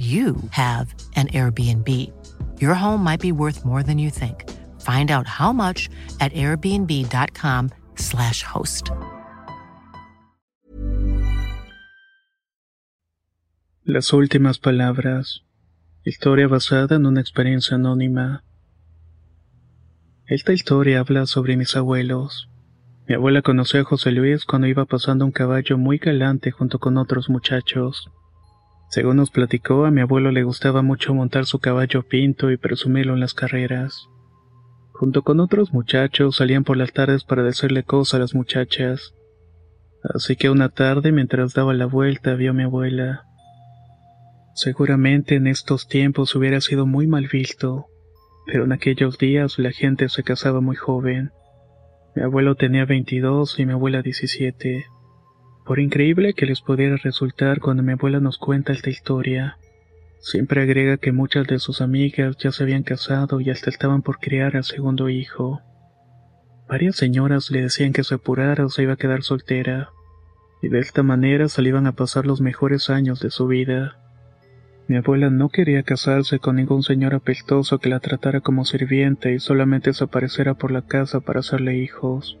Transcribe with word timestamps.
you 0.00 0.36
have 0.50 0.94
an 1.16 1.28
Airbnb. 1.28 1.88
Your 2.58 2.74
home 2.74 3.04
might 3.04 3.20
be 3.20 3.32
worth 3.32 3.66
more 3.66 3.82
than 3.82 3.98
you 3.98 4.08
think. 4.08 4.48
Find 4.80 5.10
out 5.10 5.26
how 5.26 5.52
much 5.52 5.90
at 6.20 6.32
airbnb.com/slash 6.32 8.42
host. 8.42 8.90
Las 13.84 14.14
últimas 14.14 14.58
palabras. 14.58 15.42
Historia 16.04 16.48
basada 16.48 16.96
en 16.96 17.04
una 17.04 17.20
experiencia 17.20 17.76
anónima. 17.76 18.42
Esta 20.26 20.54
historia 20.54 21.00
habla 21.00 21.26
sobre 21.26 21.58
mis 21.58 21.76
abuelos. 21.76 22.48
Mi 23.06 23.16
abuela 23.16 23.42
conoció 23.42 23.80
a 23.80 23.84
José 23.84 24.12
Luis 24.12 24.46
cuando 24.46 24.66
iba 24.66 24.86
pasando 24.86 25.26
un 25.26 25.32
caballo 25.32 25.76
muy 25.76 25.98
galante 25.98 26.52
junto 26.52 26.78
con 26.78 26.96
otros 26.96 27.28
muchachos. 27.28 28.10
Según 28.90 29.18
nos 29.18 29.30
platicó, 29.30 29.84
a 29.84 29.92
mi 29.92 30.00
abuelo 30.00 30.32
le 30.32 30.42
gustaba 30.42 30.82
mucho 30.82 31.14
montar 31.14 31.46
su 31.46 31.60
caballo 31.60 32.02
pinto 32.02 32.50
y 32.50 32.56
presumirlo 32.56 33.14
en 33.14 33.20
las 33.20 33.34
carreras. 33.34 34.08
Junto 34.90 35.22
con 35.22 35.38
otros 35.38 35.72
muchachos 35.72 36.36
salían 36.36 36.64
por 36.64 36.76
las 36.76 36.92
tardes 36.92 37.22
para 37.22 37.44
decirle 37.44 37.84
cosas 37.84 38.14
a 38.14 38.18
las 38.18 38.34
muchachas. 38.34 39.14
Así 40.02 40.34
que 40.34 40.50
una 40.50 40.70
tarde, 40.70 41.12
mientras 41.12 41.54
daba 41.54 41.72
la 41.72 41.86
vuelta, 41.86 42.34
vio 42.34 42.50
a 42.50 42.54
mi 42.54 42.64
abuela. 42.64 43.22
Seguramente 44.54 45.36
en 45.36 45.46
estos 45.46 45.86
tiempos 45.86 46.34
hubiera 46.34 46.60
sido 46.60 46.84
muy 46.84 47.06
mal 47.06 47.28
visto, 47.28 47.86
pero 48.44 48.64
en 48.64 48.72
aquellos 48.72 49.18
días 49.18 49.60
la 49.60 49.70
gente 49.70 50.08
se 50.08 50.24
casaba 50.24 50.60
muy 50.60 50.74
joven. 50.74 51.30
Mi 52.16 52.22
abuelo 52.24 52.56
tenía 52.56 52.86
22 52.86 53.56
y 53.60 53.66
mi 53.66 53.72
abuela 53.72 54.02
17. 54.02 54.84
Por 55.70 55.78
increíble 55.78 56.34
que 56.34 56.46
les 56.46 56.62
pudiera 56.62 56.96
resultar 56.96 57.60
cuando 57.60 57.84
mi 57.84 57.92
abuela 57.92 58.18
nos 58.18 58.38
cuenta 58.38 58.72
esta 58.72 58.90
historia, 58.90 59.56
siempre 60.18 60.62
agrega 60.62 60.96
que 60.96 61.12
muchas 61.12 61.46
de 61.46 61.60
sus 61.60 61.80
amigas 61.80 62.36
ya 62.38 62.50
se 62.50 62.64
habían 62.64 62.82
casado 62.82 63.40
y 63.40 63.50
hasta 63.50 63.70
estaban 63.70 64.02
por 64.02 64.18
criar 64.18 64.56
al 64.56 64.64
segundo 64.64 65.08
hijo. 65.08 65.60
Varias 66.68 66.96
señoras 66.96 67.52
le 67.52 67.62
decían 67.62 67.92
que 67.92 68.02
se 68.02 68.16
apurara 68.16 68.66
o 68.66 68.68
se 68.68 68.82
iba 68.82 68.94
a 68.94 68.96
quedar 68.96 69.22
soltera, 69.22 69.90
y 70.60 70.70
de 70.70 70.80
esta 70.80 71.04
manera 71.04 71.48
se 71.48 71.62
le 71.62 71.68
iban 71.68 71.86
a 71.86 71.92
pasar 71.92 72.26
los 72.26 72.40
mejores 72.40 72.90
años 72.90 73.20
de 73.20 73.30
su 73.30 73.46
vida. 73.46 73.96
Mi 74.88 74.96
abuela 74.96 75.30
no 75.30 75.50
quería 75.50 75.84
casarse 75.84 76.40
con 76.40 76.56
ningún 76.56 76.82
señor 76.82 77.14
apestoso 77.14 77.78
que 77.78 77.90
la 77.90 78.00
tratara 78.00 78.40
como 78.40 78.64
sirvienta 78.64 79.30
y 79.30 79.38
solamente 79.38 79.92
se 79.92 80.02
apareciera 80.02 80.54
por 80.54 80.72
la 80.72 80.82
casa 80.82 81.20
para 81.20 81.38
hacerle 81.38 81.76
hijos. 81.76 82.40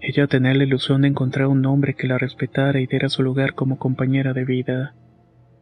Ella 0.00 0.26
tenía 0.26 0.54
la 0.54 0.64
ilusión 0.64 1.02
de 1.02 1.08
encontrar 1.08 1.48
un 1.48 1.64
hombre 1.64 1.94
que 1.94 2.06
la 2.06 2.18
respetara 2.18 2.80
y 2.80 2.86
diera 2.86 3.08
su 3.08 3.22
lugar 3.22 3.54
como 3.54 3.78
compañera 3.78 4.32
de 4.34 4.44
vida. 4.44 4.94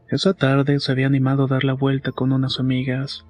Esa 0.09 0.35
tarde 0.35 0.81
se 0.81 0.93
había 0.93 1.07
animado 1.07 1.45
a 1.45 1.49
dar 1.49 1.65
la 1.65 1.73
vuelta 1.73 2.13
con 2.13 2.33
unas 2.33 2.59
amigas. 2.59 3.25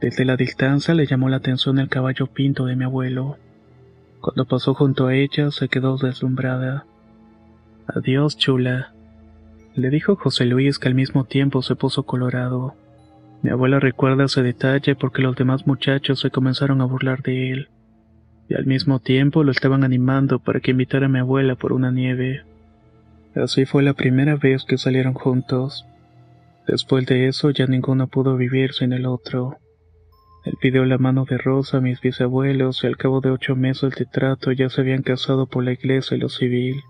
Desde 0.00 0.24
la 0.24 0.36
distancia 0.36 0.94
le 0.94 1.06
llamó 1.06 1.28
la 1.28 1.36
atención 1.36 1.78
el 1.78 1.88
caballo 1.88 2.26
pinto 2.26 2.64
de 2.64 2.74
mi 2.74 2.84
abuelo. 2.84 3.36
Cuando 4.20 4.46
pasó 4.46 4.74
junto 4.74 5.06
a 5.06 5.14
ella 5.14 5.50
se 5.50 5.68
quedó 5.68 5.96
deslumbrada. 5.98 6.86
Adiós, 7.86 8.36
chula, 8.36 8.92
le 9.74 9.90
dijo 9.90 10.16
José 10.16 10.46
Luis 10.46 10.78
que 10.78 10.88
al 10.88 10.94
mismo 10.94 11.24
tiempo 11.24 11.60
se 11.62 11.76
puso 11.76 12.04
colorado. 12.04 12.74
Mi 13.42 13.50
abuela 13.50 13.78
recuerda 13.78 14.24
ese 14.24 14.42
detalle 14.42 14.94
porque 14.94 15.22
los 15.22 15.36
demás 15.36 15.66
muchachos 15.66 16.20
se 16.20 16.30
comenzaron 16.30 16.80
a 16.80 16.86
burlar 16.86 17.22
de 17.22 17.50
él 17.52 17.68
y 18.50 18.54
al 18.56 18.66
mismo 18.66 18.98
tiempo 18.98 19.44
lo 19.44 19.52
estaban 19.52 19.84
animando 19.84 20.40
para 20.40 20.58
que 20.58 20.72
invitara 20.72 21.06
a 21.06 21.08
mi 21.08 21.20
abuela 21.20 21.54
por 21.54 21.72
una 21.72 21.92
nieve. 21.92 22.42
Así 23.36 23.64
fue 23.64 23.84
la 23.84 23.94
primera 23.94 24.34
vez 24.34 24.64
que 24.64 24.76
salieron 24.76 25.14
juntos. 25.14 25.86
Después 26.66 27.06
de 27.06 27.28
eso 27.28 27.50
ya 27.50 27.68
ninguno 27.68 28.08
pudo 28.08 28.36
vivir 28.36 28.72
sin 28.72 28.92
el 28.92 29.06
otro. 29.06 29.58
Él 30.44 30.54
pidió 30.60 30.84
la 30.84 30.98
mano 30.98 31.26
de 31.26 31.38
Rosa 31.38 31.76
a 31.76 31.80
mis 31.80 32.00
bisabuelos 32.00 32.82
y 32.82 32.88
al 32.88 32.96
cabo 32.96 33.20
de 33.20 33.30
ocho 33.30 33.54
meses 33.54 33.94
de 33.94 34.04
trato 34.04 34.50
ya 34.50 34.68
se 34.68 34.80
habían 34.80 35.02
casado 35.02 35.46
por 35.46 35.62
la 35.62 35.72
iglesia 35.72 36.16
y 36.16 36.20
lo 36.20 36.28
civil. 36.28 36.82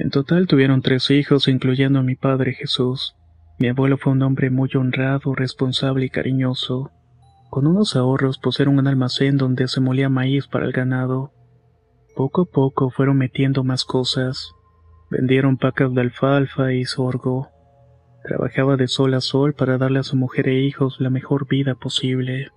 En 0.00 0.10
total 0.10 0.48
tuvieron 0.48 0.82
tres 0.82 1.08
hijos, 1.12 1.46
incluyendo 1.46 2.00
a 2.00 2.02
mi 2.02 2.16
padre 2.16 2.52
Jesús. 2.52 3.14
Mi 3.60 3.68
abuelo 3.68 3.96
fue 3.96 4.12
un 4.12 4.22
hombre 4.22 4.50
muy 4.50 4.70
honrado, 4.74 5.36
responsable 5.36 6.06
y 6.06 6.10
cariñoso. 6.10 6.90
Con 7.54 7.68
unos 7.68 7.94
ahorros 7.94 8.38
pusieron 8.38 8.80
un 8.80 8.88
almacén 8.88 9.36
donde 9.36 9.68
se 9.68 9.80
molía 9.80 10.08
maíz 10.08 10.48
para 10.48 10.66
el 10.66 10.72
ganado. 10.72 11.30
Poco 12.16 12.42
a 12.42 12.44
poco 12.46 12.90
fueron 12.90 13.16
metiendo 13.16 13.62
más 13.62 13.84
cosas. 13.84 14.50
Vendieron 15.08 15.56
pacas 15.56 15.94
de 15.94 16.00
alfalfa 16.00 16.72
y 16.72 16.84
sorgo. 16.84 17.50
Trabajaba 18.24 18.76
de 18.76 18.88
sol 18.88 19.14
a 19.14 19.20
sol 19.20 19.54
para 19.54 19.78
darle 19.78 20.00
a 20.00 20.02
su 20.02 20.16
mujer 20.16 20.48
e 20.48 20.62
hijos 20.64 20.96
la 20.98 21.10
mejor 21.10 21.46
vida 21.46 21.76
posible. 21.76 22.48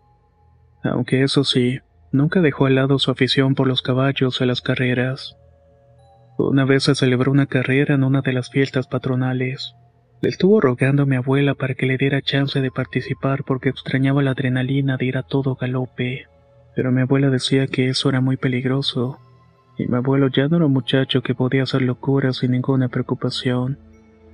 Aunque 0.81 1.21
eso 1.21 1.43
sí, 1.43 1.79
nunca 2.11 2.41
dejó 2.41 2.65
al 2.65 2.73
lado 2.73 2.97
su 2.97 3.11
afición 3.11 3.53
por 3.53 3.67
los 3.67 3.83
caballos 3.83 4.41
y 4.41 4.45
las 4.45 4.61
carreras. 4.61 5.37
Una 6.39 6.65
vez 6.65 6.85
se 6.85 6.95
celebró 6.95 7.31
una 7.31 7.45
carrera 7.45 7.93
en 7.93 8.03
una 8.03 8.21
de 8.21 8.33
las 8.33 8.49
fiestas 8.49 8.87
patronales. 8.87 9.75
Le 10.19 10.29
estuvo 10.29 10.59
rogando 10.59 11.03
a 11.03 11.05
mi 11.05 11.15
abuela 11.15 11.53
para 11.53 11.75
que 11.75 11.85
le 11.85 11.97
diera 11.97 12.21
chance 12.21 12.59
de 12.59 12.71
participar 12.71 13.43
porque 13.43 13.69
extrañaba 13.69 14.23
la 14.23 14.31
adrenalina 14.31 14.97
de 14.97 15.05
ir 15.05 15.17
a 15.17 15.23
todo 15.23 15.55
galope. 15.55 16.25
Pero 16.75 16.91
mi 16.91 17.01
abuela 17.01 17.29
decía 17.29 17.67
que 17.67 17.89
eso 17.89 18.09
era 18.09 18.19
muy 18.19 18.37
peligroso, 18.37 19.19
y 19.77 19.85
mi 19.87 19.95
abuelo 19.95 20.27
ya 20.29 20.47
no 20.47 20.57
era 20.57 20.65
un 20.65 20.73
muchacho 20.73 21.21
que 21.21 21.35
podía 21.35 21.63
hacer 21.63 21.83
locuras 21.83 22.37
sin 22.37 22.51
ninguna 22.51 22.87
preocupación. 22.87 23.77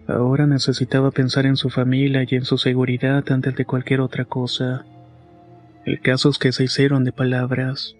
Ahora 0.08 0.48
necesitaba 0.48 1.12
pensar 1.12 1.46
en 1.46 1.58
su 1.58 1.70
familia 1.70 2.26
y 2.28 2.36
en 2.36 2.46
su 2.46 2.58
seguridad 2.58 3.24
antes 3.30 3.56
de 3.56 3.66
cualquier 3.66 4.00
otra 4.00 4.24
cosa. 4.24 4.86
El 5.86 6.00
caso 6.00 6.30
es 6.30 6.38
que 6.38 6.54
se 6.54 6.64
hicieron 6.64 7.04
de 7.04 7.12
palabras. 7.12 7.96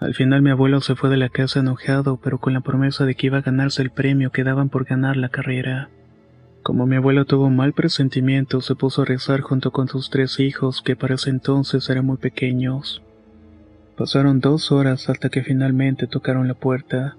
Al 0.00 0.14
final 0.14 0.40
mi 0.40 0.50
abuelo 0.50 0.80
se 0.80 0.96
fue 0.96 1.10
de 1.10 1.18
la 1.18 1.28
casa 1.28 1.60
enojado, 1.60 2.18
pero 2.22 2.38
con 2.38 2.54
la 2.54 2.60
promesa 2.60 3.04
de 3.04 3.14
que 3.14 3.26
iba 3.26 3.38
a 3.38 3.42
ganarse 3.42 3.82
el 3.82 3.90
premio 3.90 4.32
que 4.32 4.44
daban 4.44 4.70
por 4.70 4.84
ganar 4.84 5.16
la 5.16 5.28
carrera. 5.28 5.90
Como 6.62 6.86
mi 6.86 6.94
abuelo 6.94 7.24
tuvo 7.24 7.46
un 7.46 7.56
mal 7.56 7.72
presentimiento, 7.72 8.60
se 8.60 8.76
puso 8.76 9.02
a 9.02 9.04
rezar 9.04 9.40
junto 9.40 9.72
con 9.72 9.88
sus 9.88 10.10
tres 10.10 10.38
hijos, 10.38 10.80
que 10.80 10.94
para 10.94 11.16
ese 11.16 11.30
entonces 11.30 11.90
eran 11.90 12.06
muy 12.06 12.18
pequeños. 12.18 13.02
Pasaron 13.96 14.38
dos 14.38 14.70
horas 14.70 15.08
hasta 15.08 15.28
que 15.28 15.42
finalmente 15.42 16.06
tocaron 16.06 16.46
la 16.46 16.54
puerta. 16.54 17.16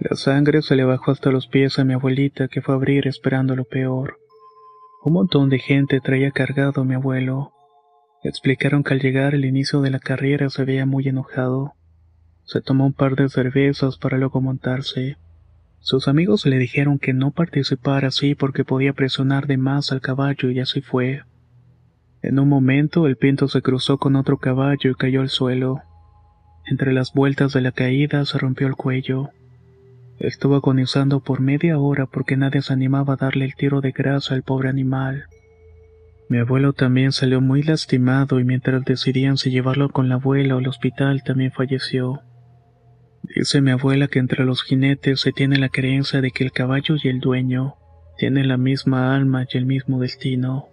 La 0.00 0.16
sangre 0.16 0.60
se 0.60 0.76
le 0.76 0.84
bajó 0.84 1.12
hasta 1.12 1.30
los 1.30 1.46
pies 1.46 1.78
a 1.78 1.84
mi 1.84 1.94
abuelita, 1.94 2.48
que 2.48 2.60
fue 2.60 2.74
a 2.74 2.76
abrir 2.76 3.08
esperando 3.08 3.56
lo 3.56 3.64
peor. 3.64 4.18
Un 5.02 5.14
montón 5.14 5.48
de 5.48 5.60
gente 5.60 6.00
traía 6.00 6.30
cargado 6.30 6.82
a 6.82 6.84
mi 6.84 6.94
abuelo. 6.94 7.52
Explicaron 8.22 8.84
que 8.84 8.92
al 8.92 9.00
llegar 9.00 9.34
el 9.34 9.46
inicio 9.46 9.80
de 9.80 9.90
la 9.90 9.98
carrera 9.98 10.50
se 10.50 10.64
veía 10.64 10.84
muy 10.84 11.08
enojado. 11.08 11.72
Se 12.44 12.60
tomó 12.60 12.84
un 12.84 12.92
par 12.92 13.16
de 13.16 13.30
cervezas 13.30 13.96
para 13.96 14.18
luego 14.18 14.42
montarse. 14.42 15.16
Sus 15.84 16.08
amigos 16.08 16.46
le 16.46 16.56
dijeron 16.56 16.98
que 16.98 17.12
no 17.12 17.30
participara 17.30 18.08
así 18.08 18.34
porque 18.34 18.64
podía 18.64 18.94
presionar 18.94 19.46
de 19.46 19.58
más 19.58 19.92
al 19.92 20.00
caballo 20.00 20.50
y 20.50 20.58
así 20.58 20.80
fue. 20.80 21.24
En 22.22 22.38
un 22.38 22.48
momento 22.48 23.06
el 23.06 23.18
pinto 23.18 23.48
se 23.48 23.60
cruzó 23.60 23.98
con 23.98 24.16
otro 24.16 24.38
caballo 24.38 24.90
y 24.90 24.94
cayó 24.94 25.20
al 25.20 25.28
suelo. 25.28 25.82
Entre 26.64 26.94
las 26.94 27.12
vueltas 27.12 27.52
de 27.52 27.60
la 27.60 27.70
caída 27.70 28.24
se 28.24 28.38
rompió 28.38 28.66
el 28.66 28.76
cuello. 28.76 29.28
Estuvo 30.18 30.54
agonizando 30.54 31.20
por 31.20 31.42
media 31.42 31.78
hora 31.78 32.06
porque 32.06 32.38
nadie 32.38 32.62
se 32.62 32.72
animaba 32.72 33.12
a 33.12 33.16
darle 33.18 33.44
el 33.44 33.54
tiro 33.54 33.82
de 33.82 33.92
grasa 33.92 34.32
al 34.32 34.42
pobre 34.42 34.70
animal. 34.70 35.26
Mi 36.30 36.38
abuelo 36.38 36.72
también 36.72 37.12
salió 37.12 37.42
muy 37.42 37.62
lastimado 37.62 38.40
y 38.40 38.44
mientras 38.44 38.86
decidían 38.86 39.36
si 39.36 39.50
llevarlo 39.50 39.90
con 39.90 40.08
la 40.08 40.14
abuela 40.14 40.54
o 40.54 40.58
al 40.60 40.66
hospital 40.66 41.22
también 41.24 41.52
falleció. 41.52 42.22
Dice 43.24 43.62
mi 43.62 43.70
abuela 43.70 44.08
que 44.08 44.18
entre 44.18 44.44
los 44.44 44.62
jinetes 44.62 45.20
se 45.22 45.32
tiene 45.32 45.56
la 45.56 45.70
creencia 45.70 46.20
de 46.20 46.30
que 46.30 46.44
el 46.44 46.52
caballo 46.52 46.96
y 47.02 47.08
el 47.08 47.20
dueño 47.20 47.76
tienen 48.18 48.48
la 48.48 48.58
misma 48.58 49.16
alma 49.16 49.46
y 49.50 49.56
el 49.56 49.64
mismo 49.64 49.98
destino. 49.98 50.68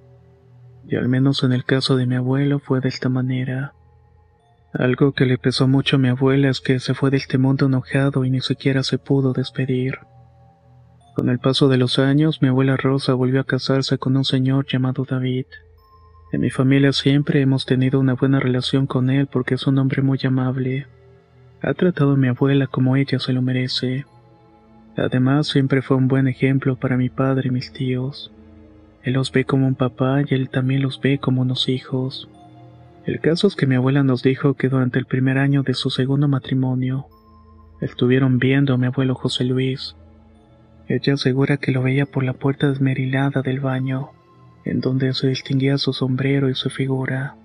Y 0.86 0.98
al 0.98 1.08
menos 1.08 1.44
en 1.44 1.54
el 1.54 1.64
caso 1.64 1.96
de 1.96 2.06
mi 2.06 2.16
abuelo 2.16 2.60
fue 2.60 2.82
de 2.82 2.90
esta 2.90 3.08
manera. 3.08 3.74
Algo 4.74 5.14
que 5.14 5.26
le 5.26 5.38
pesó 5.38 5.70
mucho 5.70 5.96
a 5.96 6.00
mi 6.00 6.10
abuela 6.10 6.50
es 6.50 6.60
que 6.60 6.80
se 6.82 6.94
fue 6.94 7.10
de 7.10 7.18
este 7.18 7.38
mundo 7.38 7.68
enojado 7.68 8.26
y 8.26 8.30
ni 8.30 8.42
siquiera 8.42 8.84
se 8.84 8.98
pudo 8.98 9.32
despedir. 9.32 10.00
Con 11.16 11.30
el 11.30 11.40
paso 11.40 11.70
de 11.70 11.78
los 11.78 12.00
años, 12.00 12.42
mi 12.42 12.50
abuela 12.50 12.76
Rosa 12.76 13.14
volvió 13.14 13.40
a 13.40 13.46
casarse 13.46 13.98
con 13.98 14.18
un 14.18 14.26
señor 14.26 14.66
llamado 14.68 15.06
David. 15.10 15.46
En 16.34 16.42
mi 16.42 16.50
familia 16.50 16.92
siempre 16.92 17.42
hemos 17.42 17.66
tenido 17.66 18.00
una 18.00 18.14
buena 18.14 18.42
relación 18.42 18.88
con 18.88 19.10
él 19.10 19.28
porque 19.28 19.56
es 19.56 19.68
un 19.68 19.78
hombre 19.78 20.02
muy 20.02 20.20
amable. 20.26 20.88
Ha 21.64 21.74
tratado 21.76 22.14
a 22.14 22.18
mi 22.18 22.28
abuela 22.28 22.66
como 22.66 22.96
ella 22.96 23.20
se 23.20 23.34
lo 23.34 23.42
merece. 23.42 24.06
Además, 24.98 25.48
siempre 25.48 25.82
fue 25.82 25.96
un 25.98 26.08
buen 26.08 26.28
ejemplo 26.28 26.76
para 26.76 26.98
mi 26.98 27.10
padre 27.10 27.50
y 27.50 27.52
mis 27.52 27.72
tíos. 27.72 28.32
Él 29.04 29.14
los 29.14 29.32
ve 29.32 29.46
como 29.46 29.68
un 29.68 29.76
papá 29.76 30.22
y 30.22 30.34
él 30.34 30.50
también 30.50 30.82
los 30.82 31.00
ve 31.00 31.20
como 31.20 31.42
unos 31.42 31.70
hijos. 31.70 32.30
El 33.06 33.20
caso 33.20 33.48
es 33.48 33.56
que 33.56 33.68
mi 33.68 33.76
abuela 33.76 34.04
nos 34.04 34.24
dijo 34.24 34.56
que 34.56 34.70
durante 34.70 35.00
el 35.00 35.06
primer 35.06 35.38
año 35.38 35.64
de 35.64 35.74
su 35.74 35.90
segundo 35.90 36.28
matrimonio, 36.28 37.06
estuvieron 37.80 38.40
viendo 38.40 38.74
a 38.74 38.78
mi 38.78 38.88
abuelo 38.88 39.16
José 39.16 39.44
Luis. 39.44 39.96
Ella 40.88 41.14
asegura 41.14 41.58
que 41.58 41.72
lo 41.72 41.82
veía 41.82 42.06
por 42.06 42.24
la 42.24 42.34
puerta 42.34 42.72
esmerilada 42.72 43.42
del 43.42 43.60
baño, 43.60 44.10
en 44.66 44.82
donde 44.82 45.14
se 45.14 45.28
distinguía 45.28 45.78
su 45.78 45.94
sombrero 45.94 46.50
y 46.50 46.56
su 46.56 46.70
figura. 46.70 47.36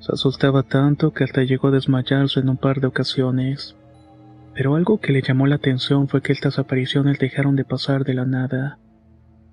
Se 0.00 0.12
asustaba 0.12 0.62
tanto 0.62 1.12
que 1.12 1.24
hasta 1.24 1.42
llegó 1.42 1.68
a 1.68 1.72
desmayarse 1.72 2.40
en 2.40 2.48
un 2.48 2.56
par 2.56 2.80
de 2.80 2.86
ocasiones. 2.86 3.76
Pero 4.54 4.74
algo 4.74 5.00
que 5.00 5.12
le 5.12 5.22
llamó 5.22 5.46
la 5.46 5.56
atención 5.56 6.08
fue 6.08 6.22
que 6.22 6.32
estas 6.32 6.58
apariciones 6.58 7.18
dejaron 7.18 7.56
de 7.56 7.64
pasar 7.64 8.04
de 8.04 8.14
la 8.14 8.24
nada. 8.24 8.78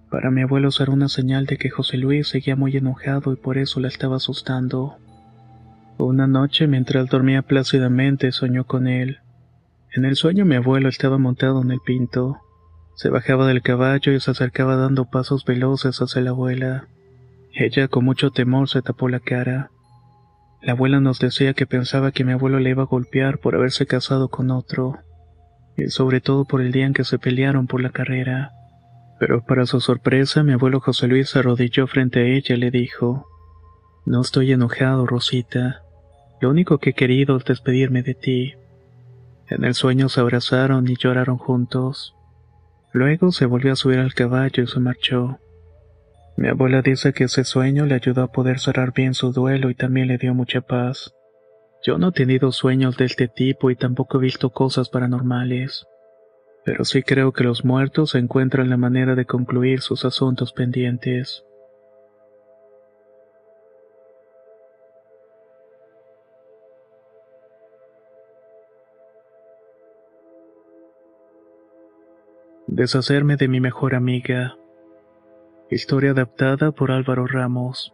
Para 0.10 0.32
mi 0.32 0.42
abuelo 0.42 0.70
era 0.80 0.92
una 0.92 1.10
señal 1.10 1.46
de 1.46 1.58
que 1.58 1.70
José 1.70 1.98
Luis 1.98 2.28
seguía 2.28 2.56
muy 2.56 2.76
enojado 2.78 3.34
y 3.34 3.36
por 3.36 3.58
eso 3.58 3.80
la 3.80 3.88
estaba 3.88 4.18
asustando. 4.18 4.98
Una 5.98 6.28
noche, 6.28 6.68
mientras 6.68 7.08
dormía 7.08 7.42
plácidamente, 7.42 8.32
soñó 8.32 8.66
con 8.66 8.88
él. 8.88 9.20
En 9.94 10.06
el 10.06 10.16
sueño 10.16 10.46
mi 10.46 10.56
abuelo 10.56 10.90
estaba 10.90 11.18
montado 11.18 11.62
en 11.62 11.72
el 11.72 11.80
pinto. 11.86 12.38
Se 12.96 13.10
bajaba 13.10 13.48
del 13.48 13.62
caballo 13.62 14.12
y 14.12 14.20
se 14.20 14.32
acercaba 14.32 14.76
dando 14.76 15.06
pasos 15.06 15.46
veloces 15.46 16.02
hacia 16.02 16.22
la 16.22 16.32
abuela. 16.32 16.88
Ella 17.54 17.88
con 17.88 18.06
mucho 18.06 18.32
temor 18.32 18.70
se 18.70 18.82
tapó 18.82 19.08
la 19.08 19.20
cara. 19.20 19.72
La 20.66 20.72
abuela 20.72 21.00
nos 21.00 21.20
decía 21.20 21.54
que 21.54 21.68
pensaba 21.68 22.12
que 22.12 22.24
mi 22.24 22.32
abuelo 22.32 22.60
le 22.60 22.72
iba 22.72 22.82
a 22.82 22.88
golpear 22.88 23.38
por 23.38 23.54
haberse 23.54 23.86
casado 23.86 24.30
con 24.30 24.50
otro, 24.50 24.98
y 25.78 25.90
sobre 25.90 26.22
todo 26.22 26.46
por 26.46 26.60
el 26.60 26.72
día 26.72 26.88
en 26.88 26.96
que 26.96 27.04
se 27.04 27.20
pelearon 27.20 27.68
por 27.68 27.84
la 27.84 27.92
carrera. 27.92 28.52
Pero 29.20 29.46
para 29.46 29.68
su 29.68 29.80
sorpresa, 29.80 30.42
mi 30.42 30.54
abuelo 30.54 30.80
José 30.80 31.08
Luis 31.08 31.30
se 31.30 31.38
arrodilló 31.38 31.86
frente 31.86 32.22
a 32.22 32.24
ella 32.24 32.56
y 32.56 32.58
le 32.58 32.72
dijo, 32.72 33.28
No 34.08 34.22
estoy 34.22 34.54
enojado, 34.54 35.06
Rosita. 35.06 35.84
Lo 36.42 36.50
único 36.50 36.80
que 36.80 36.90
he 36.90 36.94
querido 36.94 37.38
es 37.38 37.46
despedirme 37.46 38.02
de 38.02 38.16
ti. 38.16 38.56
En 39.48 39.66
el 39.66 39.76
sueño 39.76 40.10
se 40.10 40.20
abrazaron 40.20 40.90
y 40.90 40.96
lloraron 40.96 41.38
juntos. 41.38 42.16
Luego 42.92 43.32
se 43.32 43.46
volvió 43.46 43.74
a 43.74 43.76
subir 43.76 44.00
al 44.00 44.16
caballo 44.16 44.64
y 44.64 44.68
se 44.68 44.80
marchó. 44.80 45.38
Mi 46.38 46.50
abuela 46.50 46.82
dice 46.82 47.14
que 47.14 47.26
ese 47.26 47.44
sueño 47.44 47.86
le 47.86 47.96
ayudó 47.96 48.24
a 48.24 48.32
poder 48.32 48.60
cerrar 48.60 48.94
bien 48.94 49.14
su 49.14 49.32
duelo 49.32 49.70
y 49.70 49.76
también 49.76 50.08
le 50.08 50.18
dio 50.18 50.34
mucha 50.34 50.62
paz. 50.62 51.14
Yo 51.84 51.98
no 51.98 52.10
he 52.10 52.12
tenido 52.12 52.52
sueños 52.52 52.98
de 52.98 53.06
este 53.06 53.28
tipo 53.28 53.72
y 53.72 53.76
tampoco 53.76 54.18
he 54.18 54.22
visto 54.22 54.50
cosas 54.50 54.90
paranormales 54.90 55.88
pero 56.66 56.84
sí 56.84 57.04
creo 57.04 57.32
que 57.32 57.44
los 57.44 57.64
muertos 57.64 58.16
encuentran 58.16 58.72
la 58.72 58.76
manera 58.76 59.14
de 59.14 59.26
concluir 59.26 59.82
sus 59.82 60.04
asuntos 60.04 60.52
pendientes. 60.52 61.46
Deshacerme 72.66 73.38
de 73.38 73.48
mi 73.48 73.60
mejor 73.60 73.94
amiga. 73.94 74.58
Historia 75.76 76.12
adaptada 76.12 76.72
por 76.72 76.90
Álvaro 76.90 77.28
Ramos. 77.28 77.94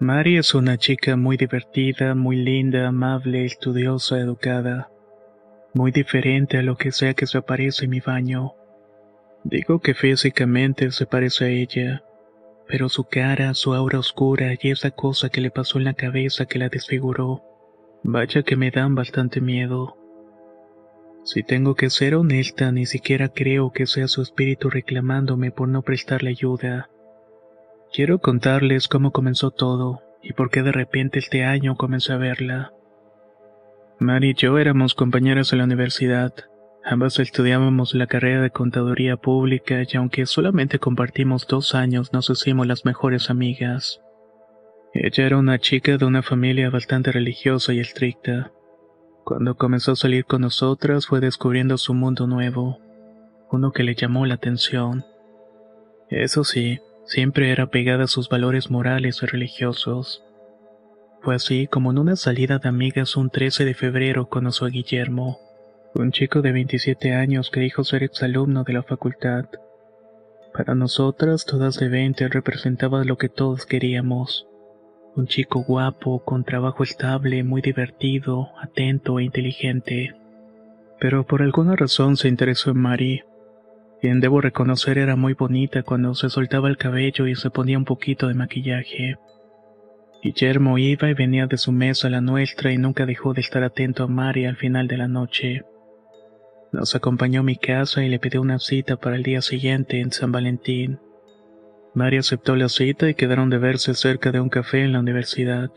Mari 0.00 0.36
es 0.36 0.52
una 0.52 0.78
chica 0.78 1.14
muy 1.14 1.36
divertida, 1.36 2.16
muy 2.16 2.34
linda, 2.34 2.88
amable, 2.88 3.44
estudiosa, 3.44 4.18
educada 4.18 4.90
muy 5.74 5.92
diferente 5.92 6.58
a 6.58 6.62
lo 6.62 6.76
que 6.76 6.90
sea 6.90 7.14
que 7.14 7.28
se 7.28 7.38
aparece 7.38 7.84
en 7.84 7.92
mi 7.92 8.00
baño. 8.00 8.54
Digo 9.44 9.78
que 9.78 9.94
físicamente 9.94 10.90
se 10.90 11.06
parece 11.06 11.44
a 11.44 11.48
ella, 11.50 12.02
pero 12.66 12.88
su 12.88 13.04
cara, 13.04 13.54
su 13.54 13.72
aura 13.72 14.00
oscura 14.00 14.54
y 14.60 14.72
esa 14.72 14.90
cosa 14.90 15.28
que 15.28 15.40
le 15.40 15.52
pasó 15.52 15.78
en 15.78 15.84
la 15.84 15.94
cabeza 15.94 16.46
que 16.46 16.58
la 16.58 16.68
desfiguró, 16.68 17.44
vaya 18.02 18.42
que 18.42 18.56
me 18.56 18.72
dan 18.72 18.96
bastante 18.96 19.40
miedo. 19.40 19.96
Si 21.26 21.42
tengo 21.42 21.74
que 21.74 21.90
ser 21.90 22.14
honesta, 22.14 22.70
ni 22.70 22.86
siquiera 22.86 23.30
creo 23.30 23.72
que 23.72 23.86
sea 23.86 24.06
su 24.06 24.22
espíritu 24.22 24.70
reclamándome 24.70 25.50
por 25.50 25.68
no 25.68 25.82
prestarle 25.82 26.30
ayuda. 26.30 26.88
Quiero 27.92 28.20
contarles 28.20 28.86
cómo 28.86 29.10
comenzó 29.10 29.50
todo 29.50 30.02
y 30.22 30.34
por 30.34 30.50
qué 30.50 30.62
de 30.62 30.70
repente 30.70 31.18
este 31.18 31.44
año 31.44 31.74
comencé 31.76 32.12
a 32.12 32.16
verla. 32.16 32.72
Mari 33.98 34.30
y 34.30 34.34
yo 34.34 34.56
éramos 34.56 34.94
compañeras 34.94 35.52
en 35.52 35.58
la 35.58 35.64
universidad. 35.64 36.32
Ambas 36.84 37.18
estudiábamos 37.18 37.92
la 37.94 38.06
carrera 38.06 38.40
de 38.40 38.50
contaduría 38.50 39.16
pública 39.16 39.82
y 39.82 39.96
aunque 39.96 40.26
solamente 40.26 40.78
compartimos 40.78 41.48
dos 41.48 41.74
años 41.74 42.12
nos 42.12 42.30
hicimos 42.30 42.68
las 42.68 42.84
mejores 42.84 43.30
amigas. 43.30 44.00
Ella 44.94 45.26
era 45.26 45.38
una 45.38 45.58
chica 45.58 45.96
de 45.96 46.04
una 46.04 46.22
familia 46.22 46.70
bastante 46.70 47.10
religiosa 47.10 47.72
y 47.74 47.80
estricta. 47.80 48.52
Cuando 49.26 49.56
comenzó 49.56 49.90
a 49.90 49.96
salir 49.96 50.24
con 50.24 50.42
nosotras 50.42 51.08
fue 51.08 51.18
descubriendo 51.18 51.78
su 51.78 51.94
mundo 51.94 52.28
nuevo, 52.28 52.78
uno 53.50 53.72
que 53.72 53.82
le 53.82 53.96
llamó 53.96 54.24
la 54.24 54.34
atención. 54.34 55.04
Eso 56.08 56.44
sí, 56.44 56.78
siempre 57.06 57.50
era 57.50 57.66
pegada 57.66 58.04
a 58.04 58.06
sus 58.06 58.28
valores 58.28 58.70
morales 58.70 59.24
y 59.24 59.26
religiosos. 59.26 60.22
Fue 61.22 61.34
así 61.34 61.66
como 61.66 61.90
en 61.90 61.98
una 61.98 62.14
salida 62.14 62.60
de 62.60 62.68
amigas 62.68 63.16
un 63.16 63.28
13 63.28 63.64
de 63.64 63.74
febrero 63.74 64.28
conoció 64.28 64.68
a 64.68 64.70
Guillermo, 64.70 65.40
un 65.96 66.12
chico 66.12 66.40
de 66.40 66.52
27 66.52 67.12
años 67.12 67.50
que 67.50 67.58
dijo 67.58 67.82
ser 67.82 68.04
exalumno 68.04 68.62
de 68.62 68.74
la 68.74 68.84
facultad. 68.84 69.46
Para 70.54 70.76
nosotras, 70.76 71.46
todas 71.46 71.80
de 71.80 71.88
20, 71.88 72.28
representaba 72.28 73.02
lo 73.02 73.18
que 73.18 73.28
todos 73.28 73.66
queríamos. 73.66 74.46
Un 75.16 75.26
chico 75.26 75.60
guapo, 75.60 76.22
con 76.24 76.44
trabajo 76.44 76.82
estable, 76.82 77.42
muy 77.42 77.62
divertido, 77.62 78.50
atento 78.60 79.18
e 79.18 79.24
inteligente. 79.24 80.14
Pero 81.00 81.26
por 81.26 81.40
alguna 81.42 81.74
razón 81.74 82.16
se 82.16 82.28
interesó 82.28 82.70
en 82.70 82.78
Mari, 82.78 83.22
quien 84.00 84.20
debo 84.20 84.42
reconocer 84.42 84.98
era 84.98 85.16
muy 85.16 85.32
bonita 85.32 85.82
cuando 85.82 86.14
se 86.14 86.28
soltaba 86.28 86.68
el 86.68 86.76
cabello 86.76 87.26
y 87.26 87.34
se 87.34 87.50
ponía 87.50 87.78
un 87.78 87.86
poquito 87.86 88.28
de 88.28 88.34
maquillaje. 88.34 89.16
Guillermo 90.22 90.76
iba 90.76 91.08
y 91.08 91.14
venía 91.14 91.46
de 91.46 91.56
su 91.56 91.72
mesa 91.72 92.08
a 92.08 92.10
la 92.10 92.20
nuestra 92.20 92.72
y 92.72 92.76
nunca 92.76 93.06
dejó 93.06 93.32
de 93.32 93.40
estar 93.40 93.62
atento 93.62 94.04
a 94.04 94.08
Mari 94.08 94.44
al 94.44 94.56
final 94.56 94.86
de 94.86 94.98
la 94.98 95.08
noche. 95.08 95.62
Nos 96.72 96.94
acompañó 96.94 97.40
a 97.40 97.44
mi 97.44 97.56
casa 97.56 98.04
y 98.04 98.10
le 98.10 98.18
pidió 98.18 98.42
una 98.42 98.58
cita 98.58 98.96
para 98.96 99.16
el 99.16 99.22
día 99.22 99.40
siguiente 99.40 100.00
en 100.00 100.12
San 100.12 100.30
Valentín. 100.30 100.98
Mari 101.96 102.18
aceptó 102.18 102.56
la 102.56 102.68
cita 102.68 103.08
y 103.08 103.14
quedaron 103.14 103.48
de 103.48 103.56
verse 103.56 103.94
cerca 103.94 104.30
de 104.30 104.38
un 104.38 104.50
café 104.50 104.84
en 104.84 104.92
la 104.92 105.00
universidad. 105.00 105.70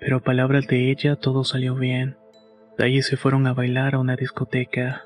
Pero 0.00 0.16
a 0.16 0.20
palabras 0.24 0.66
de 0.66 0.90
ella 0.90 1.14
todo 1.14 1.44
salió 1.44 1.76
bien. 1.76 2.16
De 2.76 2.86
allí 2.86 3.00
se 3.02 3.16
fueron 3.16 3.46
a 3.46 3.54
bailar 3.54 3.94
a 3.94 4.00
una 4.00 4.16
discoteca. 4.16 5.04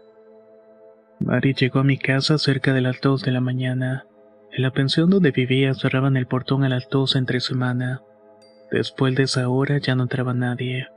Mari 1.20 1.52
llegó 1.52 1.80
a 1.80 1.84
mi 1.84 1.98
casa 1.98 2.38
cerca 2.38 2.72
de 2.72 2.80
las 2.80 3.02
dos 3.02 3.20
de 3.20 3.32
la 3.32 3.42
mañana. 3.42 4.06
En 4.50 4.62
la 4.62 4.70
pensión 4.70 5.10
donde 5.10 5.30
vivía 5.30 5.74
cerraban 5.74 6.16
el 6.16 6.26
portón 6.26 6.64
a 6.64 6.70
las 6.70 6.88
dos 6.88 7.16
entre 7.16 7.40
semana. 7.40 8.00
Después 8.70 9.14
de 9.16 9.24
esa 9.24 9.50
hora 9.50 9.76
ya 9.76 9.94
no 9.94 10.04
entraba 10.04 10.32
nadie. 10.32 10.88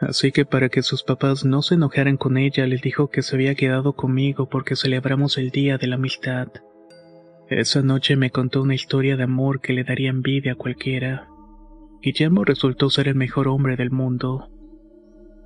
Así 0.00 0.32
que 0.32 0.44
para 0.44 0.68
que 0.68 0.82
sus 0.82 1.02
papás 1.02 1.46
no 1.46 1.62
se 1.62 1.76
enojaran 1.76 2.18
con 2.18 2.36
ella, 2.36 2.66
les 2.66 2.82
dijo 2.82 3.08
que 3.08 3.22
se 3.22 3.36
había 3.36 3.54
quedado 3.54 3.94
conmigo 3.94 4.50
porque 4.50 4.76
celebramos 4.76 5.38
el 5.38 5.48
Día 5.48 5.78
de 5.78 5.86
la 5.86 5.94
Amistad. 5.94 6.48
Esa 7.56 7.82
noche 7.82 8.16
me 8.16 8.30
contó 8.30 8.62
una 8.62 8.74
historia 8.74 9.16
de 9.16 9.22
amor 9.22 9.60
que 9.60 9.72
le 9.72 9.84
daría 9.84 10.10
envidia 10.10 10.54
a 10.54 10.56
cualquiera. 10.56 11.28
Guillermo 12.02 12.44
resultó 12.44 12.90
ser 12.90 13.06
el 13.06 13.14
mejor 13.14 13.46
hombre 13.46 13.76
del 13.76 13.92
mundo. 13.92 14.48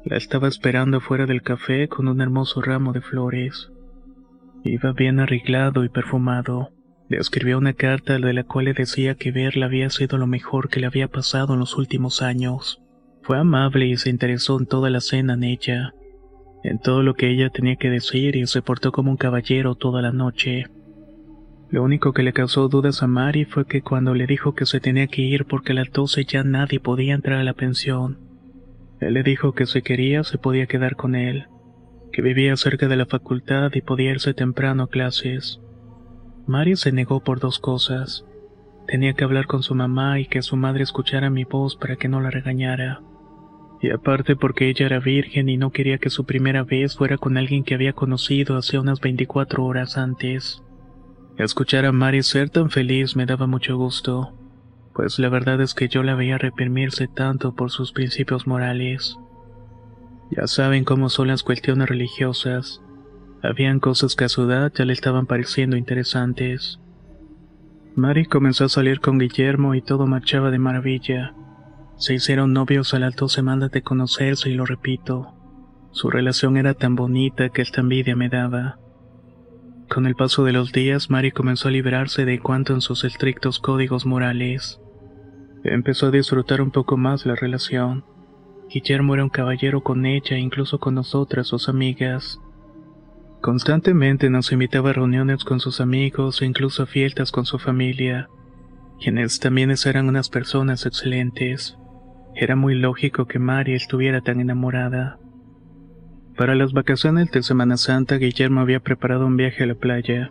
La 0.07 0.17
estaba 0.17 0.49
esperando 0.49 1.03
fuera 1.03 1.27
del 1.27 1.43
café 1.43 1.87
con 1.87 2.09
un 2.09 2.23
hermoso 2.23 2.63
ramo 2.63 2.95
de 2.95 3.03
flores. 3.03 3.71
Iba 4.65 4.93
bien 4.95 5.21
arreglado 5.21 5.85
y 5.85 5.91
perfumado. 5.91 6.71
Le 7.11 7.19
escribió 7.19 7.59
una 7.59 7.75
carta 7.75 8.19
de 8.19 8.33
la 8.33 8.45
cual 8.45 8.65
le 8.65 8.73
decía 8.73 9.15
que 9.15 9.31
verla 9.31 9.67
había 9.67 9.91
sido 9.91 10.17
lo 10.17 10.27
mejor 10.27 10.71
que 10.71 10.81
le 10.81 10.87
había 10.87 11.09
pasado 11.09 11.53
en 11.53 11.61
los 11.61 11.77
últimos 11.77 12.23
años. 12.23 12.81
Fue 13.21 13.37
amable 13.37 13.85
y 13.85 13.99
se 13.99 14.09
interesó 14.09 14.59
en 14.59 14.65
toda 14.65 14.89
la 14.89 15.03
cena 15.03 15.35
en 15.35 15.45
ella, 15.45 15.93
en 16.65 16.79
todo 16.79 17.03
lo 17.03 17.13
que 17.13 17.29
ella 17.29 17.51
tenía 17.51 17.77
que 17.77 17.91
decir 17.91 18.35
y 18.35 18.47
se 18.47 18.63
portó 18.63 18.93
como 18.93 19.11
un 19.11 19.19
caballero 19.19 19.75
toda 19.75 20.01
la 20.01 20.11
noche. 20.11 20.69
Lo 21.71 21.83
único 21.83 22.13
que 22.13 22.23
le 22.23 22.33
causó 22.33 22.69
dudas 22.69 23.03
a 23.03 23.07
Mari 23.07 23.45
fue 23.45 23.67
que 23.67 23.83
cuando 23.83 24.15
le 24.15 24.27
dijo 24.27 24.55
que 24.55 24.65
se 24.65 24.81
tenía 24.81 25.07
que 25.07 25.23
ir 25.23 25.45
porque 25.45 25.73
a 25.73 25.75
las 25.75 25.93
doce 25.93 26.25
ya 26.25 26.43
nadie 26.43 26.81
podía 26.81 27.15
entrar 27.15 27.39
a 27.39 27.45
la 27.45 27.53
pensión, 27.53 28.29
él 29.01 29.15
le 29.15 29.23
dijo 29.23 29.53
que 29.53 29.67
si 29.67 29.83
quería 29.83 30.25
se 30.25 30.39
podía 30.39 30.67
quedar 30.67 30.97
con 30.97 31.15
él, 31.15 31.47
que 32.13 32.23
vivía 32.23 32.57
cerca 32.57 32.89
de 32.89 32.97
la 32.97 33.07
facultad 33.07 33.71
y 33.75 33.81
podía 33.81 34.11
irse 34.11 34.35
temprano 34.35 34.85
a 34.85 34.89
clases. 34.89 35.61
Mari 36.47 36.77
se 36.77 36.91
negó 36.91 37.23
por 37.23 37.39
dos 37.39 37.59
cosas. 37.59 38.25
Tenía 38.87 39.13
que 39.13 39.23
hablar 39.23 39.47
con 39.47 39.63
su 39.63 39.75
mamá 39.75 40.19
y 40.19 40.27
que 40.27 40.43
su 40.43 40.57
madre 40.57 40.83
escuchara 40.83 41.31
mi 41.31 41.45
voz 41.45 41.77
para 41.77 41.97
que 41.97 42.09
no 42.09 42.21
la 42.21 42.31
regañara. 42.31 43.03
Y 43.81 43.91
aparte 43.91 44.35
porque 44.35 44.69
ella 44.69 44.87
era 44.87 44.99
virgen 44.99 45.49
y 45.49 45.57
no 45.57 45.71
quería 45.71 45.99
que 45.99 46.11
su 46.11 46.25
primera 46.25 46.65
vez 46.65 46.97
fuera 46.97 47.19
con 47.19 47.37
alguien 47.37 47.63
que 47.63 47.75
había 47.75 47.93
conocido 47.93 48.57
hace 48.57 48.79
unas 48.79 49.01
24 49.01 49.65
horas 49.65 49.97
antes. 49.97 50.63
Escuchar 51.39 51.87
a 51.87 51.93
Mari 51.93 52.25
ser 52.25 52.51
tan 52.51 52.69
feliz 52.69 53.15
me 53.15 53.25
daba 53.25 53.47
mucho 53.47 53.77
gusto, 53.77 54.35
pues 54.93 55.21
la 55.21 55.29
verdad 55.29 55.61
es 55.61 55.73
que 55.73 55.87
yo 55.87 56.03
la 56.03 56.17
veía 56.17 56.37
reprimirse 56.37 57.07
tanto 57.07 57.55
por 57.55 57.71
sus 57.71 57.93
principios 57.93 58.49
morales. 58.49 59.17
Ya 60.33 60.49
saben 60.49 60.83
cómo 60.85 61.09
son 61.09 61.29
las 61.29 61.45
cuestiones 61.45 61.89
religiosas. 61.89 62.83
Habían 63.41 63.79
cosas 63.79 64.17
que 64.17 64.25
a 64.25 64.29
su 64.29 64.51
edad 64.51 64.73
ya 64.75 64.85
le 64.85 64.93
estaban 64.93 65.27
pareciendo 65.27 65.77
interesantes. 65.77 66.81
Mari 67.95 68.27
comenzó 68.27 68.65
a 68.65 68.69
salir 68.69 68.99
con 68.99 69.19
Guillermo 69.19 69.77
y 69.77 69.81
todo 69.81 70.09
marchaba 70.09 70.51
de 70.51 70.59
maravilla. 70.59 71.35
Se 71.99 72.15
hicieron 72.15 72.53
novios 72.53 72.95
a 72.95 72.99
las 72.99 73.15
dos 73.15 73.33
semanas 73.33 73.71
de 73.71 73.83
conocerse 73.83 74.51
y 74.51 74.55
lo 74.55 74.67
repito. 74.67 75.35
Su 75.93 76.11
relación 76.11 76.57
era 76.57 76.75
tan 76.75 76.97
bonita 76.97 77.51
que 77.51 77.63
esta 77.63 77.81
envidia 77.81 78.17
me 78.17 78.29
daba. 78.29 78.81
Con 79.89 80.07
el 80.07 80.17
paso 80.17 80.45
de 80.45 80.53
los 80.53 80.73
días, 80.73 81.09
Mari 81.09 81.33
comenzó 81.33 81.69
a 81.69 81.71
liberarse 81.71 82.27
de 82.27 82.39
cuanto 82.41 82.75
en 82.75 82.83
sus 82.83 83.05
estrictos 83.05 83.59
códigos 83.59 84.05
morales. 84.05 84.81
Empezó 85.65 86.07
a 86.07 86.11
disfrutar 86.11 86.61
un 86.61 86.71
poco 86.71 86.99
más 86.99 87.25
la 87.25 87.35
relación. 87.35 88.05
Guillermo 88.69 89.15
era 89.15 89.25
un 89.25 89.31
caballero 89.31 89.83
con 89.83 90.05
ella 90.05 90.37
e 90.37 90.41
incluso 90.41 90.79
con 90.79 90.95
nosotras, 90.95 91.47
sus 91.47 91.71
amigas. 91.71 92.39
Constantemente 93.41 94.29
nos 94.29 94.53
invitaba 94.53 94.91
a 94.91 94.93
reuniones 94.93 95.43
con 95.45 95.59
sus 95.59 95.81
amigos 95.81 96.43
e 96.43 96.45
incluso 96.47 96.83
a 96.83 96.87
fiestas 96.87 97.33
con 97.33 97.47
su 97.47 97.59
familia, 97.59 98.29
quienes 99.01 99.41
también 99.41 99.73
eran 99.87 100.09
unas 100.09 100.29
personas 100.29 100.85
excelentes. 100.85 101.79
Era 102.35 102.57
muy 102.57 102.75
lógico 102.75 103.27
que 103.27 103.39
Mari 103.39 103.75
estuviera 103.75 104.21
tan 104.21 104.41
enamorada. 104.41 105.19
Para 106.39 106.55
las 106.55 106.73
vacaciones 106.73 107.33
de 107.33 107.43
Semana 107.43 107.77
Santa, 107.77 108.17
Guillermo 108.17 108.61
había 108.61 108.79
preparado 108.79 109.27
un 109.27 109.37
viaje 109.37 109.65
a 109.65 109.67
la 109.67 109.75
playa, 109.75 110.31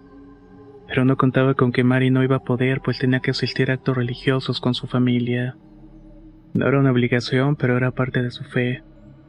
pero 0.88 1.04
no 1.04 1.18
contaba 1.18 1.54
con 1.54 1.74
que 1.74 1.84
Mari 1.84 2.12
no 2.12 2.24
iba 2.24 2.38
a 2.38 2.44
poder, 2.46 2.80
pues 2.80 2.98
tenía 2.98 3.20
que 3.20 3.32
asistir 3.32 3.70
a 3.70 3.74
actos 3.74 3.98
religiosos 3.98 4.62
con 4.62 4.74
su 4.74 4.88
familia. 4.88 5.58
No 6.54 6.66
era 6.66 6.80
una 6.80 6.92
obligación, 6.92 7.58
pero 7.58 7.76
era 7.76 7.92
parte 7.92 8.24
de 8.24 8.32
su 8.32 8.46
fe, 8.46 8.84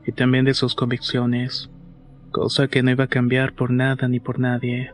y 0.06 0.12
también 0.12 0.44
de 0.44 0.54
sus 0.54 0.76
convicciones, 0.76 1.68
cosa 2.30 2.68
que 2.68 2.84
no 2.84 2.92
iba 2.92 3.04
a 3.04 3.08
cambiar 3.08 3.54
por 3.54 3.72
nada 3.72 4.06
ni 4.06 4.20
por 4.20 4.38
nadie. 4.38 4.92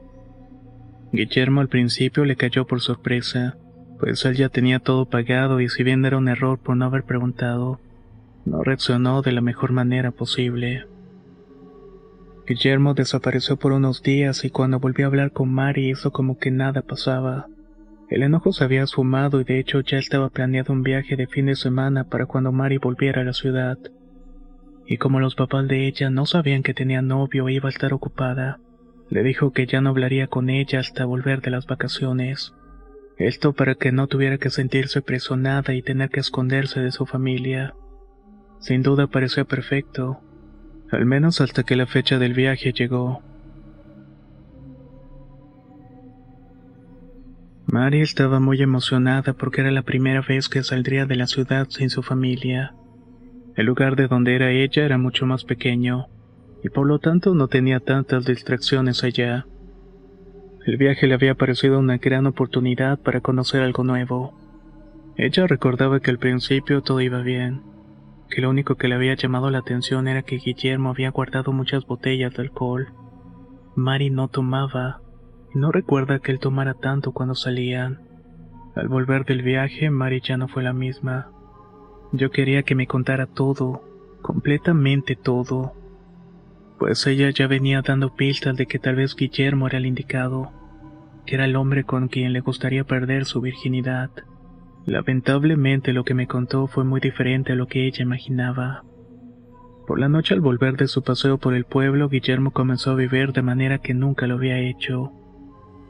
Guillermo 1.12 1.60
al 1.60 1.68
principio 1.68 2.24
le 2.24 2.36
cayó 2.36 2.66
por 2.66 2.80
sorpresa, 2.80 3.58
pues 4.00 4.24
él 4.24 4.36
ya 4.36 4.48
tenía 4.48 4.78
todo 4.78 5.04
pagado 5.04 5.60
y 5.60 5.68
si 5.68 5.82
bien 5.82 6.02
era 6.06 6.16
un 6.16 6.28
error 6.28 6.58
por 6.58 6.78
no 6.78 6.86
haber 6.86 7.04
preguntado, 7.04 7.78
no 8.46 8.62
reaccionó 8.62 9.20
de 9.20 9.32
la 9.32 9.42
mejor 9.42 9.72
manera 9.72 10.12
posible. 10.12 10.86
Guillermo 12.46 12.92
desapareció 12.92 13.56
por 13.56 13.72
unos 13.72 14.02
días 14.02 14.44
y 14.44 14.50
cuando 14.50 14.78
volvió 14.78 15.06
a 15.06 15.08
hablar 15.08 15.32
con 15.32 15.50
Mari 15.50 15.90
hizo 15.90 16.12
como 16.12 16.38
que 16.38 16.50
nada 16.50 16.82
pasaba. 16.82 17.46
El 18.10 18.22
enojo 18.22 18.52
se 18.52 18.64
había 18.64 18.82
esfumado 18.82 19.40
y 19.40 19.44
de 19.44 19.58
hecho 19.58 19.80
ya 19.80 19.96
estaba 19.96 20.28
planeado 20.28 20.74
un 20.74 20.82
viaje 20.82 21.16
de 21.16 21.26
fin 21.26 21.46
de 21.46 21.56
semana 21.56 22.04
para 22.04 22.26
cuando 22.26 22.52
Mari 22.52 22.76
volviera 22.76 23.22
a 23.22 23.24
la 23.24 23.32
ciudad. 23.32 23.78
Y 24.86 24.98
como 24.98 25.20
los 25.20 25.36
papás 25.36 25.66
de 25.68 25.86
ella 25.86 26.10
no 26.10 26.26
sabían 26.26 26.62
que 26.62 26.74
tenía 26.74 27.00
novio 27.00 27.48
e 27.48 27.54
iba 27.54 27.70
a 27.70 27.72
estar 27.72 27.94
ocupada, 27.94 28.60
le 29.08 29.22
dijo 29.22 29.52
que 29.52 29.66
ya 29.66 29.80
no 29.80 29.88
hablaría 29.90 30.26
con 30.26 30.50
ella 30.50 30.80
hasta 30.80 31.06
volver 31.06 31.40
de 31.40 31.50
las 31.50 31.66
vacaciones. 31.66 32.52
Esto 33.16 33.54
para 33.54 33.74
que 33.74 33.90
no 33.90 34.06
tuviera 34.06 34.36
que 34.36 34.50
sentirse 34.50 35.00
presionada 35.00 35.72
y 35.72 35.80
tener 35.80 36.10
que 36.10 36.20
esconderse 36.20 36.80
de 36.80 36.92
su 36.92 37.06
familia. 37.06 37.74
Sin 38.58 38.82
duda 38.82 39.06
parecía 39.06 39.44
perfecto, 39.44 40.20
al 40.94 41.06
menos 41.06 41.40
hasta 41.40 41.62
que 41.64 41.76
la 41.76 41.86
fecha 41.86 42.18
del 42.18 42.34
viaje 42.34 42.72
llegó. 42.72 43.22
Mari 47.66 48.00
estaba 48.00 48.40
muy 48.40 48.62
emocionada 48.62 49.32
porque 49.32 49.60
era 49.62 49.70
la 49.70 49.82
primera 49.82 50.20
vez 50.20 50.48
que 50.48 50.62
saldría 50.62 51.06
de 51.06 51.16
la 51.16 51.26
ciudad 51.26 51.66
sin 51.70 51.90
su 51.90 52.02
familia. 52.02 52.74
El 53.56 53.66
lugar 53.66 53.96
de 53.96 54.06
donde 54.06 54.36
era 54.36 54.52
ella 54.52 54.84
era 54.84 54.98
mucho 54.98 55.26
más 55.26 55.44
pequeño, 55.44 56.06
y 56.62 56.68
por 56.68 56.86
lo 56.86 56.98
tanto 56.98 57.34
no 57.34 57.48
tenía 57.48 57.80
tantas 57.80 58.24
distracciones 58.26 59.02
allá. 59.02 59.46
El 60.66 60.76
viaje 60.76 61.06
le 61.06 61.14
había 61.14 61.34
parecido 61.34 61.78
una 61.78 61.98
gran 61.98 62.26
oportunidad 62.26 62.98
para 62.98 63.20
conocer 63.20 63.62
algo 63.62 63.84
nuevo. 63.84 64.34
Ella 65.16 65.46
recordaba 65.46 66.00
que 66.00 66.10
al 66.10 66.18
principio 66.18 66.82
todo 66.82 67.00
iba 67.00 67.22
bien, 67.22 67.62
que 68.34 68.42
lo 68.42 68.50
único 68.50 68.74
que 68.74 68.88
le 68.88 68.96
había 68.96 69.14
llamado 69.14 69.50
la 69.50 69.58
atención 69.58 70.08
era 70.08 70.22
que 70.22 70.38
Guillermo 70.38 70.90
había 70.90 71.10
guardado 71.10 71.52
muchas 71.52 71.86
botellas 71.86 72.34
de 72.34 72.42
alcohol. 72.42 72.88
Mari 73.76 74.10
no 74.10 74.28
tomaba, 74.28 75.00
y 75.54 75.58
no 75.58 75.70
recuerda 75.70 76.18
que 76.18 76.32
él 76.32 76.40
tomara 76.40 76.74
tanto 76.74 77.12
cuando 77.12 77.34
salían. 77.34 78.00
Al 78.74 78.88
volver 78.88 79.24
del 79.24 79.42
viaje, 79.42 79.90
Mari 79.90 80.20
ya 80.20 80.36
no 80.36 80.48
fue 80.48 80.62
la 80.62 80.72
misma. 80.72 81.30
Yo 82.12 82.30
quería 82.30 82.64
que 82.64 82.74
me 82.74 82.86
contara 82.86 83.26
todo, 83.26 83.82
completamente 84.20 85.14
todo 85.16 85.74
pues 86.78 87.06
ella 87.06 87.30
ya 87.30 87.46
venía 87.46 87.82
dando 87.82 88.14
pistas 88.14 88.56
de 88.56 88.66
que 88.66 88.78
tal 88.78 88.96
vez 88.96 89.14
Guillermo 89.14 89.68
era 89.68 89.78
el 89.78 89.86
indicado, 89.86 90.52
que 91.24 91.36
era 91.36 91.44
el 91.44 91.56
hombre 91.56 91.84
con 91.84 92.08
quien 92.08 92.32
le 92.32 92.40
gustaría 92.40 92.84
perder 92.84 93.24
su 93.24 93.40
virginidad. 93.40 94.10
Lamentablemente 94.86 95.92
lo 95.92 96.04
que 96.04 96.14
me 96.14 96.26
contó 96.26 96.66
fue 96.66 96.84
muy 96.84 97.00
diferente 97.00 97.52
a 97.52 97.56
lo 97.56 97.66
que 97.66 97.86
ella 97.86 98.02
imaginaba. 98.02 98.84
Por 99.86 99.98
la 99.98 100.08
noche 100.08 100.34
al 100.34 100.40
volver 100.40 100.76
de 100.76 100.88
su 100.88 101.02
paseo 101.02 101.38
por 101.38 101.54
el 101.54 101.64
pueblo, 101.64 102.08
Guillermo 102.08 102.52
comenzó 102.52 102.92
a 102.92 102.94
vivir 102.94 103.32
de 103.32 103.42
manera 103.42 103.78
que 103.78 103.94
nunca 103.94 104.26
lo 104.26 104.34
había 104.34 104.58
hecho. 104.58 105.12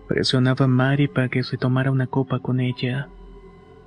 Presionaba 0.09 0.65
a 0.65 0.69
Mari 0.69 1.09
para 1.09 1.29
que 1.29 1.43
se 1.43 1.57
tomara 1.57 1.91
una 1.91 2.07
copa 2.07 2.41
con 2.41 2.61
ella. 2.61 3.09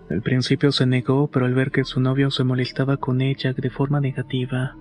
Al 0.10 0.22
principio 0.22 0.72
se 0.72 0.86
negó, 0.86 1.28
pero 1.28 1.46
al 1.46 1.54
ver 1.54 1.72
que 1.72 1.84
su 1.84 2.00
novio 2.00 2.32
se 2.32 2.44
molestaba 2.44 2.98
con 2.98 3.22
ella 3.22 3.54
de 3.54 3.70
forma 3.70 4.00
negativa, 4.00 4.78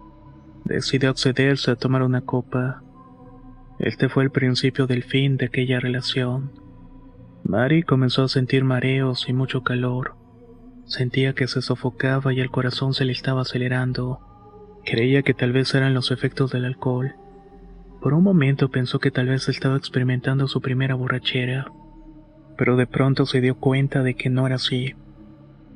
decidió 0.65 1.11
accederse 1.11 1.73
a 1.73 1.77
tomar 1.77 2.03
una 2.03 2.21
copa. 2.21 2.83
Este 3.79 4.09
fue 4.09 4.25
el 4.25 4.31
principio 4.31 4.87
del 4.87 5.03
fin 5.03 5.37
de 5.37 5.47
aquella 5.47 5.81
relación. 5.81 6.53
Mari 7.45 7.83
comenzó 7.83 8.25
a 8.25 8.29
sentir 8.29 8.65
mareos 8.65 9.29
y 9.29 9.33
mucho 9.33 9.63
calor. 9.63 10.15
Sentía 10.85 11.35
que 11.35 11.49
se 11.49 11.63
sofocaba 11.63 12.33
y 12.33 12.41
el 12.41 12.51
corazón 12.51 12.95
se 12.95 13.05
le 13.05 13.13
estaba 13.13 13.43
acelerando. 13.43 14.21
Creía 14.85 15.23
que 15.23 15.35
tal 15.35 15.53
vez 15.53 15.75
eran 15.75 15.95
los 15.95 16.11
efectos 16.11 16.53
del 16.53 16.65
alcohol. 16.65 17.15
Por 18.01 18.15
un 18.15 18.23
momento 18.23 18.71
pensó 18.71 18.99
que 18.99 19.11
tal 19.11 19.29
vez 19.29 19.49
estaba 19.49 19.77
experimentando 19.77 20.47
su 20.49 20.61
primera 20.61 20.95
borrachera, 20.95 21.73
pero 22.57 22.77
de 22.77 22.87
pronto 22.87 23.27
se 23.27 23.41
dio 23.41 23.57
cuenta 23.57 24.03
de 24.03 24.15
que 24.15 24.31
no 24.31 24.47
era 24.47 24.57
así. 24.57 24.95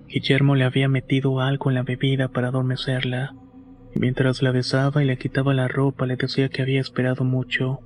Guillermo 0.06 0.54
le 0.54 0.64
había 0.64 0.88
metido 0.88 1.40
algo 1.40 1.70
en 1.70 1.74
la 1.74 1.82
bebida 1.82 2.28
para 2.28 2.48
adormecerla 2.48 3.34
y 3.94 3.98
mientras 3.98 4.42
la 4.42 4.52
besaba 4.52 5.02
y 5.02 5.06
le 5.06 5.18
quitaba 5.18 5.54
la 5.54 5.68
ropa 5.68 6.06
le 6.06 6.16
decía 6.16 6.48
que 6.48 6.62
había 6.62 6.80
esperado 6.80 7.24
mucho, 7.24 7.80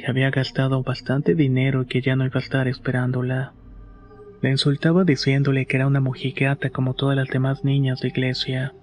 que 0.00 0.10
había 0.10 0.30
gastado 0.30 0.82
bastante 0.82 1.34
dinero 1.34 1.82
y 1.82 1.86
que 1.86 2.00
ya 2.00 2.16
no 2.16 2.24
iba 2.24 2.36
a 2.36 2.42
estar 2.42 2.68
esperándola. 2.68 3.52
La 4.40 4.50
insultaba 4.50 5.04
diciéndole 5.04 5.66
que 5.66 5.76
era 5.76 5.86
una 5.86 6.00
mojigata 6.00 6.70
como 6.70 6.94
todas 6.94 7.16
las 7.16 7.28
demás 7.28 7.64
niñas 7.64 8.00
de 8.00 8.08
iglesia, 8.08 8.74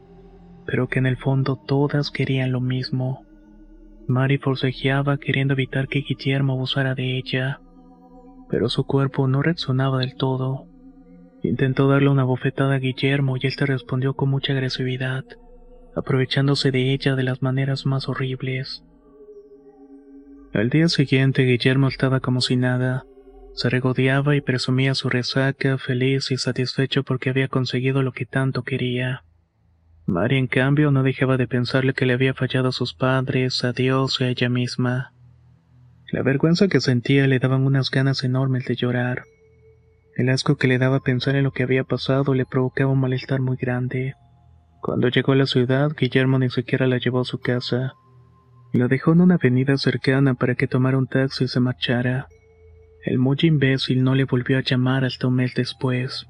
pero 0.65 0.87
que 0.87 0.99
en 0.99 1.05
el 1.05 1.17
fondo 1.17 1.55
todas 1.55 2.11
querían 2.11 2.51
lo 2.51 2.61
mismo. 2.61 3.25
Mari 4.07 4.37
forcejeaba 4.37 5.17
queriendo 5.17 5.53
evitar 5.53 5.87
que 5.87 6.01
Guillermo 6.07 6.53
abusara 6.53 6.95
de 6.95 7.17
ella, 7.17 7.59
pero 8.49 8.69
su 8.69 8.85
cuerpo 8.85 9.27
no 9.27 9.41
reaccionaba 9.41 9.99
del 9.99 10.15
todo. 10.15 10.67
Intentó 11.43 11.87
darle 11.87 12.09
una 12.09 12.23
bofetada 12.23 12.75
a 12.75 12.79
Guillermo 12.79 13.37
y 13.37 13.47
éste 13.47 13.65
respondió 13.65 14.13
con 14.13 14.29
mucha 14.29 14.53
agresividad 14.53 15.25
aprovechándose 15.97 16.69
de 16.69 16.93
ella 16.93 17.15
de 17.15 17.23
las 17.23 17.41
maneras 17.41 17.87
más 17.87 18.07
horribles. 18.07 18.83
Al 20.53 20.69
día 20.69 20.87
siguiente 20.87 21.43
Guillermo 21.43 21.87
estaba 21.87 22.19
como 22.19 22.41
si 22.41 22.55
nada. 22.55 23.05
Se 23.53 23.69
regodeaba 23.69 24.35
y 24.35 24.41
presumía 24.41 24.95
su 24.95 25.09
resaca, 25.09 25.77
feliz 25.77 26.31
y 26.31 26.37
satisfecho 26.37 27.03
porque 27.03 27.29
había 27.29 27.47
conseguido 27.47 28.01
lo 28.01 28.11
que 28.11 28.25
tanto 28.25 28.63
quería. 28.63 29.23
Mari, 30.05 30.37
en 30.37 30.47
cambio, 30.47 30.89
no 30.89 31.03
dejaba 31.03 31.37
de 31.37 31.47
pensarle 31.47 31.93
que 31.93 32.05
le 32.05 32.13
había 32.13 32.33
fallado 32.33 32.69
a 32.69 32.71
sus 32.71 32.93
padres, 32.93 33.63
a 33.65 33.73
Dios 33.73 34.21
y 34.21 34.23
a 34.23 34.29
ella 34.29 34.47
misma. 34.47 35.11
La 36.11 36.21
vergüenza 36.21 36.69
que 36.69 36.79
sentía 36.79 37.27
le 37.27 37.39
daban 37.39 37.65
unas 37.65 37.91
ganas 37.91 38.23
enormes 38.23 38.65
de 38.65 38.75
llorar. 38.75 39.23
El 40.15 40.29
asco 40.29 40.55
que 40.55 40.67
le 40.67 40.77
daba 40.77 41.01
pensar 41.01 41.35
en 41.35 41.43
lo 41.43 41.51
que 41.51 41.63
había 41.63 41.83
pasado 41.83 42.33
le 42.33 42.45
provocaba 42.45 42.93
un 42.93 43.01
malestar 43.01 43.41
muy 43.41 43.57
grande. 43.57 44.15
Cuando 44.81 45.09
llegó 45.09 45.33
a 45.33 45.35
la 45.35 45.45
ciudad, 45.45 45.91
Guillermo 45.99 46.39
ni 46.39 46.49
siquiera 46.49 46.87
la 46.87 46.97
llevó 46.99 47.19
a 47.19 47.25
su 47.25 47.39
casa. 47.39 47.93
La 48.73 48.87
dejó 48.87 49.13
en 49.13 49.21
una 49.21 49.35
avenida 49.35 49.77
cercana 49.77 50.33
para 50.33 50.55
que 50.55 50.67
tomara 50.67 50.97
un 50.97 51.07
taxi 51.07 51.45
y 51.45 51.47
se 51.47 51.59
marchara. 51.59 52.27
El 53.03 53.19
muy 53.19 53.37
imbécil 53.41 54.03
no 54.03 54.15
le 54.15 54.25
volvió 54.25 54.57
a 54.57 54.61
llamar 54.61 55.05
hasta 55.05 55.27
un 55.27 55.35
mes 55.35 55.53
después. 55.55 56.27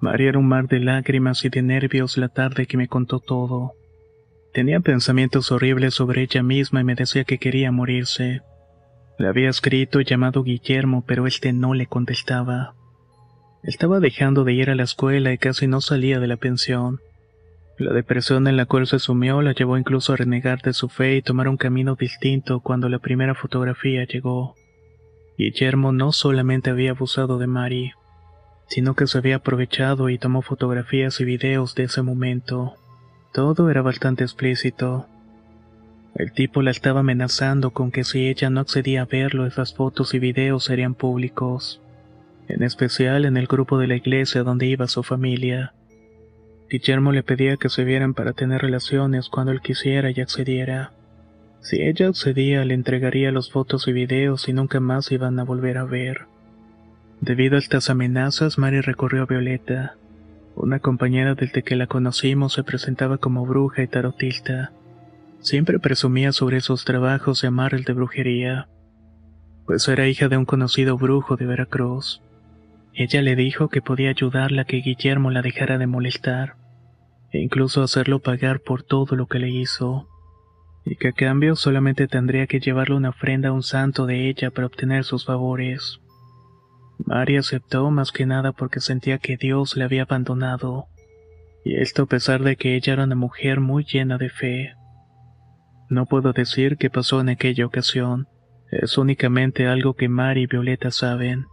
María 0.00 0.28
era 0.28 0.38
un 0.38 0.46
mar 0.46 0.68
de 0.68 0.80
lágrimas 0.80 1.44
y 1.44 1.48
de 1.48 1.62
nervios 1.62 2.16
la 2.16 2.28
tarde 2.28 2.66
que 2.66 2.76
me 2.76 2.88
contó 2.88 3.20
todo. 3.20 3.72
Tenía 4.52 4.78
pensamientos 4.80 5.50
horribles 5.50 5.94
sobre 5.94 6.22
ella 6.22 6.42
misma 6.42 6.80
y 6.80 6.84
me 6.84 6.94
decía 6.94 7.24
que 7.24 7.38
quería 7.38 7.72
morirse. 7.72 8.42
Le 9.18 9.28
había 9.28 9.48
escrito 9.48 10.00
y 10.00 10.04
llamado 10.04 10.42
Guillermo, 10.42 11.04
pero 11.06 11.26
este 11.26 11.52
no 11.52 11.74
le 11.74 11.86
contestaba. 11.86 12.74
Estaba 13.62 13.98
dejando 13.98 14.44
de 14.44 14.52
ir 14.52 14.70
a 14.70 14.74
la 14.74 14.82
escuela 14.82 15.32
y 15.32 15.38
casi 15.38 15.66
no 15.66 15.80
salía 15.80 16.20
de 16.20 16.26
la 16.26 16.36
pensión. 16.36 17.00
La 17.76 17.92
depresión 17.92 18.46
en 18.46 18.56
la 18.56 18.66
cual 18.66 18.86
se 18.86 19.00
sumió 19.00 19.42
la 19.42 19.52
llevó 19.52 19.76
incluso 19.76 20.12
a 20.12 20.16
renegar 20.16 20.62
de 20.62 20.72
su 20.72 20.88
fe 20.88 21.16
y 21.16 21.22
tomar 21.22 21.48
un 21.48 21.56
camino 21.56 21.96
distinto 21.96 22.60
cuando 22.60 22.88
la 22.88 23.00
primera 23.00 23.34
fotografía 23.34 24.04
llegó. 24.04 24.54
Guillermo 25.36 25.90
no 25.90 26.12
solamente 26.12 26.70
había 26.70 26.92
abusado 26.92 27.38
de 27.38 27.48
Mari, 27.48 27.92
sino 28.68 28.94
que 28.94 29.08
se 29.08 29.18
había 29.18 29.36
aprovechado 29.36 30.08
y 30.08 30.18
tomó 30.18 30.42
fotografías 30.42 31.20
y 31.20 31.24
videos 31.24 31.74
de 31.74 31.84
ese 31.84 32.02
momento. 32.02 32.74
Todo 33.32 33.68
era 33.68 33.82
bastante 33.82 34.22
explícito. 34.22 35.06
El 36.14 36.32
tipo 36.32 36.62
la 36.62 36.70
estaba 36.70 37.00
amenazando 37.00 37.72
con 37.72 37.90
que 37.90 38.04
si 38.04 38.28
ella 38.28 38.50
no 38.50 38.60
accedía 38.60 39.02
a 39.02 39.06
verlo, 39.06 39.46
esas 39.46 39.74
fotos 39.74 40.14
y 40.14 40.20
videos 40.20 40.62
serían 40.62 40.94
públicos, 40.94 41.80
en 42.46 42.62
especial 42.62 43.24
en 43.24 43.36
el 43.36 43.48
grupo 43.48 43.78
de 43.78 43.88
la 43.88 43.96
iglesia 43.96 44.44
donde 44.44 44.66
iba 44.66 44.86
su 44.86 45.02
familia. 45.02 45.74
Guillermo 46.74 47.12
le 47.12 47.22
pedía 47.22 47.56
que 47.56 47.68
se 47.68 47.84
vieran 47.84 48.14
para 48.14 48.32
tener 48.32 48.60
relaciones 48.60 49.28
cuando 49.28 49.52
él 49.52 49.60
quisiera 49.60 50.10
y 50.10 50.20
accediera. 50.20 50.90
Si 51.60 51.80
ella 51.80 52.08
accedía, 52.08 52.64
le 52.64 52.74
entregaría 52.74 53.30
los 53.30 53.52
fotos 53.52 53.86
y 53.86 53.92
videos 53.92 54.48
y 54.48 54.52
nunca 54.52 54.80
más 54.80 55.12
iban 55.12 55.38
a 55.38 55.44
volver 55.44 55.78
a 55.78 55.84
ver. 55.84 56.22
Debido 57.20 57.54
a 57.54 57.60
estas 57.60 57.90
amenazas, 57.90 58.58
Mari 58.58 58.80
recorrió 58.80 59.22
a 59.22 59.26
Violeta. 59.26 59.94
Una 60.56 60.80
compañera 60.80 61.36
desde 61.36 61.62
que 61.62 61.76
la 61.76 61.86
conocimos 61.86 62.54
se 62.54 62.64
presentaba 62.64 63.18
como 63.18 63.46
bruja 63.46 63.84
y 63.84 63.86
tarotista. 63.86 64.72
Siempre 65.38 65.78
presumía 65.78 66.32
sobre 66.32 66.56
esos 66.56 66.84
trabajos 66.84 67.40
de 67.42 67.50
el 67.70 67.84
de 67.84 67.92
brujería, 67.92 68.66
pues 69.64 69.86
era 69.86 70.08
hija 70.08 70.26
de 70.26 70.38
un 70.38 70.44
conocido 70.44 70.98
brujo 70.98 71.36
de 71.36 71.46
Veracruz. 71.46 72.20
Ella 72.94 73.22
le 73.22 73.36
dijo 73.36 73.68
que 73.68 73.80
podía 73.80 74.10
ayudarla 74.10 74.62
a 74.62 74.64
que 74.64 74.78
Guillermo 74.78 75.30
la 75.30 75.40
dejara 75.40 75.78
de 75.78 75.86
molestar, 75.86 76.63
incluso 77.40 77.82
hacerlo 77.82 78.20
pagar 78.20 78.60
por 78.60 78.82
todo 78.82 79.16
lo 79.16 79.26
que 79.26 79.38
le 79.38 79.50
hizo, 79.50 80.08
y 80.84 80.96
que 80.96 81.08
a 81.08 81.12
cambio 81.12 81.56
solamente 81.56 82.06
tendría 82.06 82.46
que 82.46 82.60
llevarle 82.60 82.94
una 82.94 83.10
ofrenda 83.10 83.48
a 83.48 83.52
un 83.52 83.62
santo 83.62 84.06
de 84.06 84.28
ella 84.28 84.50
para 84.50 84.66
obtener 84.66 85.04
sus 85.04 85.24
favores. 85.24 86.00
María 86.98 87.40
aceptó 87.40 87.90
más 87.90 88.12
que 88.12 88.26
nada 88.26 88.52
porque 88.52 88.80
sentía 88.80 89.18
que 89.18 89.36
Dios 89.36 89.76
le 89.76 89.84
había 89.84 90.02
abandonado, 90.02 90.86
y 91.64 91.76
esto 91.76 92.02
a 92.02 92.06
pesar 92.06 92.42
de 92.42 92.56
que 92.56 92.76
ella 92.76 92.92
era 92.92 93.04
una 93.04 93.16
mujer 93.16 93.60
muy 93.60 93.84
llena 93.84 94.18
de 94.18 94.30
fe. 94.30 94.74
No 95.88 96.06
puedo 96.06 96.32
decir 96.32 96.76
qué 96.76 96.90
pasó 96.90 97.20
en 97.20 97.30
aquella 97.30 97.66
ocasión, 97.66 98.28
es 98.70 98.98
únicamente 98.98 99.66
algo 99.66 99.94
que 99.94 100.08
Mari 100.08 100.42
y 100.42 100.46
Violeta 100.46 100.90
saben. 100.90 101.46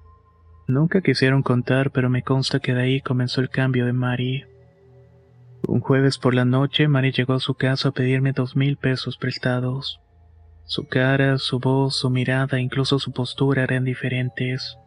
Nunca 0.68 1.02
quisieron 1.02 1.44
contar, 1.44 1.92
pero 1.92 2.10
me 2.10 2.24
consta 2.24 2.60
que 2.60 2.74
de 2.74 2.82
ahí 2.82 3.02
comenzó 3.02 3.42
el 3.42 3.50
cambio 3.50 3.86
de 3.86 3.94
Mari. 3.94 4.46
Un 5.68 5.80
jueves 5.80 6.18
por 6.18 6.34
la 6.34 6.46
noche, 6.46 6.88
Mari 6.88 7.12
llegó 7.12 7.34
a 7.34 7.40
su 7.40 7.54
casa 7.54 7.90
a 7.90 7.92
pedirme 7.92 8.34
dos 8.34 8.56
mil 8.56 8.78
pesos 8.78 9.18
prestados. 9.18 10.02
Su 10.66 10.88
cara, 10.88 11.38
su 11.38 11.60
voz, 11.60 11.96
su 11.96 12.10
mirada, 12.10 12.60
incluso 12.60 13.00
su 13.00 13.12
postura 13.12 13.64
eran 13.64 13.84
diferentes. 13.84 14.78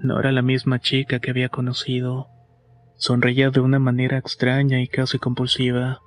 No 0.00 0.18
era 0.20 0.32
la 0.32 0.42
misma 0.42 0.78
chica 0.78 1.18
que 1.18 1.30
había 1.30 1.48
conocido. 1.48 2.28
Sonreía 2.96 3.50
de 3.50 3.60
una 3.60 3.78
manera 3.78 4.18
extraña 4.18 4.80
y 4.80 4.88
casi 4.88 5.18
compulsiva, 5.18 6.00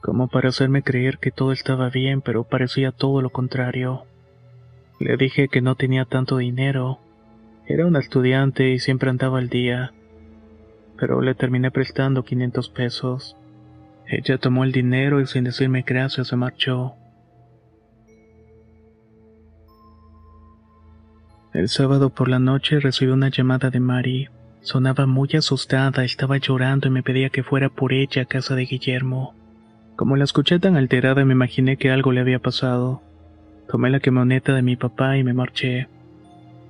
como 0.00 0.28
para 0.28 0.48
hacerme 0.48 0.82
creer 0.82 1.18
que 1.18 1.30
todo 1.30 1.52
estaba 1.52 1.88
bien, 1.88 2.20
pero 2.20 2.44
parecía 2.44 2.92
todo 2.92 3.22
lo 3.22 3.30
contrario. 3.30 4.04
Le 4.98 5.16
dije 5.16 5.48
que 5.48 5.60
no 5.60 5.74
tenía 5.74 6.04
tanto 6.04 6.36
dinero, 6.38 7.00
era 7.66 7.86
una 7.86 8.00
estudiante 8.00 8.70
y 8.70 8.78
siempre 8.80 9.08
andaba 9.08 9.38
al 9.38 9.48
día, 9.48 9.92
pero 11.02 11.20
le 11.20 11.34
terminé 11.34 11.72
prestando 11.72 12.22
500 12.22 12.68
pesos. 12.68 13.36
Ella 14.06 14.38
tomó 14.38 14.62
el 14.62 14.70
dinero 14.70 15.20
y 15.20 15.26
sin 15.26 15.42
decirme 15.42 15.82
gracias 15.84 16.28
se 16.28 16.36
marchó. 16.36 16.94
El 21.52 21.68
sábado 21.68 22.10
por 22.10 22.28
la 22.28 22.38
noche 22.38 22.78
recibí 22.78 23.10
una 23.10 23.30
llamada 23.30 23.68
de 23.70 23.80
Mari. 23.80 24.28
Sonaba 24.60 25.06
muy 25.06 25.30
asustada, 25.36 26.04
estaba 26.04 26.36
llorando 26.36 26.86
y 26.86 26.92
me 26.92 27.02
pedía 27.02 27.30
que 27.30 27.42
fuera 27.42 27.68
por 27.68 27.92
ella 27.92 28.22
a 28.22 28.26
casa 28.26 28.54
de 28.54 28.66
Guillermo. 28.66 29.34
Como 29.96 30.14
la 30.14 30.22
escuché 30.22 30.60
tan 30.60 30.76
alterada 30.76 31.24
me 31.24 31.32
imaginé 31.32 31.78
que 31.78 31.90
algo 31.90 32.12
le 32.12 32.20
había 32.20 32.38
pasado. 32.38 33.02
Tomé 33.68 33.90
la 33.90 33.98
camioneta 33.98 34.54
de 34.54 34.62
mi 34.62 34.76
papá 34.76 35.16
y 35.18 35.24
me 35.24 35.34
marché. 35.34 35.88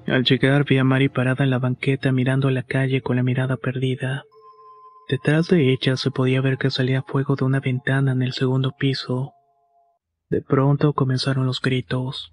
Al 0.06 0.24
llegar 0.24 0.64
vi 0.64 0.78
a 0.78 0.84
Mari 0.84 1.08
parada 1.08 1.44
en 1.44 1.50
la 1.50 1.58
banqueta 1.58 2.12
mirando 2.12 2.50
la 2.50 2.64
calle 2.64 3.02
con 3.02 3.16
la 3.16 3.22
mirada 3.22 3.56
perdida. 3.56 4.24
Detrás 5.08 5.48
de 5.48 5.72
ella 5.72 5.96
se 5.96 6.10
podía 6.10 6.40
ver 6.40 6.58
que 6.58 6.70
salía 6.70 7.02
fuego 7.02 7.36
de 7.36 7.44
una 7.44 7.60
ventana 7.60 8.12
en 8.12 8.22
el 8.22 8.32
segundo 8.32 8.72
piso. 8.72 9.32
De 10.28 10.42
pronto 10.42 10.92
comenzaron 10.92 11.46
los 11.46 11.60
gritos. 11.60 12.32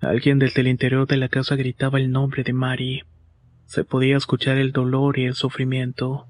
Alguien 0.00 0.38
desde 0.38 0.60
el 0.60 0.68
interior 0.68 1.06
de 1.06 1.16
la 1.16 1.28
casa 1.28 1.56
gritaba 1.56 1.98
el 1.98 2.10
nombre 2.10 2.44
de 2.44 2.52
Mari. 2.52 3.02
Se 3.66 3.84
podía 3.84 4.16
escuchar 4.16 4.56
el 4.56 4.72
dolor 4.72 5.18
y 5.18 5.24
el 5.24 5.34
sufrimiento. 5.34 6.26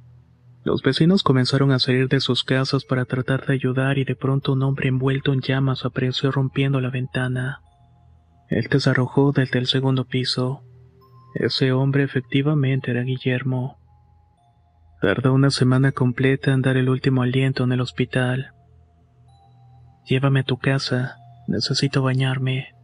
Los 0.64 0.82
vecinos 0.82 1.22
comenzaron 1.22 1.70
a 1.70 1.78
salir 1.78 2.08
de 2.08 2.20
sus 2.20 2.42
casas 2.42 2.84
para 2.84 3.04
tratar 3.04 3.46
de 3.46 3.54
ayudar 3.54 3.98
y 3.98 4.04
de 4.04 4.16
pronto 4.16 4.54
un 4.54 4.62
hombre 4.62 4.88
envuelto 4.88 5.32
en 5.32 5.40
llamas 5.40 5.84
apareció 5.84 6.32
rompiendo 6.32 6.80
la 6.80 6.90
ventana. 6.90 7.60
Él 8.48 8.66
desarrojó 8.70 9.32
desde 9.32 9.58
el 9.58 9.66
segundo 9.66 10.06
piso. 10.06 10.62
Ese 11.34 11.72
hombre 11.72 12.04
efectivamente 12.04 12.90
era 12.90 13.02
Guillermo. 13.02 13.78
Tardó 15.00 15.32
una 15.32 15.50
semana 15.50 15.92
completa 15.92 16.52
en 16.52 16.62
dar 16.62 16.76
el 16.76 16.88
último 16.88 17.22
aliento 17.22 17.64
en 17.64 17.72
el 17.72 17.80
hospital. 17.80 18.52
Llévame 20.06 20.40
a 20.40 20.44
tu 20.44 20.58
casa, 20.58 21.16
necesito 21.46 22.02
bañarme, 22.02 22.74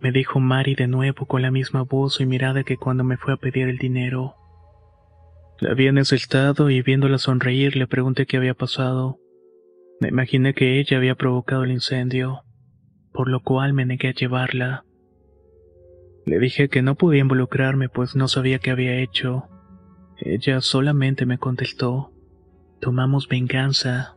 me 0.00 0.12
dijo 0.12 0.40
Mari 0.40 0.74
de 0.74 0.86
nuevo 0.86 1.26
con 1.26 1.42
la 1.42 1.50
misma 1.50 1.82
voz 1.82 2.20
y 2.20 2.26
mirada 2.26 2.64
que 2.64 2.78
cuando 2.78 3.04
me 3.04 3.18
fue 3.18 3.34
a 3.34 3.36
pedir 3.36 3.68
el 3.68 3.76
dinero. 3.76 4.34
La 5.58 5.74
ese 6.00 6.16
estado 6.16 6.70
y 6.70 6.80
viéndola 6.80 7.18
sonreír 7.18 7.76
le 7.76 7.86
pregunté 7.86 8.24
qué 8.24 8.38
había 8.38 8.54
pasado. 8.54 9.18
Me 10.00 10.08
imaginé 10.08 10.54
que 10.54 10.80
ella 10.80 10.96
había 10.96 11.16
provocado 11.16 11.64
el 11.64 11.72
incendio, 11.72 12.44
por 13.12 13.28
lo 13.28 13.40
cual 13.40 13.74
me 13.74 13.84
negué 13.84 14.08
a 14.08 14.14
llevarla. 14.14 14.84
Le 16.30 16.38
dije 16.38 16.68
que 16.68 16.80
no 16.80 16.94
podía 16.94 17.22
involucrarme 17.22 17.88
pues 17.88 18.14
no 18.14 18.28
sabía 18.28 18.60
qué 18.60 18.70
había 18.70 19.00
hecho. 19.00 19.48
Ella 20.16 20.60
solamente 20.60 21.26
me 21.26 21.38
contestó, 21.38 22.12
tomamos 22.80 23.26
venganza. 23.26 24.14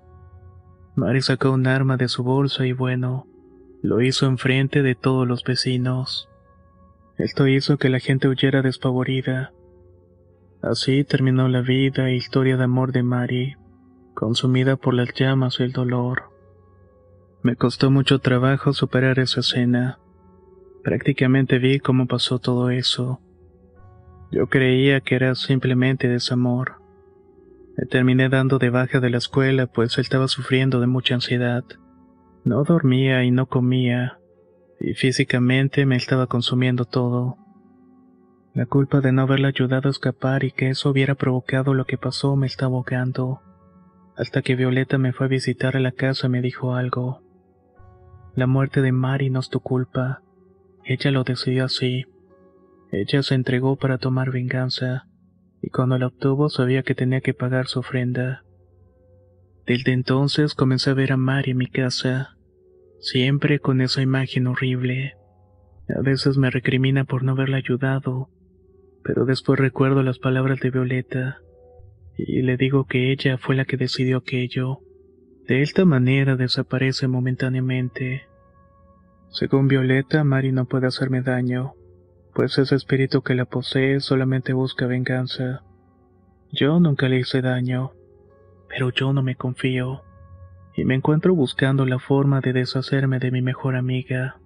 Mari 0.95 1.23
sacó 1.23 1.49
un 1.49 1.65
arma 1.65 1.97
de 1.97 2.07
su 2.07 2.23
bolsa 2.23 2.67
y 2.67 2.71
bueno, 2.71 3.25
lo 3.81 3.99
hizo 3.99 4.27
enfrente 4.27 4.83
de 4.83 4.93
todos 4.93 5.27
los 5.27 5.43
vecinos. 5.43 6.29
Esto 7.17 7.47
hizo 7.47 7.77
que 7.77 7.89
la 7.89 7.99
gente 7.99 8.27
huyera 8.27 8.61
despavorida. 8.61 9.51
Así 10.61 11.03
terminó 11.03 11.47
la 11.47 11.61
vida 11.61 12.09
e 12.09 12.15
historia 12.15 12.57
de 12.57 12.65
amor 12.65 12.91
de 12.91 13.01
Mari, 13.01 13.55
consumida 14.13 14.75
por 14.75 14.93
las 14.93 15.11
llamas 15.15 15.59
y 15.59 15.63
el 15.63 15.71
dolor. 15.71 16.29
Me 17.41 17.55
costó 17.55 17.89
mucho 17.89 18.19
trabajo 18.19 18.71
superar 18.71 19.17
esa 19.17 19.39
escena. 19.39 19.97
Prácticamente 20.83 21.59
vi 21.59 21.79
cómo 21.79 22.07
pasó 22.07 22.39
todo 22.39 22.69
eso. 22.69 23.21
Yo 24.31 24.47
creía 24.47 24.99
que 25.01 25.15
era 25.15 25.33
simplemente 25.35 26.07
desamor. 26.07 26.81
Me 27.77 27.85
terminé 27.85 28.29
dando 28.29 28.59
de 28.59 28.69
baja 28.69 28.99
de 28.99 29.09
la 29.09 29.17
escuela 29.17 29.67
pues 29.67 29.97
estaba 29.97 30.27
sufriendo 30.27 30.79
de 30.79 30.87
mucha 30.87 31.15
ansiedad. 31.15 31.63
No 32.43 32.63
dormía 32.63 33.23
y 33.23 33.31
no 33.31 33.45
comía, 33.45 34.19
y 34.79 34.93
físicamente 34.95 35.85
me 35.85 35.95
estaba 35.95 36.27
consumiendo 36.27 36.85
todo. 36.85 37.37
La 38.53 38.65
culpa 38.65 38.99
de 38.99 39.11
no 39.11 39.23
haberla 39.23 39.47
ayudado 39.47 39.87
a 39.87 39.91
escapar 39.91 40.43
y 40.43 40.51
que 40.51 40.69
eso 40.69 40.89
hubiera 40.89 41.15
provocado 41.15 41.73
lo 41.73 41.85
que 41.85 41.97
pasó 41.97 42.35
me 42.35 42.45
estaba 42.45 42.75
ahogando. 42.75 43.41
Hasta 44.15 44.41
que 44.41 44.55
Violeta 44.55 44.97
me 44.97 45.13
fue 45.13 45.25
a 45.25 45.29
visitar 45.29 45.75
a 45.77 45.79
la 45.79 45.91
casa 45.91 46.27
y 46.27 46.29
me 46.29 46.41
dijo 46.41 46.75
algo. 46.75 47.21
La 48.35 48.45
muerte 48.45 48.81
de 48.81 48.91
Mari 48.91 49.29
no 49.29 49.39
es 49.39 49.49
tu 49.49 49.59
culpa. 49.59 50.21
Ella 50.85 51.11
lo 51.11 51.23
decidió 51.23 51.65
así. 51.65 52.05
Ella 52.91 53.23
se 53.23 53.35
entregó 53.35 53.77
para 53.77 53.97
tomar 53.97 54.31
venganza, 54.31 55.07
y 55.61 55.69
cuando 55.69 55.97
la 55.97 56.07
obtuvo 56.07 56.49
sabía 56.49 56.83
que 56.83 56.93
tenía 56.93 57.21
que 57.21 57.33
pagar 57.33 57.67
su 57.67 57.79
ofrenda. 57.79 58.43
Desde 59.65 59.93
entonces 59.93 60.55
comencé 60.55 60.89
a 60.89 60.93
ver 60.93 61.13
a 61.13 61.17
Mari 61.17 61.51
en 61.51 61.57
mi 61.57 61.67
casa, 61.67 62.37
siempre 62.99 63.59
con 63.59 63.81
esa 63.81 64.01
imagen 64.01 64.47
horrible. 64.47 65.15
A 65.87 66.01
veces 66.01 66.37
me 66.37 66.49
recrimina 66.49 67.05
por 67.05 67.23
no 67.23 67.31
haberla 67.31 67.57
ayudado, 67.57 68.29
pero 69.03 69.25
después 69.25 69.59
recuerdo 69.59 70.03
las 70.03 70.19
palabras 70.19 70.59
de 70.59 70.69
Violeta. 70.69 71.39
y 72.15 72.43
le 72.43 72.57
digo 72.57 72.85
que 72.85 73.11
ella 73.11 73.39
fue 73.39 73.55
la 73.55 73.65
que 73.65 73.75
decidió 73.75 74.17
aquello. 74.17 74.81
De 75.47 75.63
esta 75.63 75.83
manera 75.83 76.35
desaparece 76.35 77.07
momentáneamente. 77.07 78.27
Según 79.33 79.67
Violeta, 79.67 80.23
Mari 80.23 80.51
no 80.51 80.65
puede 80.65 80.85
hacerme 80.85 81.23
daño, 81.23 81.73
pues 82.35 82.59
ese 82.59 82.75
espíritu 82.75 83.23
que 83.23 83.33
la 83.33 83.45
posee 83.45 83.99
solamente 83.99 84.53
busca 84.53 84.85
venganza. 84.85 85.63
Yo 86.51 86.79
nunca 86.79 87.09
le 87.09 87.19
hice 87.19 87.41
daño, 87.41 87.93
pero 88.69 88.91
yo 88.91 89.11
no 89.11 89.23
me 89.23 89.35
confío, 89.35 90.03
y 90.75 90.85
me 90.85 90.93
encuentro 90.93 91.33
buscando 91.33 91.87
la 91.87 91.97
forma 91.97 92.41
de 92.41 92.53
deshacerme 92.53 93.17
de 93.17 93.31
mi 93.31 93.41
mejor 93.41 93.75
amiga. 93.75 94.37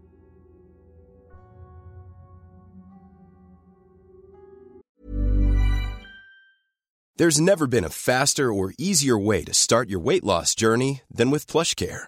There's 7.17 7.41
never 7.41 7.67
been 7.67 7.83
a 7.83 7.89
faster 7.89 8.53
or 8.53 8.73
easier 8.77 9.17
way 9.17 9.43
to 9.43 9.53
start 9.53 9.89
your 9.89 9.99
weight 9.99 10.23
loss 10.23 10.55
journey 10.55 11.01
than 11.13 11.29
with 11.29 11.45
PlushCare. 11.45 12.07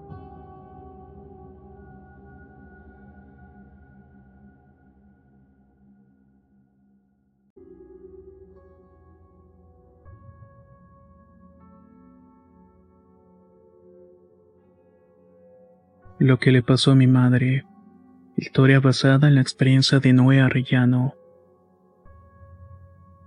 Lo 16.21 16.37
que 16.37 16.51
le 16.51 16.61
pasó 16.61 16.91
a 16.91 16.95
mi 16.95 17.07
madre. 17.07 17.65
Historia 18.37 18.79
basada 18.79 19.27
en 19.27 19.33
la 19.33 19.41
experiencia 19.41 19.99
de 19.99 20.13
Noé 20.13 20.39
Arrellano. 20.39 21.15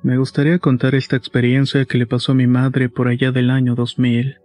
Me 0.04 0.16
gustaría 0.16 0.60
contar 0.60 0.94
esta 0.94 1.16
experiencia 1.16 1.86
que 1.86 1.98
le 1.98 2.06
pasó 2.06 2.30
a 2.30 2.34
mi 2.36 2.46
madre 2.46 2.88
por 2.88 3.08
allá 3.08 3.32
del 3.32 3.50
año 3.50 3.74
2000. 3.74 4.36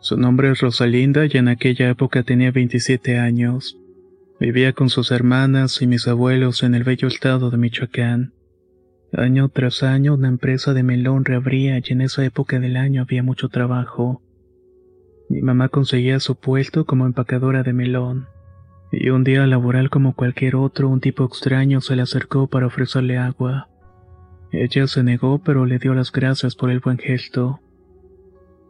Su 0.00 0.16
nombre 0.16 0.50
es 0.50 0.60
Rosalinda 0.60 1.26
y 1.26 1.36
en 1.36 1.48
aquella 1.48 1.90
época 1.90 2.22
tenía 2.22 2.50
27 2.50 3.18
años. 3.18 3.76
Vivía 4.40 4.72
con 4.72 4.88
sus 4.88 5.10
hermanas 5.10 5.82
y 5.82 5.86
mis 5.86 6.08
abuelos 6.08 6.62
en 6.62 6.74
el 6.74 6.84
bello 6.84 7.06
estado 7.06 7.50
de 7.50 7.58
Michoacán. 7.58 8.32
Año 9.12 9.50
tras 9.50 9.82
año 9.82 10.14
una 10.14 10.28
empresa 10.28 10.72
de 10.72 10.84
melón 10.84 11.26
reabría 11.26 11.76
y 11.76 11.92
en 11.92 12.00
esa 12.00 12.24
época 12.24 12.60
del 12.60 12.78
año 12.78 13.02
había 13.02 13.22
mucho 13.22 13.50
trabajo. 13.50 14.22
Mi 15.30 15.42
mamá 15.42 15.68
conseguía 15.68 16.18
su 16.18 16.34
puesto 16.34 16.84
como 16.86 17.06
empacadora 17.06 17.62
de 17.62 17.72
melón. 17.72 18.26
Y 18.90 19.10
un 19.10 19.22
día 19.22 19.46
laboral 19.46 19.88
como 19.88 20.16
cualquier 20.16 20.56
otro, 20.56 20.88
un 20.88 21.00
tipo 21.00 21.24
extraño 21.24 21.80
se 21.80 21.94
le 21.94 22.02
acercó 22.02 22.48
para 22.48 22.66
ofrecerle 22.66 23.16
agua. 23.16 23.68
Ella 24.50 24.88
se 24.88 25.04
negó 25.04 25.38
pero 25.38 25.66
le 25.66 25.78
dio 25.78 25.94
las 25.94 26.10
gracias 26.10 26.56
por 26.56 26.68
el 26.68 26.80
buen 26.80 26.98
gesto. 26.98 27.60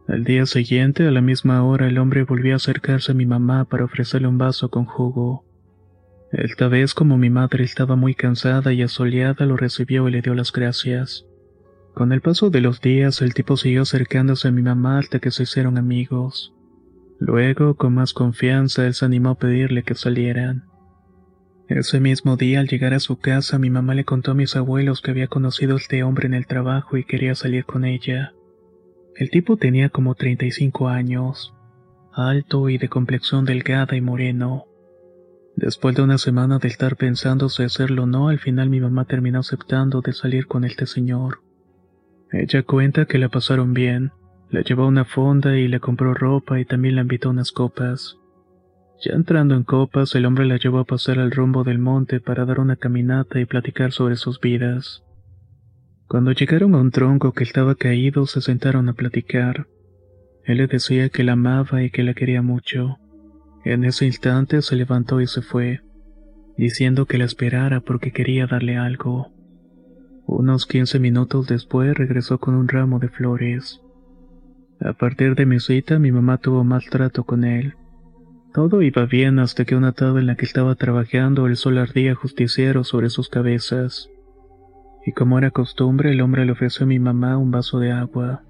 Al 0.06 0.24
día 0.24 0.44
siguiente, 0.44 1.06
a 1.06 1.10
la 1.10 1.22
misma 1.22 1.64
hora, 1.64 1.88
el 1.88 1.96
hombre 1.96 2.24
volvió 2.24 2.52
a 2.52 2.56
acercarse 2.56 3.12
a 3.12 3.14
mi 3.14 3.24
mamá 3.24 3.64
para 3.64 3.86
ofrecerle 3.86 4.28
un 4.28 4.36
vaso 4.36 4.68
con 4.68 4.84
jugo. 4.84 5.46
Esta 6.30 6.68
vez, 6.68 6.92
como 6.92 7.16
mi 7.16 7.30
madre 7.30 7.64
estaba 7.64 7.96
muy 7.96 8.14
cansada 8.14 8.74
y 8.74 8.82
asoleada, 8.82 9.46
lo 9.46 9.56
recibió 9.56 10.06
y 10.08 10.12
le 10.12 10.20
dio 10.20 10.34
las 10.34 10.52
gracias. 10.52 11.24
Con 12.00 12.12
el 12.12 12.22
paso 12.22 12.48
de 12.48 12.62
los 12.62 12.80
días, 12.80 13.20
el 13.20 13.34
tipo 13.34 13.58
siguió 13.58 13.82
acercándose 13.82 14.48
a 14.48 14.50
mi 14.50 14.62
mamá 14.62 15.00
hasta 15.00 15.18
que 15.18 15.30
se 15.30 15.42
hicieron 15.42 15.76
amigos. 15.76 16.54
Luego, 17.18 17.74
con 17.74 17.92
más 17.92 18.14
confianza, 18.14 18.86
él 18.86 18.94
se 18.94 19.04
animó 19.04 19.28
a 19.28 19.34
pedirle 19.34 19.82
que 19.82 19.94
salieran. 19.94 20.64
Ese 21.68 22.00
mismo 22.00 22.38
día, 22.38 22.60
al 22.60 22.68
llegar 22.68 22.94
a 22.94 23.00
su 23.00 23.18
casa, 23.18 23.58
mi 23.58 23.68
mamá 23.68 23.94
le 23.94 24.06
contó 24.06 24.30
a 24.30 24.34
mis 24.34 24.56
abuelos 24.56 25.02
que 25.02 25.10
había 25.10 25.28
conocido 25.28 25.74
a 25.74 25.76
este 25.76 26.02
hombre 26.02 26.26
en 26.26 26.32
el 26.32 26.46
trabajo 26.46 26.96
y 26.96 27.04
quería 27.04 27.34
salir 27.34 27.66
con 27.66 27.84
ella. 27.84 28.32
El 29.14 29.28
tipo 29.28 29.58
tenía 29.58 29.90
como 29.90 30.14
35 30.14 30.88
años, 30.88 31.54
alto 32.14 32.70
y 32.70 32.78
de 32.78 32.88
complexión 32.88 33.44
delgada 33.44 33.94
y 33.94 34.00
moreno. 34.00 34.64
Después 35.54 35.96
de 35.96 36.00
una 36.00 36.16
semana 36.16 36.58
de 36.60 36.68
estar 36.68 36.96
pensando 36.96 37.50
si 37.50 37.62
hacerlo 37.62 38.04
o 38.04 38.06
no, 38.06 38.30
al 38.30 38.38
final 38.38 38.70
mi 38.70 38.80
mamá 38.80 39.04
terminó 39.04 39.40
aceptando 39.40 40.00
de 40.00 40.14
salir 40.14 40.46
con 40.46 40.64
este 40.64 40.86
señor. 40.86 41.40
Ella 42.32 42.62
cuenta 42.62 43.06
que 43.06 43.18
la 43.18 43.28
pasaron 43.28 43.74
bien, 43.74 44.12
la 44.50 44.62
llevó 44.62 44.84
a 44.84 44.88
una 44.88 45.04
fonda 45.04 45.56
y 45.56 45.68
le 45.68 45.80
compró 45.80 46.14
ropa 46.14 46.60
y 46.60 46.64
también 46.64 46.96
la 46.96 47.02
invitó 47.02 47.30
unas 47.30 47.52
copas. 47.52 48.16
Ya 49.02 49.14
entrando 49.14 49.54
en 49.54 49.64
copas, 49.64 50.14
el 50.14 50.26
hombre 50.26 50.44
la 50.44 50.58
llevó 50.58 50.78
a 50.78 50.84
pasar 50.84 51.18
al 51.18 51.30
rumbo 51.30 51.64
del 51.64 51.78
monte 51.78 52.20
para 52.20 52.44
dar 52.44 52.60
una 52.60 52.76
caminata 52.76 53.40
y 53.40 53.46
platicar 53.46 53.92
sobre 53.92 54.16
sus 54.16 54.40
vidas. 54.40 55.02
Cuando 56.06 56.32
llegaron 56.32 56.74
a 56.74 56.78
un 56.78 56.90
tronco 56.90 57.32
que 57.32 57.44
estaba 57.44 57.74
caído, 57.76 58.26
se 58.26 58.40
sentaron 58.40 58.88
a 58.88 58.92
platicar. 58.92 59.68
Él 60.44 60.58
le 60.58 60.66
decía 60.66 61.08
que 61.08 61.24
la 61.24 61.32
amaba 61.32 61.82
y 61.82 61.90
que 61.90 62.02
la 62.02 62.14
quería 62.14 62.42
mucho. 62.42 62.98
En 63.64 63.84
ese 63.84 64.06
instante 64.06 64.60
se 64.62 64.76
levantó 64.76 65.20
y 65.20 65.26
se 65.26 65.42
fue, 65.42 65.80
diciendo 66.56 67.06
que 67.06 67.18
la 67.18 67.24
esperara 67.24 67.80
porque 67.80 68.10
quería 68.12 68.46
darle 68.46 68.76
algo. 68.76 69.32
Unos 70.32 70.64
quince 70.64 71.00
minutos 71.00 71.48
después 71.48 71.92
regresó 71.96 72.38
con 72.38 72.54
un 72.54 72.68
ramo 72.68 73.00
de 73.00 73.08
flores. 73.08 73.80
A 74.78 74.92
partir 74.92 75.34
de 75.34 75.44
mi 75.44 75.58
cita, 75.58 75.98
mi 75.98 76.12
mamá 76.12 76.38
tuvo 76.38 76.62
mal 76.62 76.84
trato 76.88 77.24
con 77.24 77.42
él. 77.42 77.74
Todo 78.54 78.80
iba 78.80 79.06
bien 79.06 79.40
hasta 79.40 79.64
que 79.64 79.74
una 79.74 79.90
tarde 79.90 80.20
en 80.20 80.28
la 80.28 80.36
que 80.36 80.44
estaba 80.44 80.76
trabajando 80.76 81.48
el 81.48 81.56
sol 81.56 81.78
ardía 81.78 82.14
justiciero 82.14 82.84
sobre 82.84 83.10
sus 83.10 83.28
cabezas. 83.28 84.08
Y 85.04 85.10
como 85.10 85.36
era 85.36 85.50
costumbre, 85.50 86.12
el 86.12 86.20
hombre 86.20 86.44
le 86.44 86.52
ofreció 86.52 86.84
a 86.84 86.86
mi 86.86 87.00
mamá 87.00 87.36
un 87.36 87.50
vaso 87.50 87.80
de 87.80 87.90
agua. 87.90 88.44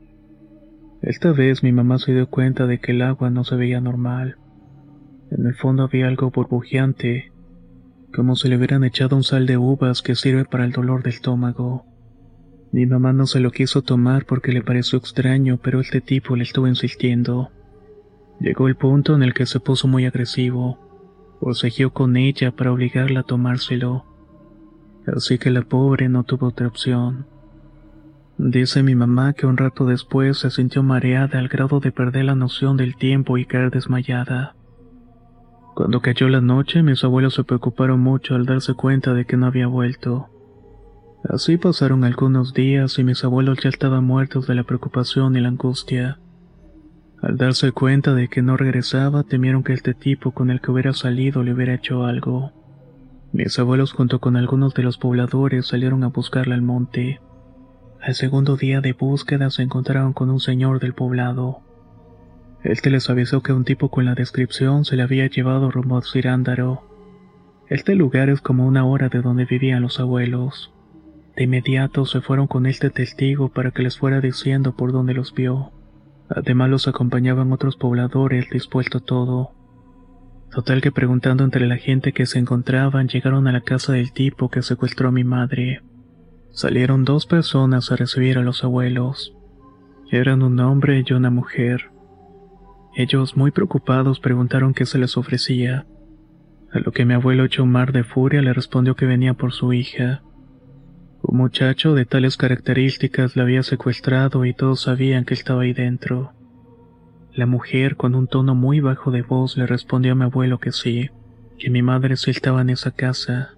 Esta 1.00 1.32
vez 1.32 1.62
mi 1.62 1.72
mamá 1.72 1.96
se 1.96 2.12
dio 2.12 2.28
cuenta 2.28 2.66
de 2.66 2.78
que 2.78 2.92
el 2.92 3.00
agua 3.00 3.30
no 3.30 3.42
se 3.42 3.56
veía 3.56 3.80
normal. 3.80 4.36
En 5.30 5.46
el 5.46 5.54
fondo 5.54 5.84
había 5.84 6.08
algo 6.08 6.30
burbujeante, 6.30 7.29
como 8.14 8.36
si 8.36 8.48
le 8.48 8.56
hubieran 8.56 8.84
echado 8.84 9.16
un 9.16 9.24
sal 9.24 9.46
de 9.46 9.56
uvas 9.56 10.02
que 10.02 10.14
sirve 10.14 10.44
para 10.44 10.64
el 10.64 10.72
dolor 10.72 11.02
del 11.02 11.14
estómago. 11.14 11.86
Mi 12.72 12.86
mamá 12.86 13.12
no 13.12 13.26
se 13.26 13.40
lo 13.40 13.50
quiso 13.50 13.82
tomar 13.82 14.26
porque 14.26 14.52
le 14.52 14.62
pareció 14.62 14.98
extraño, 14.98 15.58
pero 15.62 15.80
este 15.80 16.00
tipo 16.00 16.36
le 16.36 16.44
estuvo 16.44 16.68
insistiendo. 16.68 17.50
Llegó 18.38 18.68
el 18.68 18.76
punto 18.76 19.14
en 19.14 19.22
el 19.22 19.34
que 19.34 19.46
se 19.46 19.60
puso 19.60 19.88
muy 19.88 20.06
agresivo. 20.06 20.78
Forcejeó 21.40 21.92
con 21.92 22.16
ella 22.16 22.52
para 22.52 22.72
obligarla 22.72 23.20
a 23.20 23.24
tomárselo. 23.24 24.04
Así 25.06 25.38
que 25.38 25.50
la 25.50 25.62
pobre 25.62 26.08
no 26.08 26.24
tuvo 26.24 26.48
otra 26.48 26.68
opción. 26.68 27.26
Dice 28.38 28.82
mi 28.82 28.94
mamá 28.94 29.34
que 29.34 29.46
un 29.46 29.56
rato 29.56 29.84
después 29.84 30.38
se 30.38 30.50
sintió 30.50 30.82
mareada 30.82 31.38
al 31.38 31.48
grado 31.48 31.80
de 31.80 31.92
perder 31.92 32.24
la 32.24 32.34
noción 32.34 32.76
del 32.76 32.96
tiempo 32.96 33.36
y 33.36 33.44
caer 33.44 33.70
desmayada. 33.70 34.54
Cuando 35.74 36.00
cayó 36.00 36.28
la 36.28 36.40
noche, 36.40 36.82
mis 36.82 37.04
abuelos 37.04 37.34
se 37.34 37.44
preocuparon 37.44 38.00
mucho 38.00 38.34
al 38.34 38.46
darse 38.46 38.74
cuenta 38.74 39.14
de 39.14 39.24
que 39.24 39.36
no 39.36 39.46
había 39.46 39.66
vuelto. 39.66 40.28
Así 41.28 41.58
pasaron 41.58 42.04
algunos 42.04 42.54
días 42.54 42.98
y 42.98 43.04
mis 43.04 43.24
abuelos 43.24 43.58
ya 43.62 43.68
estaban 43.68 44.04
muertos 44.04 44.46
de 44.46 44.54
la 44.54 44.64
preocupación 44.64 45.36
y 45.36 45.40
la 45.40 45.48
angustia. 45.48 46.18
Al 47.22 47.36
darse 47.36 47.72
cuenta 47.72 48.14
de 48.14 48.28
que 48.28 48.40
no 48.40 48.56
regresaba, 48.56 49.24
temieron 49.24 49.62
que 49.62 49.74
este 49.74 49.92
tipo 49.92 50.32
con 50.32 50.50
el 50.50 50.60
que 50.60 50.70
hubiera 50.70 50.94
salido 50.94 51.42
le 51.42 51.52
hubiera 51.52 51.74
hecho 51.74 52.04
algo. 52.04 52.52
Mis 53.32 53.58
abuelos 53.58 53.92
junto 53.92 54.18
con 54.18 54.36
algunos 54.36 54.74
de 54.74 54.82
los 54.82 54.96
pobladores 54.96 55.66
salieron 55.66 56.02
a 56.02 56.08
buscarla 56.08 56.54
al 56.54 56.62
monte. 56.62 57.20
Al 58.00 58.14
segundo 58.14 58.56
día 58.56 58.80
de 58.80 58.94
búsqueda 58.94 59.50
se 59.50 59.62
encontraron 59.62 60.14
con 60.14 60.30
un 60.30 60.40
señor 60.40 60.80
del 60.80 60.94
poblado. 60.94 61.60
Este 62.62 62.90
les 62.90 63.08
avisó 63.08 63.42
que 63.42 63.52
un 63.52 63.64
tipo 63.64 63.90
con 63.90 64.04
la 64.04 64.14
descripción 64.14 64.84
se 64.84 64.96
le 64.96 65.02
había 65.02 65.26
llevado 65.26 65.70
rumbo 65.70 65.96
a 65.96 66.02
Cirándaro. 66.02 66.82
Este 67.68 67.94
lugar 67.94 68.28
es 68.28 68.40
como 68.40 68.66
una 68.66 68.84
hora 68.84 69.08
de 69.08 69.22
donde 69.22 69.46
vivían 69.46 69.82
los 69.82 69.98
abuelos. 69.98 70.72
De 71.36 71.44
inmediato 71.44 72.04
se 72.04 72.20
fueron 72.20 72.48
con 72.48 72.66
este 72.66 72.90
testigo 72.90 73.48
para 73.48 73.70
que 73.70 73.82
les 73.82 73.96
fuera 73.96 74.20
diciendo 74.20 74.76
por 74.76 74.92
dónde 74.92 75.14
los 75.14 75.32
vio. 75.32 75.72
Además 76.28 76.68
los 76.68 76.86
acompañaban 76.86 77.50
otros 77.52 77.76
pobladores 77.76 78.50
dispuesto 78.50 79.00
todo. 79.00 79.52
Total 80.50 80.82
que 80.82 80.92
preguntando 80.92 81.44
entre 81.44 81.66
la 81.66 81.76
gente 81.76 82.12
que 82.12 82.26
se 82.26 82.38
encontraban 82.38 83.08
llegaron 83.08 83.46
a 83.46 83.52
la 83.52 83.62
casa 83.62 83.92
del 83.92 84.12
tipo 84.12 84.50
que 84.50 84.62
secuestró 84.62 85.08
a 85.08 85.12
mi 85.12 85.24
madre. 85.24 85.80
Salieron 86.50 87.04
dos 87.04 87.24
personas 87.26 87.90
a 87.90 87.96
recibir 87.96 88.36
a 88.36 88.42
los 88.42 88.64
abuelos. 88.64 89.34
Eran 90.10 90.42
un 90.42 90.58
hombre 90.60 91.04
y 91.06 91.12
una 91.12 91.30
mujer. 91.30 91.90
Ellos, 93.00 93.34
muy 93.34 93.50
preocupados, 93.50 94.20
preguntaron 94.20 94.74
qué 94.74 94.84
se 94.84 94.98
les 94.98 95.16
ofrecía. 95.16 95.86
A 96.70 96.80
lo 96.80 96.92
que 96.92 97.06
mi 97.06 97.14
abuelo 97.14 97.46
echó 97.46 97.62
un 97.62 97.72
mar 97.72 97.92
de 97.92 98.04
furia 98.04 98.42
le 98.42 98.52
respondió 98.52 98.94
que 98.94 99.06
venía 99.06 99.32
por 99.32 99.52
su 99.52 99.72
hija. 99.72 100.20
Un 101.22 101.38
muchacho 101.38 101.94
de 101.94 102.04
tales 102.04 102.36
características 102.36 103.36
la 103.36 103.44
había 103.44 103.62
secuestrado 103.62 104.44
y 104.44 104.52
todos 104.52 104.82
sabían 104.82 105.24
que 105.24 105.32
estaba 105.32 105.62
ahí 105.62 105.72
dentro. 105.72 106.34
La 107.32 107.46
mujer, 107.46 107.96
con 107.96 108.14
un 108.14 108.26
tono 108.26 108.54
muy 108.54 108.80
bajo 108.80 109.10
de 109.10 109.22
voz, 109.22 109.56
le 109.56 109.66
respondió 109.66 110.12
a 110.12 110.16
mi 110.16 110.24
abuelo 110.24 110.58
que 110.58 110.70
sí, 110.70 111.08
que 111.58 111.70
mi 111.70 111.80
madre 111.80 112.18
sí 112.18 112.30
estaba 112.30 112.60
en 112.60 112.68
esa 112.68 112.90
casa. 112.90 113.54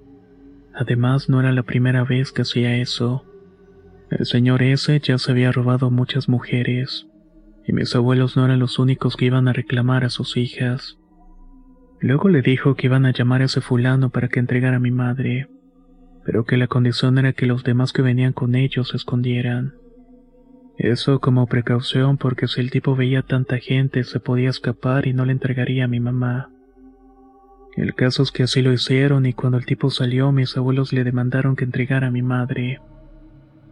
Además, 0.72 1.28
no 1.28 1.40
era 1.40 1.50
la 1.50 1.64
primera 1.64 2.04
vez 2.04 2.30
que 2.30 2.42
hacía 2.42 2.76
eso. 2.76 3.24
El 4.08 4.24
señor 4.24 4.62
ese 4.62 5.00
ya 5.00 5.18
se 5.18 5.32
había 5.32 5.50
robado 5.50 5.90
muchas 5.90 6.28
mujeres 6.28 7.08
y 7.66 7.72
mis 7.72 7.94
abuelos 7.94 8.36
no 8.36 8.44
eran 8.44 8.58
los 8.58 8.78
únicos 8.78 9.16
que 9.16 9.26
iban 9.26 9.48
a 9.48 9.52
reclamar 9.52 10.04
a 10.04 10.10
sus 10.10 10.36
hijas. 10.36 10.98
Luego 12.00 12.28
le 12.28 12.42
dijo 12.42 12.74
que 12.74 12.86
iban 12.86 13.06
a 13.06 13.12
llamar 13.12 13.42
a 13.42 13.44
ese 13.44 13.60
fulano 13.60 14.10
para 14.10 14.28
que 14.28 14.40
entregara 14.40 14.76
a 14.76 14.80
mi 14.80 14.90
madre, 14.90 15.48
pero 16.24 16.44
que 16.44 16.56
la 16.56 16.66
condición 16.66 17.18
era 17.18 17.32
que 17.32 17.46
los 17.46 17.64
demás 17.64 17.92
que 17.92 18.02
venían 18.02 18.32
con 18.32 18.54
ellos 18.54 18.88
se 18.88 18.96
escondieran. 18.96 19.74
Eso 20.78 21.20
como 21.20 21.46
precaución 21.46 22.16
porque 22.16 22.48
si 22.48 22.60
el 22.60 22.70
tipo 22.70 22.96
veía 22.96 23.22
tanta 23.22 23.58
gente 23.58 24.04
se 24.04 24.20
podía 24.20 24.50
escapar 24.50 25.06
y 25.06 25.12
no 25.12 25.24
le 25.24 25.32
entregaría 25.32 25.84
a 25.84 25.88
mi 25.88 26.00
mamá. 26.00 26.50
El 27.76 27.94
caso 27.94 28.22
es 28.22 28.32
que 28.32 28.42
así 28.42 28.62
lo 28.62 28.72
hicieron 28.72 29.24
y 29.24 29.32
cuando 29.32 29.58
el 29.58 29.64
tipo 29.64 29.90
salió 29.90 30.32
mis 30.32 30.56
abuelos 30.56 30.92
le 30.92 31.04
demandaron 31.04 31.56
que 31.56 31.64
entregara 31.64 32.08
a 32.08 32.10
mi 32.10 32.22
madre. 32.22 32.80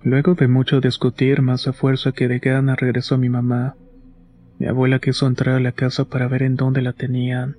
Luego 0.03 0.35
de 0.35 0.49
mucho 0.49 0.81
discutir, 0.81 1.43
más 1.43 1.69
a 1.69 1.75
fuerza 1.75 2.13
que 2.13 2.27
de 2.27 2.39
gana, 2.39 2.75
regresó 2.75 3.19
mi 3.19 3.29
mamá. 3.29 3.77
Mi 4.59 4.67
abuela 4.67 4.99
quiso 4.99 5.27
entrar 5.27 5.57
a 5.57 5.61
la 5.61 5.73
casa 5.73 6.07
para 6.07 6.27
ver 6.27 6.43
en 6.43 6.57
dónde 6.57 6.81
la 6.81 6.95
tenían, 6.95 7.57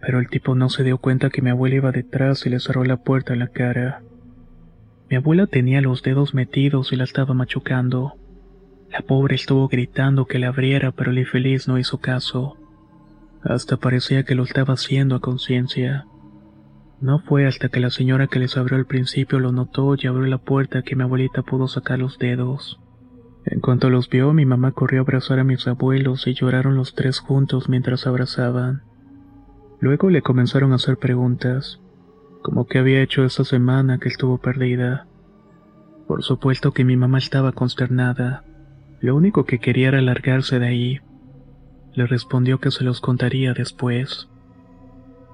pero 0.00 0.20
el 0.20 0.28
tipo 0.28 0.54
no 0.54 0.68
se 0.68 0.84
dio 0.84 0.98
cuenta 0.98 1.30
que 1.30 1.42
mi 1.42 1.50
abuela 1.50 1.76
iba 1.76 1.92
detrás 1.92 2.46
y 2.46 2.50
le 2.50 2.60
cerró 2.60 2.84
la 2.84 2.98
puerta 2.98 3.32
en 3.32 3.40
la 3.40 3.48
cara. 3.48 4.02
Mi 5.08 5.16
abuela 5.16 5.48
tenía 5.48 5.80
los 5.80 6.02
dedos 6.02 6.32
metidos 6.32 6.92
y 6.92 6.96
la 6.96 7.04
estaba 7.04 7.34
machucando. 7.34 8.14
La 8.92 9.00
pobre 9.00 9.34
estuvo 9.34 9.66
gritando 9.66 10.26
que 10.26 10.38
la 10.38 10.48
abriera, 10.48 10.92
pero 10.92 11.10
el 11.10 11.18
infeliz 11.18 11.66
no 11.66 11.76
hizo 11.76 11.98
caso. 11.98 12.56
Hasta 13.42 13.76
parecía 13.78 14.22
que 14.22 14.36
lo 14.36 14.44
estaba 14.44 14.74
haciendo 14.74 15.16
a 15.16 15.20
conciencia. 15.20 16.06
No 17.00 17.18
fue 17.20 17.46
hasta 17.46 17.70
que 17.70 17.80
la 17.80 17.90
señora 17.90 18.26
que 18.26 18.38
les 18.38 18.56
abrió 18.56 18.76
al 18.76 18.86
principio 18.86 19.38
lo 19.38 19.52
notó 19.52 19.94
y 19.96 20.06
abrió 20.06 20.26
la 20.26 20.38
puerta 20.38 20.82
que 20.82 20.96
mi 20.96 21.02
abuelita 21.02 21.42
pudo 21.42 21.66
sacar 21.66 21.98
los 21.98 22.18
dedos. 22.18 22.78
En 23.46 23.60
cuanto 23.60 23.88
los 23.88 24.08
vio, 24.10 24.32
mi 24.34 24.44
mamá 24.44 24.72
corrió 24.72 25.00
a 25.00 25.02
abrazar 25.02 25.38
a 25.38 25.44
mis 25.44 25.66
abuelos 25.66 26.26
y 26.26 26.34
lloraron 26.34 26.76
los 26.76 26.94
tres 26.94 27.18
juntos 27.18 27.68
mientras 27.68 28.06
abrazaban. 28.06 28.82
Luego 29.80 30.10
le 30.10 30.20
comenzaron 30.20 30.72
a 30.72 30.76
hacer 30.76 30.98
preguntas, 30.98 31.80
como 32.42 32.66
qué 32.66 32.78
había 32.78 33.02
hecho 33.02 33.24
esa 33.24 33.44
semana 33.44 33.98
que 33.98 34.08
estuvo 34.08 34.38
perdida. 34.38 35.06
Por 36.06 36.22
supuesto 36.22 36.72
que 36.72 36.84
mi 36.84 36.96
mamá 36.96 37.18
estaba 37.18 37.52
consternada. 37.52 38.44
Lo 39.00 39.16
único 39.16 39.44
que 39.44 39.58
quería 39.58 39.88
era 39.88 40.02
largarse 40.02 40.58
de 40.58 40.66
ahí. 40.66 41.00
Le 41.94 42.06
respondió 42.06 42.58
que 42.58 42.70
se 42.70 42.84
los 42.84 43.00
contaría 43.00 43.54
después. 43.54 44.29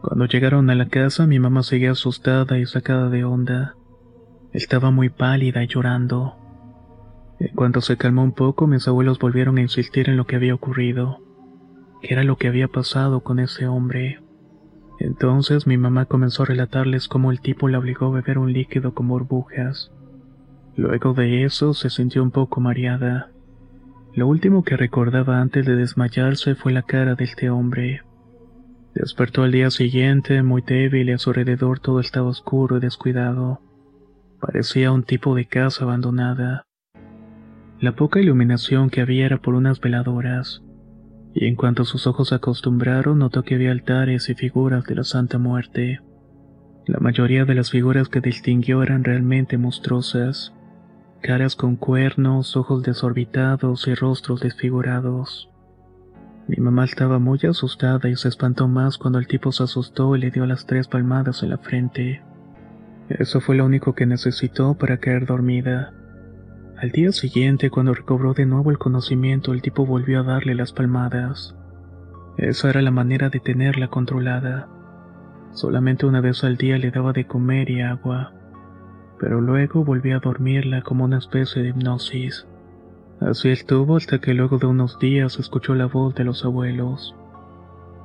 Cuando 0.07 0.27
llegaron 0.27 0.71
a 0.71 0.77
la 0.77 0.87
casa 0.87 1.27
mi 1.27 1.41
mamá 1.41 1.65
seguía 1.65 1.91
asustada 1.91 2.61
y 2.61 2.67
sacada 2.67 3.09
de 3.09 3.25
onda. 3.25 3.75
Estaba 4.53 4.93
muy 4.93 5.09
pálida 5.09 5.65
y 5.65 5.67
llorando. 5.67 6.37
En 7.41 7.53
cuanto 7.57 7.81
se 7.81 7.97
calmó 7.97 8.23
un 8.23 8.31
poco, 8.31 8.69
mis 8.69 8.87
abuelos 8.87 9.19
volvieron 9.19 9.59
a 9.59 9.63
insistir 9.63 10.09
en 10.09 10.17
lo 10.17 10.25
que 10.25 10.37
había 10.37 10.55
ocurrido, 10.55 11.19
que 12.01 12.15
era 12.15 12.23
lo 12.23 12.37
que 12.37 12.47
había 12.47 12.69
pasado 12.69 13.25
con 13.25 13.41
ese 13.41 13.67
hombre. 13.67 14.21
Entonces 15.01 15.67
mi 15.67 15.77
mamá 15.77 16.05
comenzó 16.05 16.45
a 16.45 16.47
relatarles 16.47 17.09
cómo 17.09 17.33
el 17.33 17.41
tipo 17.41 17.67
la 17.67 17.81
obligó 17.81 18.07
a 18.07 18.11
beber 18.11 18.39
un 18.39 18.53
líquido 18.53 18.95
con 18.95 19.09
burbujas. 19.09 19.91
Luego 20.77 21.15
de 21.15 21.43
eso 21.43 21.75
se 21.75 21.91
sintió 21.91 22.23
un 22.23 22.31
poco 22.31 22.61
mareada. 22.61 23.33
Lo 24.15 24.29
último 24.29 24.63
que 24.63 24.77
recordaba 24.77 25.41
antes 25.41 25.67
de 25.67 25.75
desmayarse 25.75 26.55
fue 26.55 26.73
la 26.73 26.83
cara 26.83 27.17
de 27.17 27.25
este 27.25 27.51
hombre. 27.51 28.03
Despertó 28.97 29.43
al 29.43 29.53
día 29.53 29.71
siguiente, 29.71 30.43
muy 30.43 30.63
débil 30.63 31.11
y 31.11 31.13
a 31.13 31.19
su 31.19 31.29
alrededor 31.29 31.81
todo 31.81 32.01
estaba 32.01 32.29
oscuro 32.29 32.79
y 32.79 32.81
descuidado. 32.81 33.61
Parecía 34.41 34.91
un 34.91 35.03
tipo 35.03 35.35
de 35.35 35.45
casa 35.45 35.85
abandonada. 35.85 36.65
La 37.79 37.95
poca 37.95 38.21
iluminación 38.21 38.89
que 38.89 39.03
había 39.03 39.27
era 39.27 39.37
por 39.37 39.55
unas 39.55 39.81
veladoras, 39.81 40.63
y 41.35 41.45
en 41.45 41.57
cuanto 41.57 41.85
sus 41.85 42.07
ojos 42.07 42.31
se 42.31 42.37
acostumbraron 42.37 43.19
notó 43.19 43.43
que 43.43 43.57
había 43.57 43.71
altares 43.71 44.31
y 44.31 44.35
figuras 44.35 44.85
de 44.85 44.95
la 44.95 45.05
Santa 45.05 45.37
Muerte. 45.37 46.01
La 46.87 46.99
mayoría 46.99 47.45
de 47.45 47.55
las 47.55 47.71
figuras 47.71 48.09
que 48.09 48.23
distinguió 48.23 48.83
eran 48.83 49.05
realmente 49.05 49.59
monstruosas, 49.59 50.55
caras 51.21 51.55
con 51.55 51.77
cuernos, 51.77 52.57
ojos 52.57 52.83
desorbitados 52.83 53.89
y 53.89 53.95
rostros 53.95 54.41
desfigurados. 54.41 55.51
Mi 56.49 56.59
mamá 56.59 56.85
estaba 56.85 57.19
muy 57.19 57.41
asustada 57.49 58.09
y 58.09 58.15
se 58.15 58.29
espantó 58.29 58.69
más 58.69 58.99
cuando 58.99 59.19
el 59.19 59.27
tipo 59.27 59.51
se 59.51 59.65
asustó 59.65 60.15
y 60.15 60.21
le 60.21 60.31
dio 60.31 60.47
las 60.47 60.65
tres 60.65 60.87
palmadas 60.87 61.43
en 61.43 61.51
la 61.51 61.59
frente. 61.59 62.23
Eso 63.09 63.41
fue 63.41 63.57
lo 63.57 63.65
único 63.65 63.95
que 63.95 64.07
necesitó 64.07 64.75
para 64.75 64.99
caer 64.99 65.27
dormida. 65.27 65.93
Al 66.77 66.91
día 66.93 67.11
siguiente, 67.11 67.71
cuando 67.71 67.95
recobró 67.95 68.33
de 68.33 68.47
nuevo 68.47 68.71
el 68.71 68.79
conocimiento, 68.79 69.53
el 69.53 69.63
tipo 69.63 69.87
volvió 69.87 70.21
a 70.21 70.25
darle 70.25 70.55
las 70.55 70.73
palmadas. 70.73 71.57
Esa 72.37 72.71
era 72.71 72.83
la 72.83 72.91
manera 72.91 73.29
de 73.29 73.41
tenerla 73.41 73.89
controlada. 73.89 74.69
Solamente 75.53 76.07
una 76.07 76.21
vez 76.21 76.45
al 76.45 76.57
día 76.57 76.79
le 76.79 76.91
daba 76.91 77.13
de 77.13 77.27
comer 77.27 77.71
y 77.71 77.81
agua, 77.81 78.35
pero 79.19 79.41
luego 79.41 79.85
volvía 79.85 80.17
a 80.17 80.21
dormirla 80.21 80.83
como 80.83 81.05
una 81.05 81.19
especie 81.19 81.63
de 81.63 81.71
hipnosis. 81.71 82.47
Así 83.21 83.49
estuvo 83.49 83.97
hasta 83.97 84.19
que 84.21 84.35
luego 84.35 84.59
de 84.59 84.67
unos 84.67 84.99
días 84.99 85.39
escuchó 85.39 85.75
la 85.75 85.87
voz 85.87 86.15
de 86.15 86.25
los 86.25 86.45
abuelos. 86.45 87.15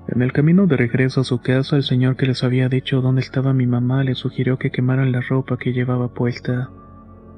En 0.08 0.21
el 0.21 0.32
camino 0.32 0.67
de 0.67 0.78
regreso 0.78 1.21
a 1.21 1.24
su 1.26 1.41
casa, 1.41 1.76
el 1.76 1.84
señor 1.84 2.15
que 2.15 2.26
les 2.26 2.43
había 2.43 2.69
dicho 2.69 3.02
dónde 3.02 3.21
estaba 3.21 3.54
mi 3.54 3.67
mamá 3.67 4.04
le 4.04 4.15
sugirió 4.15 4.58
que 4.58 4.71
quemaran 4.71 5.12
la 5.12 5.21
ropa 5.21 5.58
que 5.58 5.74
llevaba 5.74 6.13
puesta 6.13 6.69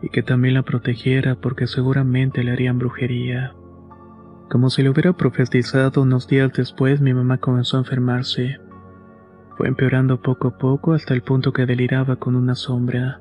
y 0.01 0.09
que 0.09 0.21
también 0.21 0.53
la 0.53 0.63
protegiera 0.63 1.35
porque 1.35 1.67
seguramente 1.67 2.43
le 2.43 2.51
harían 2.51 2.77
brujería. 2.77 3.53
Como 4.49 4.69
si 4.69 4.83
lo 4.83 4.91
hubiera 4.91 5.13
profetizado 5.13 6.03
unos 6.03 6.27
días 6.27 6.51
después, 6.53 7.01
mi 7.01 7.13
mamá 7.13 7.39
comenzó 7.39 7.77
a 7.77 7.81
enfermarse. 7.81 8.59
Fue 9.57 9.67
empeorando 9.67 10.21
poco 10.21 10.49
a 10.49 10.57
poco 10.57 10.93
hasta 10.93 11.13
el 11.13 11.21
punto 11.21 11.53
que 11.53 11.65
deliraba 11.65 12.17
con 12.17 12.35
una 12.35 12.55
sombra 12.55 13.19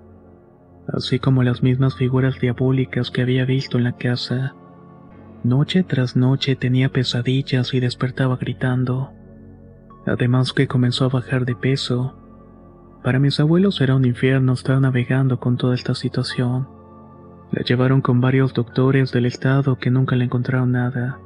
así 0.88 1.18
como 1.18 1.42
las 1.42 1.62
mismas 1.62 1.96
figuras 1.96 2.38
diabólicas 2.40 3.10
que 3.10 3.22
había 3.22 3.44
visto 3.44 3.78
en 3.78 3.84
la 3.84 3.92
casa. 3.92 4.54
Noche 5.44 5.82
tras 5.82 6.16
noche 6.16 6.56
tenía 6.56 6.88
pesadillas 6.88 7.74
y 7.74 7.80
despertaba 7.80 8.36
gritando. 8.36 9.12
Además 10.06 10.52
que 10.52 10.68
comenzó 10.68 11.06
a 11.06 11.08
bajar 11.08 11.44
de 11.44 11.54
peso. 11.54 12.16
Para 13.02 13.18
mis 13.18 13.40
abuelos 13.40 13.80
era 13.80 13.96
un 13.96 14.04
infierno 14.04 14.52
estar 14.52 14.80
navegando 14.80 15.40
con 15.40 15.56
toda 15.56 15.74
esta 15.74 15.94
situación. 15.94 16.68
La 17.50 17.62
llevaron 17.62 18.00
con 18.00 18.20
varios 18.20 18.54
doctores 18.54 19.12
del 19.12 19.26
estado 19.26 19.78
que 19.78 19.90
nunca 19.90 20.16
le 20.16 20.24
encontraron 20.24 20.72
nada. 20.72 21.18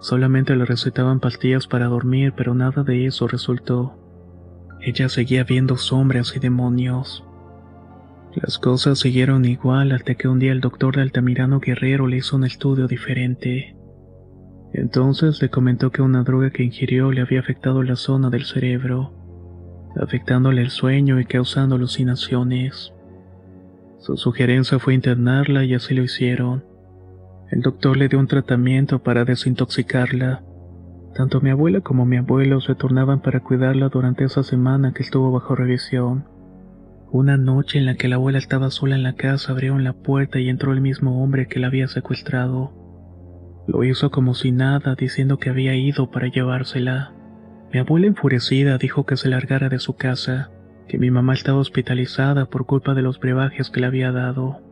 Solamente 0.00 0.56
le 0.56 0.64
recetaban 0.64 1.20
pastillas 1.20 1.66
para 1.66 1.86
dormir, 1.86 2.32
pero 2.36 2.54
nada 2.54 2.82
de 2.82 3.06
eso 3.06 3.28
resultó. 3.28 3.98
Ella 4.80 5.08
seguía 5.08 5.44
viendo 5.44 5.76
sombras 5.76 6.34
y 6.34 6.40
demonios. 6.40 7.24
Las 8.34 8.58
cosas 8.58 8.98
siguieron 8.98 9.44
igual 9.44 9.92
hasta 9.92 10.14
que 10.14 10.26
un 10.26 10.38
día 10.38 10.52
el 10.52 10.62
doctor 10.62 10.96
de 10.96 11.02
Altamirano 11.02 11.60
Guerrero 11.60 12.06
le 12.06 12.16
hizo 12.16 12.36
un 12.36 12.44
estudio 12.44 12.86
diferente. 12.86 13.76
Entonces 14.72 15.42
le 15.42 15.50
comentó 15.50 15.90
que 15.90 16.00
una 16.00 16.22
droga 16.22 16.50
que 16.50 16.62
ingirió 16.62 17.12
le 17.12 17.20
había 17.20 17.40
afectado 17.40 17.82
la 17.82 17.96
zona 17.96 18.30
del 18.30 18.46
cerebro, 18.46 19.12
afectándole 20.00 20.62
el 20.62 20.70
sueño 20.70 21.20
y 21.20 21.26
causando 21.26 21.74
alucinaciones. 21.74 22.94
Su 23.98 24.16
sugerencia 24.16 24.78
fue 24.78 24.94
internarla 24.94 25.64
y 25.64 25.74
así 25.74 25.94
lo 25.94 26.02
hicieron. 26.02 26.64
El 27.50 27.60
doctor 27.60 27.98
le 27.98 28.08
dio 28.08 28.18
un 28.18 28.28
tratamiento 28.28 29.02
para 29.02 29.26
desintoxicarla. 29.26 30.42
Tanto 31.14 31.42
mi 31.42 31.50
abuela 31.50 31.82
como 31.82 32.06
mi 32.06 32.16
abuelo 32.16 32.62
se 32.62 32.74
turnaban 32.74 33.20
para 33.20 33.40
cuidarla 33.40 33.90
durante 33.90 34.24
esa 34.24 34.42
semana 34.42 34.94
que 34.94 35.02
estuvo 35.02 35.30
bajo 35.30 35.54
revisión. 35.54 36.31
Una 37.12 37.36
noche 37.36 37.78
en 37.78 37.84
la 37.84 37.96
que 37.96 38.08
la 38.08 38.16
abuela 38.16 38.38
estaba 38.38 38.70
sola 38.70 38.96
en 38.96 39.02
la 39.02 39.12
casa 39.12 39.52
abrieron 39.52 39.84
la 39.84 39.92
puerta 39.92 40.40
y 40.40 40.48
entró 40.48 40.72
el 40.72 40.80
mismo 40.80 41.22
hombre 41.22 41.46
que 41.46 41.60
la 41.60 41.66
había 41.66 41.86
secuestrado. 41.86 42.72
Lo 43.68 43.84
hizo 43.84 44.10
como 44.10 44.32
si 44.32 44.50
nada, 44.50 44.94
diciendo 44.94 45.36
que 45.36 45.50
había 45.50 45.74
ido 45.74 46.10
para 46.10 46.28
llevársela. 46.28 47.12
Mi 47.70 47.80
abuela 47.80 48.06
enfurecida 48.06 48.78
dijo 48.78 49.04
que 49.04 49.18
se 49.18 49.28
largara 49.28 49.68
de 49.68 49.78
su 49.78 49.94
casa, 49.94 50.52
que 50.88 50.96
mi 50.96 51.10
mamá 51.10 51.34
estaba 51.34 51.58
hospitalizada 51.58 52.46
por 52.46 52.64
culpa 52.64 52.94
de 52.94 53.02
los 53.02 53.20
brebajes 53.20 53.68
que 53.68 53.80
le 53.80 53.88
había 53.88 54.10
dado. 54.10 54.62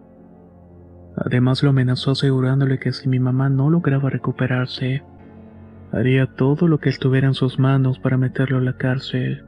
Además 1.18 1.62
lo 1.62 1.68
amenazó 1.68 2.12
asegurándole 2.12 2.78
que 2.78 2.94
si 2.94 3.06
mi 3.06 3.20
mamá 3.20 3.50
no 3.50 3.68
lograba 3.68 4.08
recuperarse, 4.08 5.02
haría 5.92 6.26
todo 6.26 6.68
lo 6.68 6.80
que 6.80 6.88
estuviera 6.88 7.28
en 7.28 7.34
sus 7.34 7.58
manos 7.58 7.98
para 7.98 8.16
meterlo 8.16 8.56
a 8.56 8.62
la 8.62 8.78
cárcel. 8.78 9.44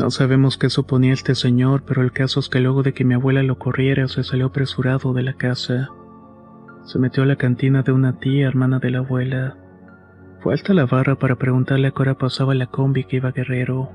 No 0.00 0.10
sabemos 0.10 0.56
qué 0.56 0.70
suponía 0.70 1.12
este 1.12 1.34
señor, 1.34 1.82
pero 1.86 2.00
el 2.00 2.10
caso 2.10 2.40
es 2.40 2.48
que 2.48 2.58
luego 2.58 2.82
de 2.82 2.94
que 2.94 3.04
mi 3.04 3.12
abuela 3.12 3.42
lo 3.42 3.58
corriera 3.58 4.08
se 4.08 4.24
salió 4.24 4.46
apresurado 4.46 5.12
de 5.12 5.22
la 5.22 5.34
casa. 5.34 5.90
Se 6.84 6.98
metió 6.98 7.22
a 7.22 7.26
la 7.26 7.36
cantina 7.36 7.82
de 7.82 7.92
una 7.92 8.18
tía 8.18 8.48
hermana 8.48 8.78
de 8.78 8.92
la 8.92 9.00
abuela. 9.00 9.58
Fue 10.40 10.54
hasta 10.54 10.72
la 10.72 10.86
barra 10.86 11.16
para 11.16 11.36
preguntarle 11.36 11.88
a 11.88 11.90
qué 11.90 12.00
hora 12.00 12.14
pasaba 12.16 12.54
la 12.54 12.68
combi 12.68 13.04
que 13.04 13.16
iba 13.16 13.32
Guerrero. 13.32 13.90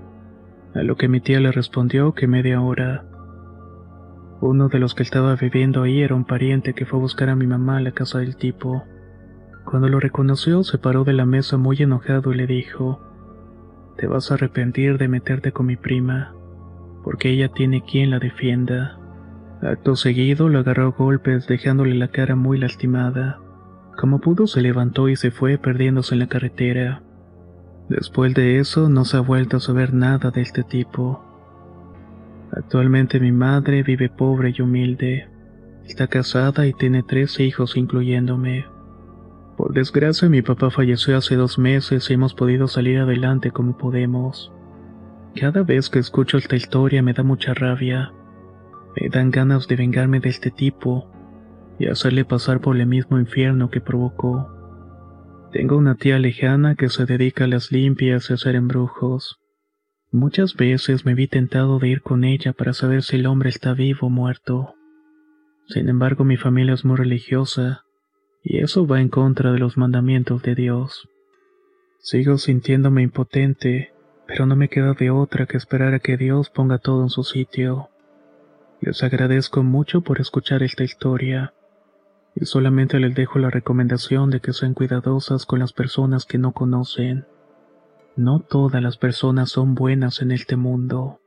A 0.75 0.83
lo 0.83 0.95
que 0.95 1.07
mi 1.07 1.21
tía 1.21 1.39
le 1.39 1.51
respondió 1.51 2.13
que 2.13 2.27
media 2.27 2.61
hora. 2.61 3.03
Uno 4.41 4.69
de 4.69 4.77
los 4.77 4.93
que 4.93 5.01
estaba 5.01 5.35
viviendo 5.35 5.81
ahí 5.81 6.03
era 6.03 6.13
un 6.13 6.25
pariente 6.25 6.75
que 6.75 6.85
fue 6.85 6.99
a 6.99 7.01
buscar 7.01 7.29
a 7.29 7.35
mi 7.35 7.47
mamá 7.47 7.77
a 7.77 7.81
la 7.81 7.93
casa 7.93 8.19
del 8.19 8.35
tipo. 8.35 8.83
Cuando 9.63 9.89
lo 9.89 9.99
reconoció 9.99 10.63
se 10.63 10.77
paró 10.77 11.03
de 11.03 11.13
la 11.13 11.25
mesa 11.25 11.57
muy 11.57 11.77
enojado 11.77 12.31
y 12.31 12.37
le 12.37 12.45
dijo, 12.45 13.01
te 13.97 14.08
vas 14.08 14.31
a 14.31 14.36
arrepentir 14.36 14.97
de 14.97 15.08
meterte 15.08 15.51
con 15.51 15.65
mi 15.65 15.75
prima, 15.75 16.34
porque 17.03 17.29
ella 17.29 17.49
tiene 17.49 17.84
quien 17.84 18.10
la 18.10 18.19
defienda. 18.19 18.99
Acto 19.62 19.95
seguido 19.95 20.49
lo 20.49 20.60
agarró 20.60 20.88
a 20.88 20.91
golpes 20.91 21.47
dejándole 21.47 21.95
la 21.95 22.10
cara 22.10 22.36
muy 22.36 22.58
lastimada. 22.58 23.39
Como 23.97 24.19
pudo 24.19 24.47
se 24.47 24.62
levantó 24.62 25.08
y 25.08 25.15
se 25.15 25.31
fue 25.31 25.58
perdiéndose 25.58 26.15
en 26.15 26.19
la 26.19 26.27
carretera. 26.27 27.01
Después 27.89 28.34
de 28.34 28.60
eso 28.60 28.89
no 28.89 29.05
se 29.05 29.17
ha 29.17 29.21
vuelto 29.21 29.58
a 29.58 29.62
saber 29.62 29.93
nada 29.93 30.31
de 30.31 30.41
este 30.41 30.63
tipo. 30.63 31.23
Actualmente 32.51 33.19
mi 33.19 33.31
madre 33.31 33.84
vive 33.84 34.10
pobre 34.10 34.53
y 34.55 34.62
humilde. 34.62 35.29
Está 35.86 36.08
casada 36.08 36.67
y 36.67 36.73
tiene 36.73 37.03
tres 37.03 37.39
hijos 37.39 37.77
incluyéndome. 37.77 38.65
Por 39.57 39.73
desgracia 39.73 40.27
mi 40.27 40.41
papá 40.41 40.69
falleció 40.69 41.15
hace 41.15 41.35
dos 41.35 41.57
meses 41.57 42.09
y 42.09 42.13
hemos 42.13 42.33
podido 42.33 42.67
salir 42.67 42.99
adelante 42.99 43.51
como 43.51 43.77
podemos. 43.77 44.51
Cada 45.39 45.63
vez 45.63 45.89
que 45.89 45.99
escucho 45.99 46.37
esta 46.37 46.57
historia 46.57 47.01
me 47.01 47.13
da 47.13 47.23
mucha 47.23 47.53
rabia. 47.53 48.11
Me 48.99 49.09
dan 49.09 49.31
ganas 49.31 49.67
de 49.67 49.77
vengarme 49.77 50.19
de 50.19 50.29
este 50.29 50.51
tipo 50.51 51.09
y 51.79 51.87
hacerle 51.87 52.25
pasar 52.25 52.59
por 52.59 52.75
el 52.77 52.85
mismo 52.85 53.17
infierno 53.17 53.69
que 53.69 53.79
provocó. 53.79 54.49
Tengo 55.53 55.77
una 55.77 55.95
tía 55.95 56.19
lejana 56.19 56.75
que 56.75 56.89
se 56.89 57.05
dedica 57.05 57.45
a 57.45 57.47
las 57.47 57.71
limpias 57.71 58.29
y 58.29 58.33
a 58.33 58.35
hacer 58.35 58.55
embrujos. 58.55 59.39
Muchas 60.11 60.55
veces 60.55 61.05
me 61.05 61.13
vi 61.13 61.27
tentado 61.27 61.79
de 61.79 61.87
ir 61.89 62.01
con 62.01 62.25
ella 62.25 62.51
para 62.51 62.73
saber 62.73 63.03
si 63.03 63.15
el 63.17 63.25
hombre 63.25 63.49
está 63.49 63.73
vivo 63.73 64.07
o 64.07 64.09
muerto. 64.09 64.75
Sin 65.67 65.87
embargo, 65.87 66.25
mi 66.25 66.35
familia 66.35 66.73
es 66.73 66.83
muy 66.83 66.97
religiosa 66.97 67.85
y 68.45 68.60
eso 68.60 68.86
va 68.86 69.01
en 69.01 69.10
contra 69.10 69.51
de 69.51 69.58
los 69.58 69.75
mandamientos 69.75 70.43
de 70.43 70.53
Dios. 70.53 71.10
Sigo 71.97 72.38
sintiéndome 72.38 73.01
impotente, 73.01 73.91
pero 74.27 74.45
no 74.45 74.55
me 74.55 74.69
queda 74.69 74.93
de 74.93 75.10
otra 75.10 75.47
que 75.47 75.58
esperar 75.58 75.95
a 75.95 75.99
que 75.99 76.15
Dios 76.15 76.51
ponga 76.51 76.77
todo 76.77 77.01
en 77.01 77.10
su 77.10 77.23
sitio. 77.23 77.89
Les 78.81 79.01
agradezco 79.01 79.63
mucho 79.63 80.01
por 80.01 80.21
escuchar 80.21 80.62
esta 80.62 80.84
historia, 80.84 81.55
y 82.36 82.45
solamente 82.45 82.99
les 82.99 83.15
dejo 83.15 83.39
la 83.39 83.49
recomendación 83.49 84.29
de 84.29 84.41
que 84.41 84.53
sean 84.53 84.75
cuidadosas 84.75 85.47
con 85.47 85.58
las 85.58 85.73
personas 85.73 86.25
que 86.25 86.38
no 86.38 86.51
conocen. 86.51 87.25
No 88.15 88.41
todas 88.41 88.81
las 88.84 88.97
personas 88.97 89.49
son 89.49 89.73
buenas 89.73 90.21
en 90.21 90.31
este 90.31 90.55
mundo. 90.55 91.19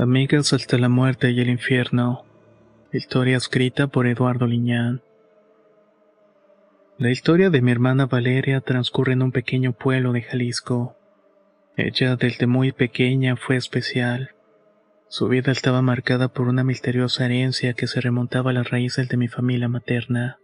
Amigas 0.00 0.54
hasta 0.54 0.78
la 0.78 0.88
muerte 0.88 1.30
y 1.30 1.40
el 1.42 1.50
infierno. 1.50 2.24
Historia 2.90 3.36
escrita 3.36 3.86
por 3.88 4.06
Eduardo 4.06 4.46
Liñán. 4.46 5.02
La 6.96 7.10
historia 7.10 7.50
de 7.50 7.60
mi 7.60 7.70
hermana 7.70 8.06
Valeria 8.06 8.62
transcurre 8.62 9.12
en 9.12 9.20
un 9.20 9.30
pequeño 9.30 9.74
pueblo 9.74 10.12
de 10.12 10.22
Jalisco. 10.22 10.96
Ella 11.76 12.16
desde 12.16 12.46
muy 12.46 12.72
pequeña 12.72 13.36
fue 13.36 13.56
especial. 13.56 14.30
Su 15.08 15.28
vida 15.28 15.52
estaba 15.52 15.82
marcada 15.82 16.28
por 16.28 16.48
una 16.48 16.64
misteriosa 16.64 17.26
herencia 17.26 17.74
que 17.74 17.86
se 17.86 18.00
remontaba 18.00 18.52
a 18.52 18.54
las 18.54 18.70
raíces 18.70 19.06
de 19.06 19.18
mi 19.18 19.28
familia 19.28 19.68
materna. 19.68 20.38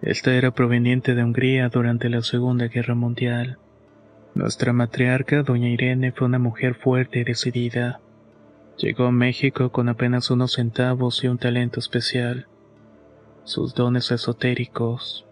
Esta 0.00 0.32
era 0.32 0.52
proveniente 0.52 1.14
de 1.14 1.22
Hungría 1.22 1.68
durante 1.68 2.08
la 2.08 2.22
Segunda 2.22 2.68
Guerra 2.68 2.94
Mundial. 2.94 3.58
Nuestra 4.34 4.72
matriarca, 4.72 5.42
doña 5.42 5.68
Irene, 5.68 6.12
fue 6.12 6.28
una 6.28 6.38
mujer 6.38 6.76
fuerte 6.76 7.18
y 7.18 7.24
decidida. 7.24 8.00
Llegó 8.78 9.06
a 9.06 9.12
México 9.12 9.70
con 9.70 9.88
apenas 9.88 10.30
unos 10.30 10.52
centavos 10.52 11.22
y 11.22 11.28
un 11.28 11.38
talento 11.38 11.80
especial. 11.80 12.46
Sus 13.44 13.74
dones 13.74 14.10
esotéricos. 14.10 15.26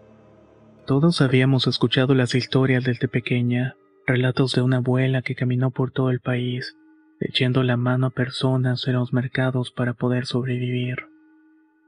Todos 0.85 1.21
habíamos 1.21 1.67
escuchado 1.67 2.15
las 2.15 2.35
historias 2.35 2.83
desde 2.83 3.07
pequeña. 3.07 3.75
relatos 4.07 4.53
de 4.53 4.63
una 4.63 4.77
abuela 4.77 5.21
que 5.21 5.35
caminó 5.35 5.69
por 5.69 5.91
todo 5.91 6.09
el 6.09 6.19
país, 6.19 6.75
echando 7.19 7.61
la 7.61 7.77
mano 7.77 8.07
a 8.07 8.09
personas 8.09 8.87
en 8.87 8.93
los 8.93 9.13
mercados 9.13 9.71
para 9.71 9.93
poder 9.93 10.25
sobrevivir. 10.25 11.05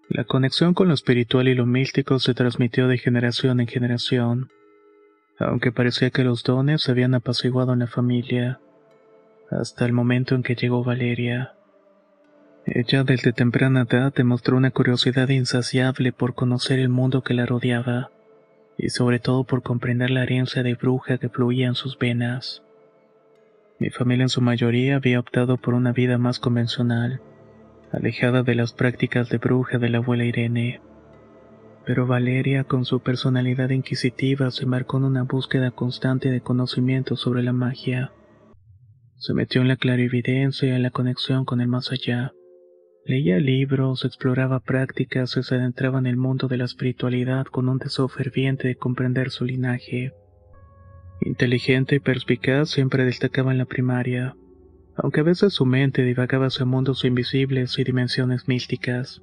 La 0.07 0.25
conexión 0.25 0.73
con 0.73 0.89
lo 0.89 0.93
espiritual 0.93 1.47
y 1.47 1.55
lo 1.55 1.65
místico 1.65 2.19
se 2.19 2.33
transmitió 2.33 2.87
de 2.87 2.97
generación 2.97 3.59
en 3.59 3.67
generación, 3.67 4.49
aunque 5.39 5.71
parecía 5.71 6.09
que 6.11 6.23
los 6.23 6.43
dones 6.43 6.81
se 6.81 6.91
habían 6.91 7.15
apaciguado 7.15 7.73
en 7.73 7.79
la 7.79 7.87
familia, 7.87 8.59
hasta 9.51 9.85
el 9.85 9.93
momento 9.93 10.33
en 10.35 10.43
que 10.43 10.55
llegó 10.55 10.83
Valeria. 10.83 11.53
Ella 12.65 13.03
desde 13.03 13.33
temprana 13.33 13.85
edad 13.89 14.13
demostró 14.13 14.55
una 14.55 14.71
curiosidad 14.71 15.29
insaciable 15.29 16.13
por 16.13 16.33
conocer 16.33 16.79
el 16.79 16.89
mundo 16.89 17.21
que 17.21 17.33
la 17.33 17.45
rodeaba, 17.45 18.11
y 18.77 18.89
sobre 18.89 19.19
todo 19.19 19.43
por 19.43 19.61
comprender 19.61 20.09
la 20.09 20.23
herencia 20.23 20.63
de 20.63 20.75
bruja 20.75 21.17
que 21.17 21.29
fluía 21.29 21.67
en 21.67 21.75
sus 21.75 21.97
venas. 21.97 22.63
Mi 23.79 23.89
familia 23.89 24.23
en 24.23 24.29
su 24.29 24.41
mayoría 24.41 24.95
había 24.95 25.19
optado 25.19 25.57
por 25.57 25.73
una 25.73 25.91
vida 25.91 26.17
más 26.17 26.39
convencional, 26.39 27.19
alejada 27.91 28.43
de 28.43 28.55
las 28.55 28.73
prácticas 28.73 29.29
de 29.29 29.37
bruja 29.37 29.79
de 29.79 29.89
la 29.89 29.97
abuela 29.97 30.23
Irene. 30.23 30.81
Pero 31.85 32.05
Valeria, 32.05 32.63
con 32.63 32.85
su 32.85 32.99
personalidad 32.99 33.71
inquisitiva, 33.71 34.51
se 34.51 34.67
marcó 34.67 34.97
en 34.97 35.05
una 35.05 35.23
búsqueda 35.23 35.71
constante 35.71 36.29
de 36.29 36.41
conocimiento 36.41 37.15
sobre 37.15 37.41
la 37.41 37.53
magia. 37.53 38.11
Se 39.21 39.35
metió 39.35 39.61
en 39.61 39.67
la 39.67 39.75
clarividencia 39.75 40.67
y 40.67 40.71
en 40.71 40.81
la 40.81 40.89
conexión 40.89 41.45
con 41.45 41.61
el 41.61 41.67
más 41.67 41.91
allá. 41.91 42.33
Leía 43.05 43.37
libros, 43.37 44.03
exploraba 44.03 44.61
prácticas 44.61 45.37
y 45.37 45.43
se 45.43 45.53
adentraba 45.53 45.99
en 45.99 46.07
el 46.07 46.17
mundo 46.17 46.47
de 46.47 46.57
la 46.57 46.65
espiritualidad 46.65 47.45
con 47.45 47.69
un 47.69 47.77
deseo 47.77 48.07
ferviente 48.07 48.67
de 48.67 48.77
comprender 48.77 49.29
su 49.29 49.45
linaje. 49.45 50.11
Inteligente 51.19 51.97
y 51.97 51.99
perspicaz 51.99 52.71
siempre 52.71 53.05
destacaba 53.05 53.51
en 53.51 53.59
la 53.59 53.65
primaria, 53.65 54.35
aunque 54.95 55.19
a 55.19 55.23
veces 55.23 55.53
su 55.53 55.67
mente 55.67 56.01
divagaba 56.01 56.47
hacia 56.47 56.65
mundos 56.65 57.05
invisibles 57.05 57.77
y 57.77 57.83
dimensiones 57.83 58.47
místicas. 58.47 59.21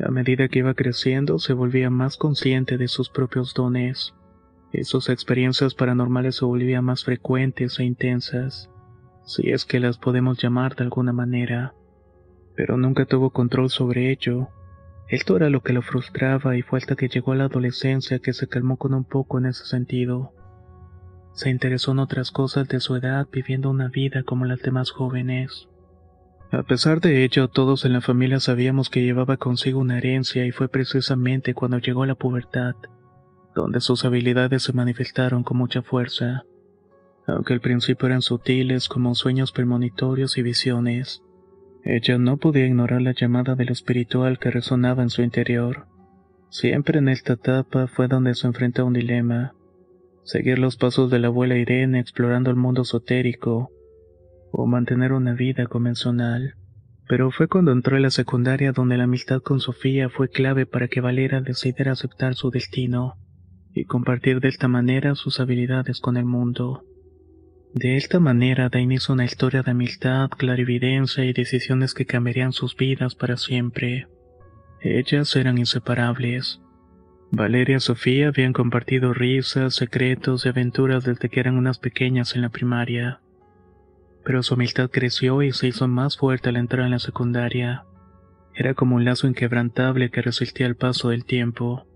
A 0.00 0.10
medida 0.10 0.48
que 0.48 0.58
iba 0.58 0.74
creciendo 0.74 1.38
se 1.38 1.54
volvía 1.54 1.88
más 1.88 2.18
consciente 2.18 2.76
de 2.76 2.88
sus 2.88 3.08
propios 3.08 3.54
dones, 3.54 4.12
y 4.70 4.84
sus 4.84 5.08
experiencias 5.08 5.74
paranormales 5.74 6.36
se 6.36 6.44
volvían 6.44 6.84
más 6.84 7.04
frecuentes 7.04 7.78
e 7.78 7.84
intensas, 7.84 8.68
si 9.28 9.50
es 9.50 9.64
que 9.64 9.78
las 9.78 9.98
podemos 9.98 10.42
llamar 10.42 10.74
de 10.74 10.82
alguna 10.82 11.12
manera 11.12 11.74
pero 12.58 12.76
nunca 12.76 13.06
tuvo 13.06 13.30
control 13.30 13.70
sobre 13.70 14.10
ello. 14.10 14.48
Esto 15.08 15.36
era 15.36 15.48
lo 15.48 15.62
que 15.62 15.72
lo 15.72 15.80
frustraba 15.80 16.56
y 16.56 16.62
fue 16.62 16.80
hasta 16.80 16.96
que 16.96 17.06
llegó 17.06 17.30
a 17.30 17.36
la 17.36 17.44
adolescencia 17.44 18.18
que 18.18 18.32
se 18.32 18.48
calmó 18.48 18.78
con 18.78 18.94
un 18.94 19.04
poco 19.04 19.38
en 19.38 19.46
ese 19.46 19.64
sentido. 19.64 20.32
Se 21.34 21.50
interesó 21.50 21.92
en 21.92 22.00
otras 22.00 22.32
cosas 22.32 22.66
de 22.66 22.80
su 22.80 22.96
edad 22.96 23.28
viviendo 23.30 23.70
una 23.70 23.86
vida 23.86 24.24
como 24.24 24.44
las 24.44 24.58
demás 24.58 24.90
jóvenes. 24.90 25.68
A 26.50 26.64
pesar 26.64 27.00
de 27.00 27.22
ello, 27.22 27.46
todos 27.46 27.84
en 27.84 27.92
la 27.92 28.00
familia 28.00 28.40
sabíamos 28.40 28.90
que 28.90 29.04
llevaba 29.04 29.36
consigo 29.36 29.78
una 29.78 29.98
herencia 29.98 30.44
y 30.44 30.50
fue 30.50 30.68
precisamente 30.68 31.54
cuando 31.54 31.78
llegó 31.78 32.02
a 32.02 32.08
la 32.08 32.16
pubertad, 32.16 32.74
donde 33.54 33.80
sus 33.80 34.04
habilidades 34.04 34.64
se 34.64 34.72
manifestaron 34.72 35.44
con 35.44 35.58
mucha 35.58 35.82
fuerza, 35.82 36.42
aunque 37.28 37.52
al 37.52 37.60
principio 37.60 38.06
eran 38.06 38.22
sutiles 38.22 38.88
como 38.88 39.14
sueños 39.14 39.52
premonitorios 39.52 40.38
y 40.38 40.42
visiones. 40.42 41.22
Ella 41.84 42.18
no 42.18 42.38
podía 42.38 42.66
ignorar 42.66 43.02
la 43.02 43.12
llamada 43.12 43.54
de 43.54 43.66
lo 43.66 43.72
espiritual 43.72 44.38
que 44.38 44.50
resonaba 44.50 45.02
en 45.02 45.10
su 45.10 45.22
interior. 45.22 45.86
Siempre 46.48 46.98
en 46.98 47.08
esta 47.08 47.34
etapa 47.34 47.86
fue 47.86 48.08
donde 48.08 48.34
se 48.34 48.46
enfrentó 48.46 48.82
a 48.82 48.84
un 48.86 48.94
dilema. 48.94 49.52
Seguir 50.24 50.58
los 50.58 50.76
pasos 50.76 51.10
de 51.10 51.18
la 51.18 51.28
abuela 51.28 51.56
Irene 51.56 52.00
explorando 52.00 52.50
el 52.50 52.56
mundo 52.56 52.82
esotérico 52.82 53.70
o 54.50 54.66
mantener 54.66 55.12
una 55.12 55.34
vida 55.34 55.66
convencional. 55.66 56.54
Pero 57.08 57.30
fue 57.30 57.48
cuando 57.48 57.72
entró 57.72 57.96
a 57.96 58.00
la 58.00 58.10
secundaria 58.10 58.72
donde 58.72 58.96
la 58.96 59.04
amistad 59.04 59.40
con 59.42 59.60
Sofía 59.60 60.08
fue 60.08 60.28
clave 60.28 60.66
para 60.66 60.88
que 60.88 61.00
Valera 61.00 61.42
decidiera 61.42 61.92
aceptar 61.92 62.34
su 62.34 62.50
destino 62.50 63.16
y 63.74 63.84
compartir 63.84 64.40
de 64.40 64.48
esta 64.48 64.68
manera 64.68 65.14
sus 65.14 65.40
habilidades 65.40 66.00
con 66.00 66.16
el 66.16 66.24
mundo. 66.24 66.84
De 67.80 67.96
esta 67.96 68.18
manera 68.18 68.68
da 68.68 68.80
inicio 68.80 69.14
una 69.14 69.24
historia 69.24 69.62
de 69.62 69.70
amistad, 69.70 70.30
clarividencia 70.30 71.24
y 71.24 71.32
decisiones 71.32 71.94
que 71.94 72.06
cambiarían 72.06 72.50
sus 72.50 72.74
vidas 72.74 73.14
para 73.14 73.36
siempre. 73.36 74.08
Ellas 74.80 75.36
eran 75.36 75.58
inseparables. 75.58 76.60
Valeria 77.30 77.76
y 77.76 77.80
Sofía 77.80 78.28
habían 78.28 78.52
compartido 78.52 79.14
risas, 79.14 79.76
secretos 79.76 80.44
y 80.44 80.48
aventuras 80.48 81.04
desde 81.04 81.28
que 81.28 81.38
eran 81.38 81.56
unas 81.56 81.78
pequeñas 81.78 82.34
en 82.34 82.42
la 82.42 82.48
primaria. 82.48 83.20
Pero 84.24 84.42
su 84.42 84.54
amistad 84.54 84.90
creció 84.90 85.40
y 85.44 85.52
se 85.52 85.68
hizo 85.68 85.86
más 85.86 86.16
fuerte 86.16 86.48
al 86.48 86.56
entrar 86.56 86.84
en 86.84 86.90
la 86.90 86.98
secundaria. 86.98 87.84
Era 88.56 88.74
como 88.74 88.96
un 88.96 89.04
lazo 89.04 89.28
inquebrantable 89.28 90.10
que 90.10 90.22
resistía 90.22 90.66
al 90.66 90.74
paso 90.74 91.10
del 91.10 91.24
tiempo. 91.24 91.86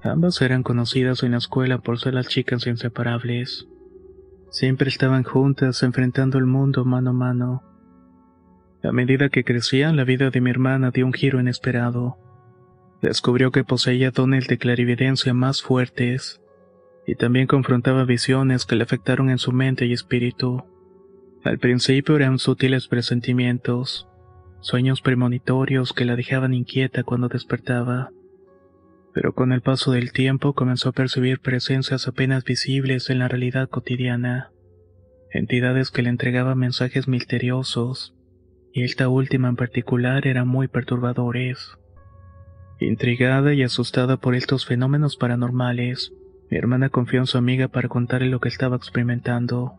Ambas 0.00 0.40
eran 0.42 0.62
conocidas 0.62 1.24
en 1.24 1.32
la 1.32 1.38
escuela 1.38 1.78
por 1.78 1.98
ser 1.98 2.14
las 2.14 2.28
chicas 2.28 2.68
inseparables. 2.68 3.66
Siempre 4.54 4.88
estaban 4.88 5.24
juntas, 5.24 5.82
enfrentando 5.82 6.38
el 6.38 6.46
mundo 6.46 6.84
mano 6.84 7.10
a 7.10 7.12
mano. 7.12 7.64
A 8.84 8.92
medida 8.92 9.28
que 9.28 9.42
crecían, 9.42 9.96
la 9.96 10.04
vida 10.04 10.30
de 10.30 10.40
mi 10.40 10.48
hermana 10.48 10.92
dio 10.92 11.06
un 11.06 11.12
giro 11.12 11.40
inesperado. 11.40 12.18
Descubrió 13.02 13.50
que 13.50 13.64
poseía 13.64 14.12
dones 14.12 14.46
de 14.46 14.56
clarividencia 14.56 15.34
más 15.34 15.60
fuertes, 15.60 16.40
y 17.04 17.16
también 17.16 17.48
confrontaba 17.48 18.04
visiones 18.04 18.64
que 18.64 18.76
le 18.76 18.84
afectaron 18.84 19.28
en 19.28 19.38
su 19.38 19.50
mente 19.50 19.86
y 19.86 19.92
espíritu. 19.92 20.62
Al 21.42 21.58
principio 21.58 22.14
eran 22.14 22.38
sutiles 22.38 22.86
presentimientos, 22.86 24.06
sueños 24.60 25.00
premonitorios 25.00 25.92
que 25.92 26.04
la 26.04 26.14
dejaban 26.14 26.54
inquieta 26.54 27.02
cuando 27.02 27.26
despertaba. 27.26 28.12
Pero 29.14 29.32
con 29.32 29.52
el 29.52 29.62
paso 29.62 29.92
del 29.92 30.12
tiempo 30.12 30.54
comenzó 30.54 30.88
a 30.88 30.92
percibir 30.92 31.38
presencias 31.38 32.08
apenas 32.08 32.44
visibles 32.44 33.08
en 33.10 33.20
la 33.20 33.28
realidad 33.28 33.68
cotidiana, 33.68 34.50
entidades 35.30 35.90
que 35.90 36.02
le 36.02 36.10
entregaban 36.10 36.58
mensajes 36.58 37.06
misteriosos, 37.06 38.14
y 38.72 38.82
esta 38.82 39.08
última 39.08 39.48
en 39.48 39.56
particular 39.56 40.26
era 40.26 40.44
muy 40.44 40.66
perturbadores. 40.66 41.78
Intrigada 42.80 43.54
y 43.54 43.62
asustada 43.62 44.16
por 44.16 44.34
estos 44.34 44.66
fenómenos 44.66 45.16
paranormales, 45.16 46.12
mi 46.50 46.58
hermana 46.58 46.88
confió 46.88 47.20
en 47.20 47.26
su 47.26 47.38
amiga 47.38 47.68
para 47.68 47.88
contarle 47.88 48.28
lo 48.28 48.40
que 48.40 48.48
estaba 48.48 48.76
experimentando. 48.76 49.74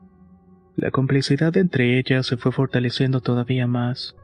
La 0.78 0.92
complicidad 0.92 1.56
entre 1.58 2.00
ellas 2.00 2.26
se 2.26 2.38
fue 2.38 2.54
fortaleciendo 2.54 3.20
todavía 3.20 3.68
más 3.68 4.16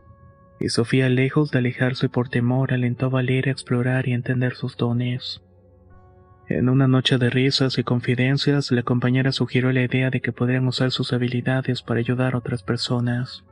y 0.61 0.69
Sofía, 0.69 1.09
lejos 1.09 1.49
de 1.51 1.59
alejarse 1.59 2.07
por 2.07 2.29
temor, 2.29 2.71
alentó 2.71 3.07
a 3.07 3.09
Valeria 3.09 3.51
a 3.51 3.53
explorar 3.53 4.07
y 4.07 4.13
entender 4.13 4.53
sus 4.53 4.77
dones. 4.77 5.41
En 6.47 6.69
una 6.69 6.87
noche 6.87 7.17
de 7.17 7.29
risas 7.29 7.77
y 7.77 7.83
confidencias, 7.83 8.71
la 8.71 8.83
compañera 8.83 9.31
sugirió 9.31 9.71
la 9.71 9.83
idea 9.83 10.09
de 10.09 10.21
que 10.21 10.31
podrían 10.31 10.67
usar 10.67 10.91
sus 10.91 11.13
habilidades 11.13 11.81
para 11.81 11.99
ayudar 11.99 12.35
a 12.35 12.37
otras 12.37 12.61
personas. 12.61 13.43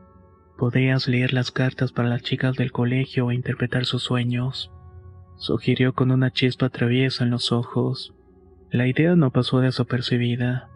Podrías 0.57 1.07
leer 1.07 1.33
las 1.33 1.51
cartas 1.51 1.91
para 1.91 2.09
las 2.09 2.21
chicas 2.21 2.55
del 2.57 2.71
colegio 2.71 3.31
e 3.31 3.35
interpretar 3.35 3.85
sus 3.85 4.03
sueños. 4.03 4.71
Sugirió 5.37 5.93
con 5.93 6.11
una 6.11 6.31
chispa 6.31 6.69
traviesa 6.69 7.23
en 7.23 7.31
los 7.31 7.51
ojos. 7.51 8.13
La 8.69 8.85
idea 8.85 9.15
no 9.15 9.31
pasó 9.31 9.61
desapercibida, 9.61 10.69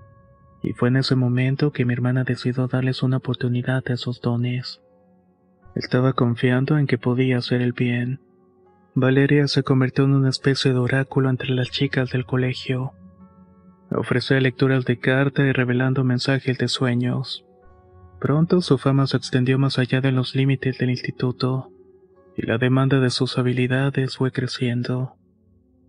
y 0.63 0.73
fue 0.73 0.87
en 0.87 0.95
ese 0.95 1.15
momento 1.15 1.71
que 1.71 1.85
mi 1.85 1.93
hermana 1.93 2.23
decidió 2.23 2.67
darles 2.67 3.03
una 3.03 3.17
oportunidad 3.17 3.83
a 3.87 3.93
esos 3.93 4.21
dones. 4.21 4.82
Estaba 5.75 6.13
confiando 6.13 6.77
en 6.77 6.85
que 6.85 6.97
podía 6.97 7.37
hacer 7.37 7.61
el 7.61 7.73
bien. 7.73 8.19
Valeria 8.93 9.47
se 9.47 9.63
convirtió 9.63 10.03
en 10.03 10.13
una 10.13 10.29
especie 10.29 10.71
de 10.71 10.77
oráculo 10.77 11.29
entre 11.29 11.49
las 11.49 11.71
chicas 11.71 12.11
del 12.11 12.25
colegio. 12.25 12.93
Ofrecía 13.89 14.39
lecturas 14.39 14.85
de 14.85 14.99
carta 14.99 15.43
y 15.43 15.51
revelando 15.51 16.03
mensajes 16.03 16.59
de 16.59 16.67
sueños. 16.67 17.43
Pronto 18.19 18.61
su 18.61 18.77
fama 18.77 19.07
se 19.07 19.17
extendió 19.17 19.57
más 19.57 19.79
allá 19.79 19.99
de 19.99 20.11
los 20.11 20.35
límites 20.35 20.77
del 20.77 20.91
instituto, 20.91 21.71
y 22.37 22.45
la 22.45 22.57
demanda 22.57 22.99
de 22.99 23.09
sus 23.09 23.37
habilidades 23.37 24.17
fue 24.17 24.31
creciendo. 24.31 25.15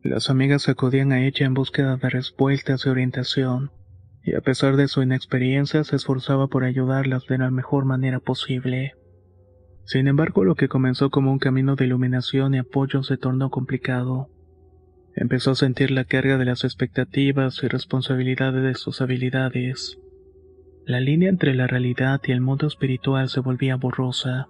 Las 0.03 0.30
amigas 0.30 0.68
acudían 0.68 1.12
a 1.12 1.24
ella 1.24 1.47
en 1.47 1.55
búsqueda 1.55 1.97
de 1.97 2.11
respuestas 2.11 2.87
y 2.87 2.89
orientación, 2.89 3.70
y 4.22 4.35
a 4.35 4.41
pesar 4.41 4.76
de 4.76 4.89
su 4.89 5.03
inexperiencia 5.03 5.85
se 5.85 5.97
esforzaba 5.97 6.49
por 6.49 6.64
ayudarlas 6.64 7.26
de 7.26 7.39
la 7.39 7.51
mejor 7.51 7.85
manera 7.85 8.20
posible. 8.20 8.95
Sin 9.85 10.09
embargo, 10.09 10.45
lo 10.45 10.55
que 10.55 10.68
comenzó 10.68 11.11
como 11.11 11.30
un 11.30 11.39
camino 11.39 11.76
de 11.76 11.85
iluminación 11.85 12.55
y 12.55 12.59
apoyo 12.59 13.03
se 13.03 13.16
tornó 13.16 13.51
complicado. 13.51 14.30
Empezó 15.14 15.53
a 15.53 15.55
sentir 15.55 15.91
la 15.91 16.05
carga 16.05 16.39
de 16.39 16.45
las 16.45 16.64
expectativas 16.64 17.62
y 17.62 17.68
responsabilidades 17.68 18.62
de 18.62 18.74
sus 18.74 19.01
habilidades. 19.01 19.99
La 20.87 21.01
línea 21.01 21.28
entre 21.28 21.55
la 21.55 21.66
realidad 21.66 22.20
y 22.24 22.32
el 22.32 22.41
mundo 22.41 22.66
espiritual 22.66 23.28
se 23.28 23.41
volvía 23.41 23.76
borrosa, 23.76 24.49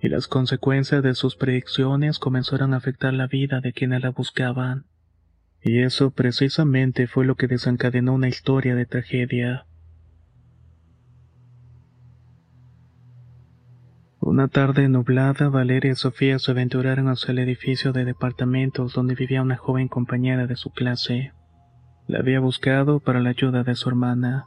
y 0.00 0.08
las 0.08 0.28
consecuencias 0.28 1.02
de 1.02 1.14
sus 1.14 1.36
predicciones 1.36 2.18
comenzaron 2.18 2.74
a 2.74 2.78
afectar 2.78 3.12
la 3.14 3.26
vida 3.26 3.60
de 3.60 3.72
quienes 3.72 4.02
la 4.02 4.10
buscaban. 4.10 4.86
Y 5.62 5.80
eso 5.80 6.10
precisamente 6.10 7.06
fue 7.06 7.24
lo 7.24 7.36
que 7.36 7.46
desencadenó 7.46 8.14
una 8.14 8.28
historia 8.28 8.74
de 8.74 8.86
tragedia. 8.86 9.66
Una 14.22 14.48
tarde 14.48 14.86
nublada, 14.90 15.48
Valeria 15.48 15.92
y 15.92 15.94
Sofía 15.94 16.38
se 16.38 16.50
aventuraron 16.50 17.08
hacia 17.08 17.32
el 17.32 17.38
edificio 17.38 17.94
de 17.94 18.04
departamentos 18.04 18.92
donde 18.92 19.14
vivía 19.14 19.40
una 19.40 19.56
joven 19.56 19.88
compañera 19.88 20.46
de 20.46 20.56
su 20.56 20.68
clase. 20.68 21.32
La 22.06 22.18
había 22.18 22.38
buscado 22.38 23.00
para 23.00 23.20
la 23.20 23.30
ayuda 23.30 23.62
de 23.62 23.74
su 23.74 23.88
hermana. 23.88 24.44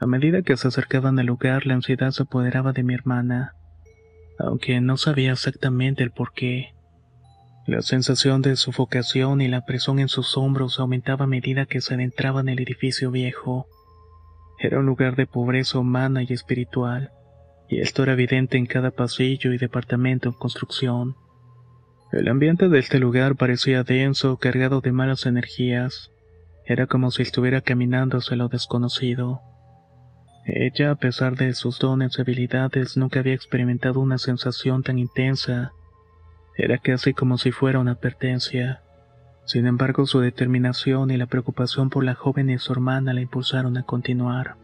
A 0.00 0.06
medida 0.06 0.42
que 0.42 0.56
se 0.56 0.68
acercaban 0.68 1.18
al 1.18 1.26
lugar, 1.26 1.66
la 1.66 1.74
ansiedad 1.74 2.12
se 2.12 2.22
apoderaba 2.22 2.72
de 2.72 2.84
mi 2.84 2.94
hermana, 2.94 3.54
aunque 4.38 4.80
no 4.80 4.96
sabía 4.96 5.32
exactamente 5.32 6.04
el 6.04 6.12
por 6.12 6.32
qué. 6.32 6.72
La 7.66 7.82
sensación 7.82 8.42
de 8.42 8.54
sufocación 8.54 9.40
y 9.40 9.48
la 9.48 9.64
presión 9.64 9.98
en 9.98 10.08
sus 10.08 10.36
hombros 10.36 10.78
aumentaba 10.78 11.24
a 11.24 11.28
medida 11.28 11.66
que 11.66 11.80
se 11.80 11.94
adentraba 11.94 12.42
en 12.42 12.48
el 12.48 12.60
edificio 12.60 13.10
viejo. 13.10 13.66
Era 14.60 14.78
un 14.78 14.86
lugar 14.86 15.16
de 15.16 15.26
pobreza 15.26 15.80
humana 15.80 16.22
y 16.22 16.32
espiritual 16.32 17.10
y 17.68 17.80
esto 17.80 18.02
era 18.02 18.12
evidente 18.12 18.58
en 18.58 18.66
cada 18.66 18.90
pasillo 18.90 19.52
y 19.52 19.58
departamento 19.58 20.28
en 20.28 20.34
construcción. 20.34 21.16
El 22.12 22.28
ambiente 22.28 22.68
de 22.68 22.78
este 22.78 22.98
lugar 22.98 23.36
parecía 23.36 23.82
denso, 23.82 24.36
cargado 24.36 24.80
de 24.80 24.92
malas 24.92 25.26
energías. 25.26 26.10
Era 26.66 26.86
como 26.86 27.10
si 27.10 27.22
estuviera 27.22 27.60
caminando 27.60 28.18
hacia 28.18 28.36
lo 28.36 28.48
desconocido. 28.48 29.40
Ella, 30.46 30.92
a 30.92 30.94
pesar 30.96 31.36
de 31.36 31.54
sus 31.54 31.78
dones 31.78 32.16
y 32.16 32.20
habilidades, 32.20 32.96
nunca 32.96 33.20
había 33.20 33.34
experimentado 33.34 34.00
una 34.00 34.18
sensación 34.18 34.82
tan 34.82 34.98
intensa. 34.98 35.72
Era 36.56 36.78
casi 36.78 37.14
como 37.14 37.38
si 37.38 37.50
fuera 37.50 37.80
una 37.80 37.92
advertencia. 37.92 38.82
Sin 39.46 39.66
embargo, 39.66 40.06
su 40.06 40.20
determinación 40.20 41.10
y 41.10 41.16
la 41.16 41.26
preocupación 41.26 41.90
por 41.90 42.04
la 42.04 42.14
joven 42.14 42.50
y 42.50 42.58
su 42.58 42.72
hermana 42.72 43.12
la 43.12 43.22
impulsaron 43.22 43.76
a 43.76 43.82
continuar. 43.82 44.56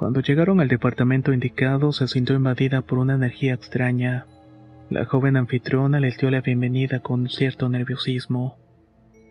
Cuando 0.00 0.20
llegaron 0.20 0.62
al 0.62 0.68
departamento 0.68 1.30
indicado, 1.30 1.92
se 1.92 2.08
sintió 2.08 2.34
invadida 2.34 2.80
por 2.80 2.96
una 2.96 3.16
energía 3.16 3.52
extraña. 3.52 4.24
La 4.88 5.04
joven 5.04 5.36
anfitriona 5.36 6.00
les 6.00 6.16
dio 6.16 6.30
la 6.30 6.40
bienvenida 6.40 7.00
con 7.00 7.28
cierto 7.28 7.68
nerviosismo, 7.68 8.56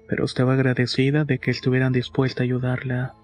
pero 0.07 0.25
estaba 0.25 0.53
agradecida 0.53 1.25
de 1.25 1.39
que 1.39 1.49
estuvieran 1.49 1.91
dispuestos 1.91 2.41
a 2.41 2.43
ayudarla. 2.43 3.15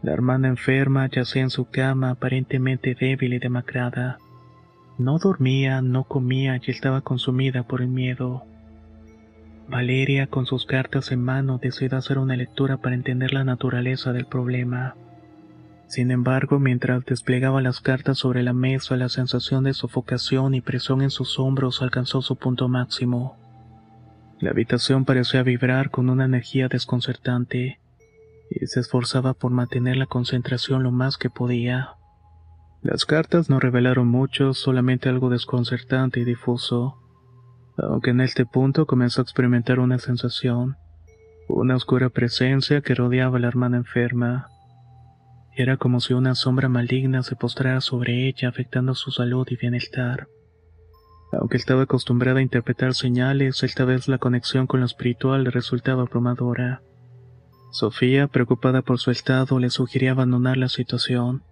La 0.00 0.12
hermana 0.12 0.46
enferma 0.46 1.08
yacía 1.08 1.42
en 1.42 1.50
su 1.50 1.68
cama 1.68 2.10
aparentemente 2.10 2.94
débil 2.94 3.32
y 3.32 3.40
demacrada. 3.40 4.18
No 4.96 5.18
dormía, 5.18 5.82
no 5.82 6.04
comía 6.04 6.60
y 6.64 6.70
estaba 6.70 7.00
consumida 7.00 7.64
por 7.64 7.82
el 7.82 7.88
miedo. 7.88 8.44
Valeria, 9.68 10.28
con 10.28 10.46
sus 10.46 10.66
cartas 10.66 11.10
en 11.10 11.20
mano, 11.20 11.58
decidió 11.58 11.98
hacer 11.98 12.18
una 12.18 12.36
lectura 12.36 12.76
para 12.76 12.94
entender 12.94 13.32
la 13.32 13.42
naturaleza 13.42 14.12
del 14.12 14.26
problema. 14.26 14.94
Sin 15.88 16.10
embargo, 16.10 16.58
mientras 16.58 17.04
desplegaba 17.04 17.62
las 17.62 17.80
cartas 17.80 18.18
sobre 18.18 18.42
la 18.42 18.52
mesa, 18.52 18.96
la 18.96 19.08
sensación 19.08 19.64
de 19.64 19.72
sofocación 19.72 20.54
y 20.54 20.60
presión 20.60 21.00
en 21.00 21.10
sus 21.10 21.38
hombros 21.38 21.80
alcanzó 21.80 22.22
su 22.22 22.36
punto 22.36 22.68
máximo. 22.68 23.36
La 24.40 24.50
habitación 24.50 25.04
parecía 25.04 25.42
vibrar 25.42 25.90
con 25.90 26.10
una 26.10 26.24
energía 26.24 26.68
desconcertante, 26.68 27.78
y 28.50 28.66
se 28.66 28.80
esforzaba 28.80 29.34
por 29.34 29.52
mantener 29.52 29.96
la 29.96 30.06
concentración 30.06 30.82
lo 30.82 30.90
más 30.90 31.16
que 31.16 31.30
podía. 31.30 31.94
Las 32.82 33.04
cartas 33.04 33.48
no 33.48 33.58
revelaron 33.58 34.08
mucho, 34.08 34.54
solamente 34.54 35.08
algo 35.08 35.30
desconcertante 35.30 36.20
y 36.20 36.24
difuso, 36.24 36.98
aunque 37.78 38.10
en 38.10 38.20
este 38.20 38.44
punto 38.44 38.86
comenzó 38.86 39.20
a 39.20 39.24
experimentar 39.24 39.80
una 39.80 39.98
sensación, 39.98 40.76
una 41.48 41.76
oscura 41.76 42.10
presencia 42.10 42.80
que 42.80 42.94
rodeaba 42.94 43.38
a 43.38 43.40
la 43.40 43.48
hermana 43.48 43.78
enferma. 43.78 44.48
Era 45.58 45.78
como 45.78 46.00
si 46.00 46.12
una 46.12 46.34
sombra 46.34 46.68
maligna 46.68 47.22
se 47.22 47.34
postrara 47.34 47.80
sobre 47.80 48.28
ella 48.28 48.50
afectando 48.50 48.94
su 48.94 49.10
salud 49.10 49.46
y 49.50 49.56
bienestar. 49.56 50.28
Aunque 51.32 51.56
estaba 51.56 51.84
acostumbrada 51.84 52.40
a 52.40 52.42
interpretar 52.42 52.92
señales, 52.92 53.62
esta 53.62 53.86
vez 53.86 54.06
la 54.06 54.18
conexión 54.18 54.66
con 54.66 54.80
lo 54.80 54.86
espiritual 54.86 55.44
le 55.44 55.50
resultaba 55.50 56.02
abrumadora. 56.02 56.82
Sofía, 57.72 58.26
preocupada 58.26 58.82
por 58.82 58.98
su 58.98 59.10
estado, 59.10 59.58
le 59.58 59.70
sugería 59.70 60.10
abandonar 60.10 60.58
la 60.58 60.68
situación, 60.68 61.42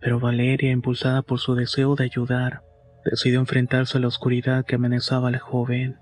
pero 0.00 0.20
Valeria, 0.20 0.70
impulsada 0.70 1.22
por 1.22 1.40
su 1.40 1.56
deseo 1.56 1.96
de 1.96 2.04
ayudar, 2.04 2.62
decidió 3.04 3.40
enfrentarse 3.40 3.98
a 3.98 4.00
la 4.00 4.06
oscuridad 4.06 4.64
que 4.64 4.76
amenazaba 4.76 5.28
a 5.28 5.32
la 5.32 5.40
joven. 5.40 5.96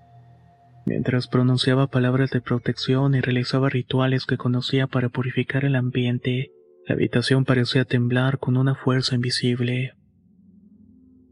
Mientras 0.85 1.27
pronunciaba 1.27 1.87
palabras 1.87 2.31
de 2.31 2.43
protección 2.43 3.15
y 3.15 3.21
realizaba 3.23 3.71
rituales 3.71 4.27
que 4.27 4.37
conocía 4.37 4.87
para 4.87 5.09
purificar 5.09 5.65
el 5.65 5.77
ambiente, 5.77 6.51
la 6.91 6.95
habitación 6.95 7.45
parecía 7.45 7.85
temblar 7.85 8.41
con 8.41 8.57
una 8.57 8.75
fuerza 8.75 9.15
invisible. 9.15 9.95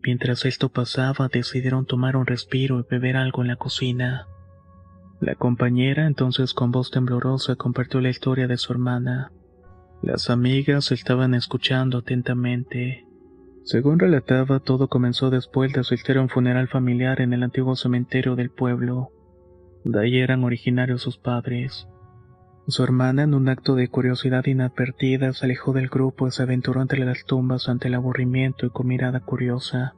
Mientras 0.05 0.45
esto 0.45 0.69
pasaba, 0.69 1.27
decidieron 1.27 1.85
tomar 1.85 2.17
un 2.17 2.27
respiro 2.27 2.79
y 2.79 2.85
beber 2.89 3.17
algo 3.17 3.43
en 3.43 3.49
la 3.49 3.57
cocina. 3.57 4.29
La 5.21 5.35
compañera 5.35 6.07
entonces 6.07 6.55
con 6.55 6.71
voz 6.71 6.93
temblorosa 6.93 7.57
compartió 7.57 8.01
la 8.01 8.09
historia 8.09 8.47
de 8.47 8.57
su 8.57 8.73
hermana. 8.73 9.33
Las 10.01 10.31
amigas 10.31 10.93
estaban 10.93 11.35
escuchando 11.35 11.99
atentamente. 11.99 13.05
Según 13.65 13.99
relataba, 13.99 14.61
todo 14.61 14.87
comenzó 14.87 15.29
después 15.29 15.73
de 15.73 15.81
asistir 15.81 16.19
a 16.19 16.23
un 16.23 16.29
funeral 16.29 16.69
familiar 16.69 17.21
en 17.21 17.33
el 17.33 17.43
antiguo 17.43 17.75
cementerio 17.75 18.37
del 18.37 18.51
pueblo. 18.51 19.11
De 19.83 19.99
ahí 19.99 20.19
eran 20.21 20.45
originarios 20.45 21.03
sus 21.03 21.19
padres. 21.19 21.89
Su 22.69 22.85
hermana, 22.85 23.23
en 23.23 23.33
un 23.33 23.49
acto 23.49 23.77
de 23.77 23.89
curiosidad 23.89 24.45
inadvertida, 24.45 25.33
se 25.33 25.47
alejó 25.47 25.73
del 25.73 25.89
grupo 25.89 26.29
y 26.29 26.33
se 26.33 26.43
aventuró 26.43 26.83
entre 26.83 27.03
las 27.03 27.25
tumbas 27.25 27.67
ante 27.67 27.89
el 27.89 27.95
aburrimiento 27.95 28.67
y 28.67 28.71
con 28.71 28.87
mirada 28.87 29.21
curiosa. 29.21 29.95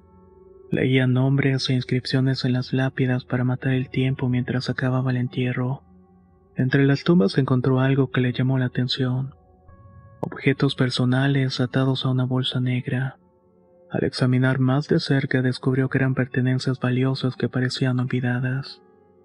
Leía 0.71 1.09
nombres 1.09 1.69
e 1.69 1.75
inscripciones 1.75 2.45
en 2.45 2.53
las 2.53 2.73
lápidas 2.73 3.25
para 3.25 3.43
matar 3.43 3.73
el 3.73 3.91
tiempo 3.91 4.29
mientras 4.29 4.71
acababa 4.71 5.11
el 5.11 5.17
entierro. 5.17 5.83
Entre 6.55 6.85
las 6.87 7.03
tumbas 7.03 7.39
encontró 7.39 7.81
algo 7.81 8.13
que 8.13 8.21
le 8.21 8.33
llamó 8.33 8.57
la 8.57 8.67
atención. 8.67 9.35
Objetos 10.21 10.77
personales 10.77 11.59
atados 11.59 12.05
a 12.05 12.11
una 12.11 12.25
bolsa 12.25 12.61
negra. 12.61 13.17
Al 13.91 14.05
examinar 14.05 14.61
más 14.61 14.87
de 14.87 15.01
cerca 15.01 15.43
descubrió 15.43 15.89
que 15.89 15.99
eran 15.99 16.15
pertenencias 16.15 16.79
valiosas 16.79 17.35
que 17.35 17.49
parecían 17.49 17.99
olvidadas. 17.99 18.81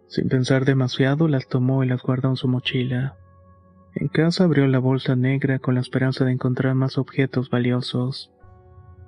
Sin 0.08 0.30
pensar 0.30 0.66
demasiado 0.66 1.28
las 1.28 1.48
tomó 1.48 1.84
y 1.84 1.88
las 1.88 2.02
guardó 2.02 2.30
en 2.30 2.38
su 2.38 2.48
mochila. 2.48 3.18
En 3.96 4.10
casa 4.10 4.44
abrió 4.44 4.68
la 4.68 4.80
bolsa 4.80 5.16
negra 5.16 5.60
con 5.60 5.76
la 5.76 5.82
esperanza 5.82 6.26
de 6.26 6.34
encontrar 6.34 6.76
más 6.76 6.98
objetos 6.98 7.50
valiosos, 7.50 8.30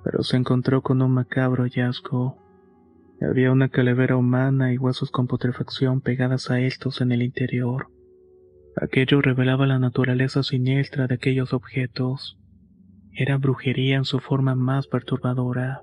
pero 0.02 0.22
se 0.22 0.38
encontró 0.38 0.80
con 0.80 1.02
un 1.02 1.12
macabro 1.12 1.64
hallazgo. 1.64 2.38
Había 3.20 3.52
una 3.52 3.68
calavera 3.68 4.16
humana 4.16 4.72
y 4.72 4.78
huesos 4.78 5.10
con 5.10 5.26
putrefacción 5.26 6.00
pegadas 6.00 6.50
a 6.50 6.60
estos 6.60 7.02
en 7.02 7.12
el 7.12 7.20
interior. 7.20 7.88
Aquello 8.80 9.20
revelaba 9.20 9.66
la 9.66 9.78
naturaleza 9.78 10.42
siniestra 10.42 11.06
de 11.06 11.16
aquellos 11.16 11.52
objetos. 11.52 12.38
Era 13.12 13.36
brujería 13.36 13.96
en 13.96 14.04
su 14.04 14.20
forma 14.20 14.54
más 14.54 14.86
perturbadora. 14.86 15.82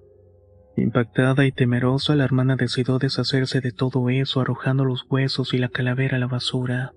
Impactada 0.78 1.46
y 1.46 1.52
temerosa, 1.52 2.16
la 2.16 2.24
hermana 2.24 2.56
decidió 2.56 2.98
deshacerse 2.98 3.62
de 3.62 3.72
todo 3.72 4.10
eso 4.10 4.42
arrojando 4.42 4.84
los 4.84 5.06
huesos 5.10 5.54
y 5.54 5.60
la 5.60 5.70
calavera 5.70 6.18
a 6.18 6.20
la 6.20 6.28
basura. 6.28 6.94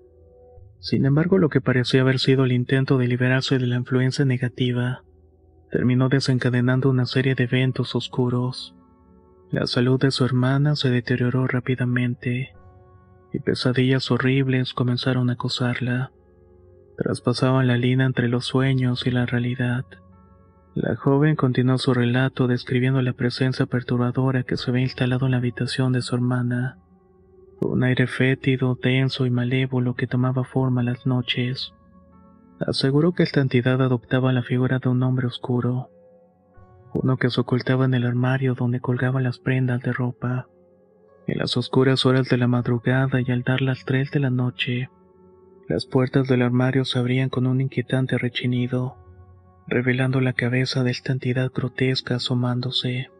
Sin 0.79 1.05
embargo, 1.05 1.37
lo 1.37 1.49
que 1.49 1.59
parecía 1.59 2.01
haber 2.01 2.19
sido 2.19 2.45
el 2.45 2.53
intento 2.53 2.97
de 2.97 3.07
liberarse 3.07 3.59
de 3.59 3.67
la 3.67 3.75
influencia 3.75 4.23
negativa, 4.23 5.03
terminó 5.71 6.07
desencadenando 6.07 6.89
una 6.89 7.05
serie 7.05 7.35
de 7.35 7.43
eventos 7.43 7.95
oscuros. 7.95 8.75
La 9.51 9.67
salud 9.67 9.99
de 9.99 10.11
su 10.11 10.23
hermana 10.23 10.75
se 10.75 10.89
deterioró 10.89 11.47
rápidamente, 11.47 12.53
y 13.33 13.39
pesadillas 13.39 14.09
horribles 14.09 14.73
comenzaron 14.73 15.29
a 15.29 15.33
acosarla. 15.33 16.11
Traspasaban 16.97 17.67
la 17.67 17.77
línea 17.77 18.05
entre 18.05 18.29
los 18.29 18.45
sueños 18.45 19.05
y 19.05 19.11
la 19.11 19.25
realidad. 19.25 19.85
La 20.75 20.95
joven 20.95 21.35
continuó 21.35 21.77
su 21.77 21.93
relato 21.93 22.47
describiendo 22.47 23.01
la 23.01 23.13
presencia 23.13 23.65
perturbadora 23.65 24.43
que 24.43 24.55
se 24.55 24.71
había 24.71 24.83
instalado 24.83 25.25
en 25.25 25.31
la 25.31 25.37
habitación 25.37 25.91
de 25.91 26.01
su 26.01 26.15
hermana 26.15 26.77
un 27.61 27.83
aire 27.83 28.07
fétido, 28.07 28.77
denso 28.81 29.25
y 29.25 29.29
malévolo 29.29 29.95
que 29.95 30.07
tomaba 30.07 30.43
forma 30.43 30.83
las 30.83 31.05
noches. 31.05 31.73
Aseguró 32.59 33.13
que 33.13 33.23
esta 33.23 33.41
entidad 33.41 33.81
adoptaba 33.81 34.33
la 34.33 34.43
figura 34.43 34.79
de 34.79 34.89
un 34.89 35.03
hombre 35.03 35.27
oscuro, 35.27 35.89
uno 36.93 37.17
que 37.17 37.29
se 37.29 37.41
ocultaba 37.41 37.85
en 37.85 37.93
el 37.93 38.05
armario 38.05 38.55
donde 38.55 38.79
colgaba 38.79 39.21
las 39.21 39.39
prendas 39.39 39.81
de 39.81 39.93
ropa. 39.93 40.47
En 41.27 41.37
las 41.37 41.57
oscuras 41.57 42.05
horas 42.05 42.27
de 42.29 42.37
la 42.37 42.47
madrugada 42.47 43.21
y 43.21 43.31
al 43.31 43.43
dar 43.43 43.61
las 43.61 43.85
tres 43.85 44.09
de 44.11 44.19
la 44.19 44.29
noche, 44.29 44.89
las 45.67 45.85
puertas 45.85 46.27
del 46.27 46.41
armario 46.41 46.83
se 46.85 46.97
abrían 46.97 47.29
con 47.29 47.45
un 47.45 47.61
inquietante 47.61 48.17
rechinido, 48.17 48.95
revelando 49.67 50.19
la 50.19 50.33
cabeza 50.33 50.83
de 50.83 50.91
esta 50.91 51.11
entidad 51.11 51.51
grotesca 51.53 52.15
asomándose. 52.15 53.11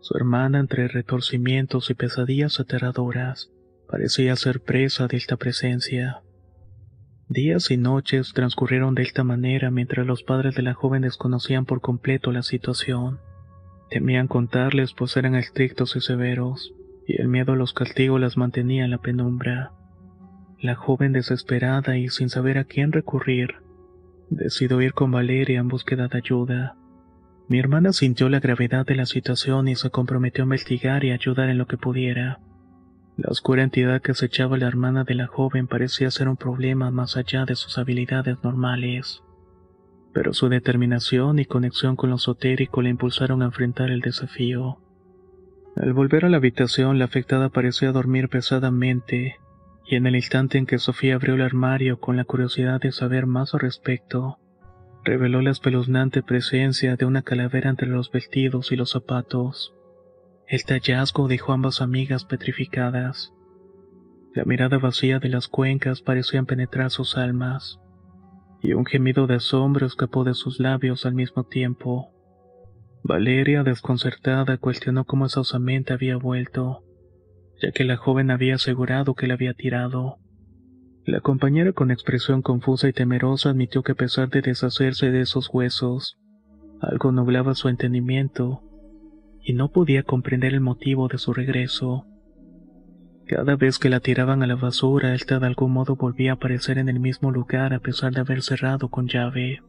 Su 0.00 0.16
hermana 0.16 0.60
entre 0.60 0.88
retorcimientos 0.88 1.90
y 1.90 1.94
pesadillas 1.94 2.60
aterradoras 2.60 3.50
Parecía 3.88 4.34
ser 4.36 4.60
presa 4.60 5.06
de 5.06 5.16
esta 5.16 5.36
presencia. 5.36 6.22
Días 7.28 7.70
y 7.70 7.76
noches 7.76 8.32
transcurrieron 8.32 8.94
de 8.94 9.02
esta 9.02 9.22
manera 9.22 9.70
mientras 9.70 10.06
los 10.06 10.22
padres 10.22 10.54
de 10.56 10.62
la 10.62 10.74
joven 10.74 11.02
desconocían 11.02 11.66
por 11.66 11.80
completo 11.80 12.32
la 12.32 12.42
situación. 12.42 13.20
Temían 13.90 14.26
contarles 14.26 14.92
pues 14.92 15.16
eran 15.16 15.36
estrictos 15.36 15.94
y 15.94 16.00
severos, 16.00 16.74
y 17.06 17.20
el 17.20 17.28
miedo 17.28 17.52
a 17.52 17.56
los 17.56 17.72
castigos 17.72 18.20
las 18.20 18.36
mantenía 18.36 18.84
en 18.84 18.90
la 18.90 18.98
penumbra. 18.98 19.72
La 20.60 20.74
joven 20.74 21.12
desesperada 21.12 21.96
y 21.96 22.08
sin 22.08 22.28
saber 22.28 22.58
a 22.58 22.64
quién 22.64 22.90
recurrir, 22.90 23.56
decidió 24.30 24.80
ir 24.80 24.94
con 24.94 25.12
Valeria 25.12 25.60
en 25.60 25.68
búsqueda 25.68 26.08
de 26.08 26.18
ayuda. 26.18 26.76
Mi 27.48 27.60
hermana 27.60 27.92
sintió 27.92 28.28
la 28.28 28.40
gravedad 28.40 28.84
de 28.84 28.96
la 28.96 29.06
situación 29.06 29.68
y 29.68 29.76
se 29.76 29.90
comprometió 29.90 30.42
a 30.42 30.46
investigar 30.46 31.04
y 31.04 31.12
ayudar 31.12 31.48
en 31.48 31.58
lo 31.58 31.66
que 31.66 31.76
pudiera. 31.76 32.40
La 33.16 33.30
oscura 33.30 33.62
entidad 33.62 34.02
que 34.02 34.12
acechaba 34.12 34.58
la 34.58 34.66
hermana 34.66 35.04
de 35.04 35.14
la 35.14 35.26
joven 35.26 35.66
parecía 35.66 36.10
ser 36.10 36.28
un 36.28 36.36
problema 36.36 36.90
más 36.90 37.16
allá 37.16 37.46
de 37.46 37.56
sus 37.56 37.78
habilidades 37.78 38.36
normales. 38.42 39.22
Pero 40.12 40.34
su 40.34 40.50
determinación 40.50 41.38
y 41.38 41.46
conexión 41.46 41.96
con 41.96 42.10
lo 42.10 42.16
esotérico 42.16 42.82
le 42.82 42.90
impulsaron 42.90 43.40
a 43.40 43.46
enfrentar 43.46 43.90
el 43.90 44.00
desafío. 44.00 44.78
Al 45.76 45.94
volver 45.94 46.26
a 46.26 46.28
la 46.28 46.36
habitación, 46.36 46.98
la 46.98 47.06
afectada 47.06 47.48
parecía 47.48 47.90
dormir 47.90 48.28
pesadamente, 48.28 49.36
y 49.86 49.96
en 49.96 50.06
el 50.06 50.16
instante 50.16 50.58
en 50.58 50.66
que 50.66 50.78
Sofía 50.78 51.14
abrió 51.14 51.34
el 51.34 51.42
armario 51.42 52.00
con 52.00 52.16
la 52.16 52.24
curiosidad 52.24 52.80
de 52.80 52.92
saber 52.92 53.26
más 53.26 53.54
al 53.54 53.60
respecto, 53.60 54.38
reveló 55.04 55.40
la 55.40 55.50
espeluznante 55.50 56.22
presencia 56.22 56.96
de 56.96 57.04
una 57.04 57.22
calavera 57.22 57.70
entre 57.70 57.88
los 57.88 58.10
vestidos 58.10 58.72
y 58.72 58.76
los 58.76 58.90
zapatos. 58.90 59.74
Este 60.48 60.74
hallazgo 60.74 61.26
dejó 61.26 61.50
a 61.50 61.54
ambas 61.56 61.80
amigas 61.80 62.24
petrificadas. 62.24 63.32
La 64.32 64.44
mirada 64.44 64.78
vacía 64.78 65.18
de 65.18 65.28
las 65.28 65.48
cuencas 65.48 66.02
parecían 66.02 66.46
penetrar 66.46 66.90
sus 66.90 67.16
almas, 67.16 67.80
y 68.62 68.74
un 68.74 68.86
gemido 68.86 69.26
de 69.26 69.36
asombro 69.36 69.86
escapó 69.86 70.22
de 70.22 70.34
sus 70.34 70.60
labios 70.60 71.04
al 71.04 71.14
mismo 71.14 71.42
tiempo. 71.42 72.12
Valeria, 73.02 73.64
desconcertada, 73.64 74.56
cuestionó 74.58 75.04
cómo 75.04 75.26
esa 75.26 75.40
osamenta 75.40 75.94
había 75.94 76.16
vuelto, 76.16 76.84
ya 77.60 77.72
que 77.72 77.82
la 77.82 77.96
joven 77.96 78.30
había 78.30 78.54
asegurado 78.54 79.14
que 79.14 79.26
la 79.26 79.34
había 79.34 79.54
tirado. 79.54 80.18
La 81.04 81.20
compañera 81.20 81.72
con 81.72 81.90
expresión 81.90 82.42
confusa 82.42 82.88
y 82.88 82.92
temerosa 82.92 83.50
admitió 83.50 83.82
que 83.82 83.92
a 83.92 83.96
pesar 83.96 84.28
de 84.28 84.42
deshacerse 84.42 85.10
de 85.10 85.22
esos 85.22 85.48
huesos, 85.52 86.18
algo 86.80 87.10
nublaba 87.10 87.54
su 87.54 87.68
entendimiento 87.68 88.62
y 89.46 89.52
no 89.52 89.70
podía 89.70 90.02
comprender 90.02 90.52
el 90.52 90.60
motivo 90.60 91.06
de 91.06 91.18
su 91.18 91.32
regreso. 91.32 92.04
Cada 93.26 93.56
vez 93.56 93.78
que 93.78 93.88
la 93.88 94.00
tiraban 94.00 94.42
a 94.42 94.46
la 94.46 94.56
basura, 94.56 95.14
ésta 95.14 95.38
de 95.38 95.46
algún 95.46 95.72
modo 95.72 95.96
volvía 95.96 96.32
a 96.32 96.34
aparecer 96.34 96.78
en 96.78 96.88
el 96.88 97.00
mismo 97.00 97.30
lugar 97.30 97.72
a 97.72 97.78
pesar 97.78 98.12
de 98.12 98.20
haber 98.20 98.42
cerrado 98.42 98.88
con 98.88 99.06
llave. 99.06 99.62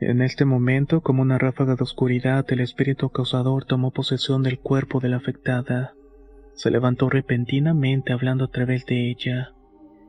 En 0.00 0.20
este 0.20 0.44
momento, 0.44 1.00
como 1.00 1.22
una 1.22 1.38
ráfaga 1.38 1.76
de 1.76 1.82
oscuridad, 1.82 2.44
el 2.48 2.60
espíritu 2.60 3.08
causador 3.08 3.64
tomó 3.64 3.90
posesión 3.90 4.42
del 4.42 4.58
cuerpo 4.58 5.00
de 5.00 5.08
la 5.08 5.16
afectada. 5.16 5.94
Se 6.54 6.70
levantó 6.70 7.08
repentinamente 7.08 8.12
hablando 8.12 8.44
a 8.44 8.50
través 8.50 8.84
de 8.86 9.10
ella 9.10 9.54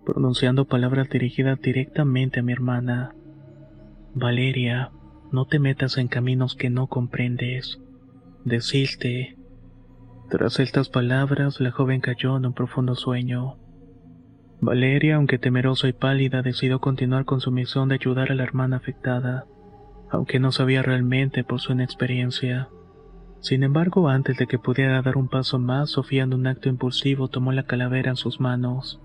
pronunciando 0.06 0.66
palabras 0.66 1.10
dirigidas 1.10 1.60
directamente 1.60 2.40
a 2.40 2.44
mi 2.44 2.54
hermana. 2.54 3.16
Valeria, 4.14 4.92
no 5.32 5.46
te 5.46 5.60
metas 5.60 5.98
en 5.98 6.08
caminos 6.08 6.56
que 6.56 6.70
no 6.70 6.88
comprendes. 6.88 7.82
Desiste. 8.46 9.40
Tras 10.30 10.60
estas 10.60 10.90
palabras, 10.90 11.60
la 11.60 11.72
joven 11.72 12.00
cayó 12.00 12.38
en 12.38 12.46
un 12.46 12.54
profundo 12.54 12.94
sueño. 12.94 13.58
Valeria, 14.62 15.16
aunque 15.16 15.40
temerosa 15.40 15.88
y 15.88 15.94
pálida, 15.94 16.44
decidió 16.44 16.80
continuar 16.80 17.26
con 17.26 17.42
su 17.42 17.52
misión 17.52 17.90
de 17.90 17.96
ayudar 17.96 18.32
a 18.32 18.36
la 18.36 18.44
hermana 18.44 18.78
afectada, 18.78 19.46
aunque 20.12 20.40
no 20.40 20.52
sabía 20.52 20.84
realmente 20.84 21.44
por 21.44 21.60
su 21.60 21.72
inexperiencia. 21.72 22.70
Sin 23.40 23.64
embargo, 23.64 24.10
antes 24.10 24.38
de 24.38 24.46
que 24.46 24.60
pudiera 24.60 25.02
dar 25.02 25.18
un 25.18 25.28
paso 25.28 25.58
más, 25.58 25.90
Sofía 25.90 26.22
en 26.22 26.36
un 26.36 26.46
acto 26.46 26.70
impulsivo 26.70 27.30
tomó 27.30 27.52
la 27.52 27.64
calavera 27.64 28.12
en 28.12 28.16
sus 28.16 28.40
manos. 28.40 29.02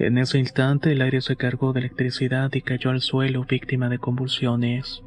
En 0.00 0.18
ese 0.18 0.40
instante 0.40 0.90
el 0.90 1.02
aire 1.02 1.20
se 1.20 1.36
cargó 1.36 1.72
de 1.72 1.80
electricidad 1.80 2.52
y 2.52 2.62
cayó 2.62 2.90
al 2.90 3.00
suelo 3.00 3.44
víctima 3.44 3.88
de 3.88 3.98
convulsiones. 4.00 5.04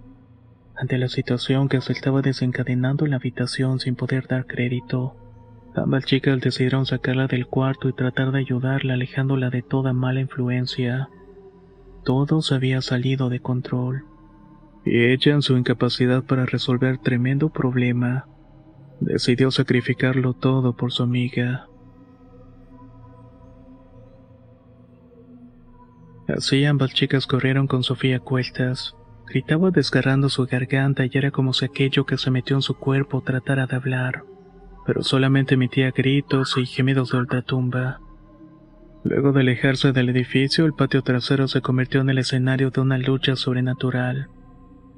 Ante 0.79 0.99
la 0.99 1.07
situación 1.07 1.69
que 1.69 1.81
se 1.81 1.91
estaba 1.91 2.21
desencadenando 2.21 3.05
en 3.05 3.11
la 3.11 3.17
habitación 3.17 3.79
sin 3.79 3.95
poder 3.95 4.27
dar 4.27 4.45
crédito, 4.45 5.15
ambas 5.75 6.05
chicas 6.05 6.39
decidieron 6.39 6.85
sacarla 6.85 7.25
del 7.25 7.47
cuarto 7.47 7.89
y 7.89 7.93
tratar 7.93 8.31
de 8.31 8.39
ayudarla 8.39 8.93
alejándola 8.93 9.49
de 9.49 9.63
toda 9.63 9.93
mala 9.93 10.21
influencia. 10.21 11.09
Todo 12.03 12.43
se 12.43 12.53
había 12.53 12.81
salido 12.81 13.29
de 13.29 13.39
control. 13.39 14.05
Y 14.85 15.05
ella, 15.05 15.33
en 15.33 15.41
su 15.41 15.57
incapacidad 15.57 16.23
para 16.23 16.45
resolver 16.45 16.99
tremendo 16.99 17.49
problema, 17.49 18.27
decidió 18.99 19.49
sacrificarlo 19.49 20.33
todo 20.33 20.75
por 20.75 20.91
su 20.91 21.01
amiga. 21.01 21.67
Así 26.27 26.65
ambas 26.65 26.93
chicas 26.93 27.25
corrieron 27.25 27.65
con 27.65 27.83
Sofía 27.83 28.17
a 28.17 28.19
cuestas. 28.19 28.95
Gritaba 29.27 29.71
desgarrando 29.71 30.29
su 30.29 30.45
garganta 30.45 31.05
y 31.05 31.11
era 31.13 31.31
como 31.31 31.53
si 31.53 31.65
aquello 31.65 32.05
que 32.05 32.17
se 32.17 32.31
metió 32.31 32.55
en 32.55 32.61
su 32.61 32.75
cuerpo 32.75 33.21
tratara 33.21 33.67
de 33.67 33.75
hablar, 33.75 34.23
pero 34.85 35.03
solamente 35.03 35.55
emitía 35.55 35.91
gritos 35.91 36.55
y 36.57 36.65
gemidos 36.65 37.11
de 37.11 37.17
ultratumba. 37.17 37.99
Luego 39.03 39.31
de 39.31 39.41
alejarse 39.41 39.91
del 39.91 40.09
edificio, 40.09 40.65
el 40.65 40.73
patio 40.73 41.01
trasero 41.01 41.47
se 41.47 41.61
convirtió 41.61 42.01
en 42.01 42.09
el 42.09 42.17
escenario 42.17 42.71
de 42.71 42.81
una 42.81 42.97
lucha 42.97 43.35
sobrenatural. 43.35 44.29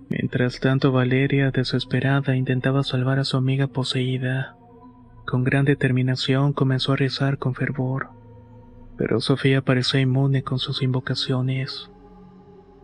Mientras 0.10 0.60
tanto, 0.60 0.92
Valeria, 0.92 1.52
desesperada, 1.52 2.36
intentaba 2.36 2.84
salvar 2.84 3.20
a 3.20 3.24
su 3.24 3.38
amiga 3.38 3.68
poseída. 3.68 4.56
Con 5.26 5.44
gran 5.44 5.66
determinación 5.66 6.54
comenzó 6.54 6.94
a 6.94 6.96
rezar 6.96 7.38
con 7.38 7.54
fervor 7.54 8.20
pero 9.00 9.22
Sofía 9.22 9.62
parecía 9.62 10.02
inmune 10.02 10.44
con 10.44 10.60
sus 10.60 10.82
invocaciones. 10.82 11.90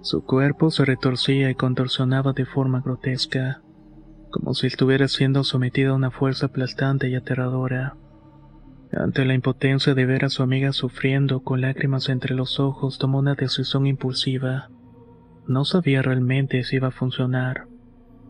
Su 0.06 0.24
cuerpo 0.24 0.70
se 0.70 0.86
retorcía 0.86 1.50
y 1.50 1.56
contorsionaba 1.56 2.32
de 2.32 2.46
forma 2.46 2.80
grotesca, 2.80 3.64
como 4.30 4.54
si 4.54 4.68
estuviera 4.68 5.08
siendo 5.08 5.44
sometida 5.44 5.90
a 5.90 5.96
una 5.96 6.12
fuerza 6.12 6.46
aplastante 6.46 7.10
y 7.10 7.16
aterradora. 7.16 7.98
Ante 8.92 9.26
la 9.26 9.34
impotencia 9.34 9.96
de 9.96 10.06
ver 10.06 10.24
a 10.24 10.30
su 10.30 10.44
amiga 10.44 10.74
sufriendo 10.74 11.40
con 11.40 11.62
lágrimas 11.62 12.08
entre 12.10 12.36
los 12.36 12.60
ojos, 12.60 13.00
tomó 13.00 13.18
una 13.18 13.34
decisión 13.34 13.88
impulsiva. 13.88 14.70
No 15.48 15.66
sabía 15.66 16.04
realmente 16.04 16.64
si 16.66 16.76
iba 16.76 16.90
a 16.90 16.92
funcionar. 16.92 17.66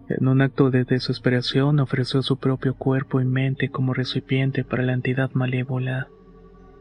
En 0.07 0.29
un 0.29 0.41
acto 0.41 0.71
de 0.71 0.85
desesperación 0.85 1.81
ofreció 1.81 2.21
su 2.21 2.37
propio 2.37 2.75
cuerpo 2.75 3.19
y 3.19 3.25
mente 3.25 3.67
como 3.67 3.93
recipiente 3.93 4.63
para 4.63 4.83
la 4.83 4.93
entidad 4.93 5.31
malévola. 5.33 6.07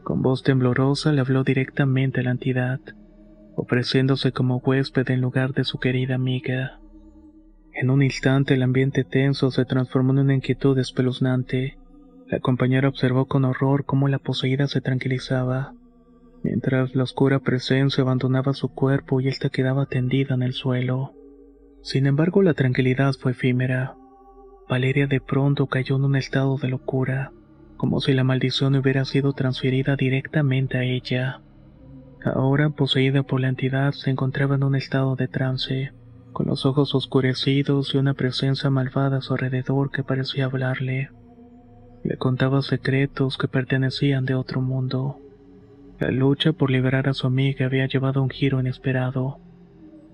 Con 0.05 0.21
voz 0.21 0.41
temblorosa 0.41 1.11
le 1.11 1.19
habló 1.19 1.43
directamente 1.43 2.21
a 2.21 2.23
la 2.23 2.31
entidad, 2.31 2.79
ofreciéndose 3.55 4.31
como 4.31 4.57
huésped 4.57 5.09
en 5.09 5.21
lugar 5.21 5.53
de 5.53 5.63
su 5.63 5.79
querida 5.79 6.15
amiga. 6.15 6.79
En 7.73 7.89
un 7.89 8.03
instante 8.03 8.53
el 8.53 8.63
ambiente 8.63 9.03
tenso 9.03 9.51
se 9.51 9.65
transformó 9.65 10.13
en 10.13 10.19
una 10.19 10.35
inquietud 10.35 10.77
espeluznante. 10.77 11.77
La 12.27 12.39
compañera 12.39 12.89
observó 12.89 13.25
con 13.25 13.45
horror 13.45 13.85
cómo 13.85 14.07
la 14.07 14.19
poseída 14.19 14.67
se 14.67 14.81
tranquilizaba, 14.81 15.73
mientras 16.43 16.95
la 16.95 17.03
oscura 17.03 17.39
presencia 17.39 18.01
abandonaba 18.01 18.53
su 18.53 18.69
cuerpo 18.69 19.21
y 19.21 19.27
ésta 19.27 19.49
quedaba 19.49 19.85
tendida 19.85 20.35
en 20.35 20.43
el 20.43 20.53
suelo. 20.53 21.13
Sin 21.81 22.07
embargo, 22.07 22.41
la 22.41 22.53
tranquilidad 22.53 23.13
fue 23.13 23.33
efímera. 23.33 23.95
Valeria 24.67 25.07
de 25.07 25.21
pronto 25.21 25.67
cayó 25.67 25.97
en 25.97 26.05
un 26.05 26.15
estado 26.15 26.57
de 26.57 26.69
locura 26.69 27.31
como 27.77 27.99
si 28.01 28.13
la 28.13 28.23
maldición 28.23 28.75
hubiera 28.75 29.05
sido 29.05 29.33
transferida 29.33 29.95
directamente 29.95 30.77
a 30.77 30.83
ella. 30.83 31.41
Ahora, 32.25 32.71
poseída 32.71 33.21
por 33.21 33.39
la 33.39 33.49
entidad, 33.49 33.91
se 33.91 34.09
encontraba 34.09 34.55
en 34.55 34.63
un 34.63 34.75
estado 34.75 35.15
de 35.15 35.27
trance, 35.27 35.91
con 36.33 36.47
los 36.47 36.65
ojos 36.65 36.95
oscurecidos 36.95 37.93
y 37.93 37.99
una 37.99 38.15
presencia 38.15 38.71
malvada 38.71 39.17
a 39.17 39.21
su 39.21 39.33
alrededor 39.33 39.91
que 39.91 40.03
parecía 40.03 40.45
hablarle. 40.45 41.11
Le 42.03 42.17
contaba 42.17 42.63
secretos 42.63 43.37
que 43.37 43.47
pertenecían 43.47 44.25
de 44.25 44.33
otro 44.33 44.59
mundo. 44.59 45.19
La 45.99 46.09
lucha 46.09 46.51
por 46.51 46.71
liberar 46.71 47.07
a 47.07 47.13
su 47.13 47.27
amiga 47.27 47.67
había 47.67 47.85
llevado 47.85 48.21
a 48.21 48.23
un 48.23 48.31
giro 48.31 48.59
inesperado, 48.59 49.37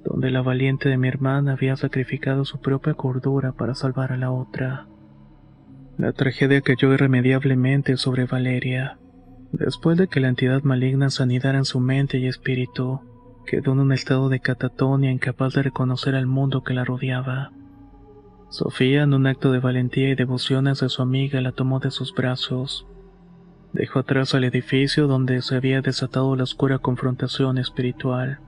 donde 0.03 0.31
la 0.31 0.41
valiente 0.41 0.89
de 0.89 0.97
mi 0.97 1.07
hermana 1.07 1.53
había 1.53 1.77
sacrificado 1.77 2.43
su 2.43 2.59
propia 2.59 2.93
cordura 2.93 3.53
para 3.53 3.73
salvar 3.73 4.11
a 4.11 4.17
la 4.17 4.31
otra. 4.31 4.85
La 5.97 6.11
tragedia 6.11 6.59
cayó 6.59 6.93
irremediablemente 6.93 7.95
sobre 7.95 8.25
Valeria. 8.25 8.97
Después 9.51 9.97
de 9.97 10.07
que 10.07 10.19
la 10.19 10.29
entidad 10.29 10.63
maligna 10.63 11.09
sanidara 11.09 11.57
en 11.57 11.65
su 11.65 11.79
mente 11.79 12.17
y 12.17 12.27
espíritu, 12.27 13.01
quedó 13.45 13.73
en 13.73 13.79
un 13.79 13.91
estado 13.91 14.29
de 14.29 14.39
catatonia 14.39 15.11
incapaz 15.11 15.53
de 15.53 15.63
reconocer 15.63 16.15
al 16.15 16.25
mundo 16.25 16.63
que 16.63 16.73
la 16.73 16.85
rodeaba. 16.85 17.51
Sofía, 18.49 19.03
en 19.03 19.13
un 19.13 19.27
acto 19.27 19.51
de 19.51 19.59
valentía 19.59 20.09
y 20.09 20.15
devoción 20.15 20.67
hacia 20.67 20.89
su 20.89 21.01
amiga, 21.01 21.41
la 21.41 21.51
tomó 21.51 21.79
de 21.79 21.91
sus 21.91 22.13
brazos. 22.13 22.85
Dejó 23.73 23.99
atrás 23.99 24.35
al 24.35 24.43
edificio 24.43 25.07
donde 25.07 25.41
se 25.41 25.55
había 25.55 25.81
desatado 25.81 26.35
la 26.35 26.43
oscura 26.43 26.79
confrontación 26.79 27.57
espiritual. 27.57 28.39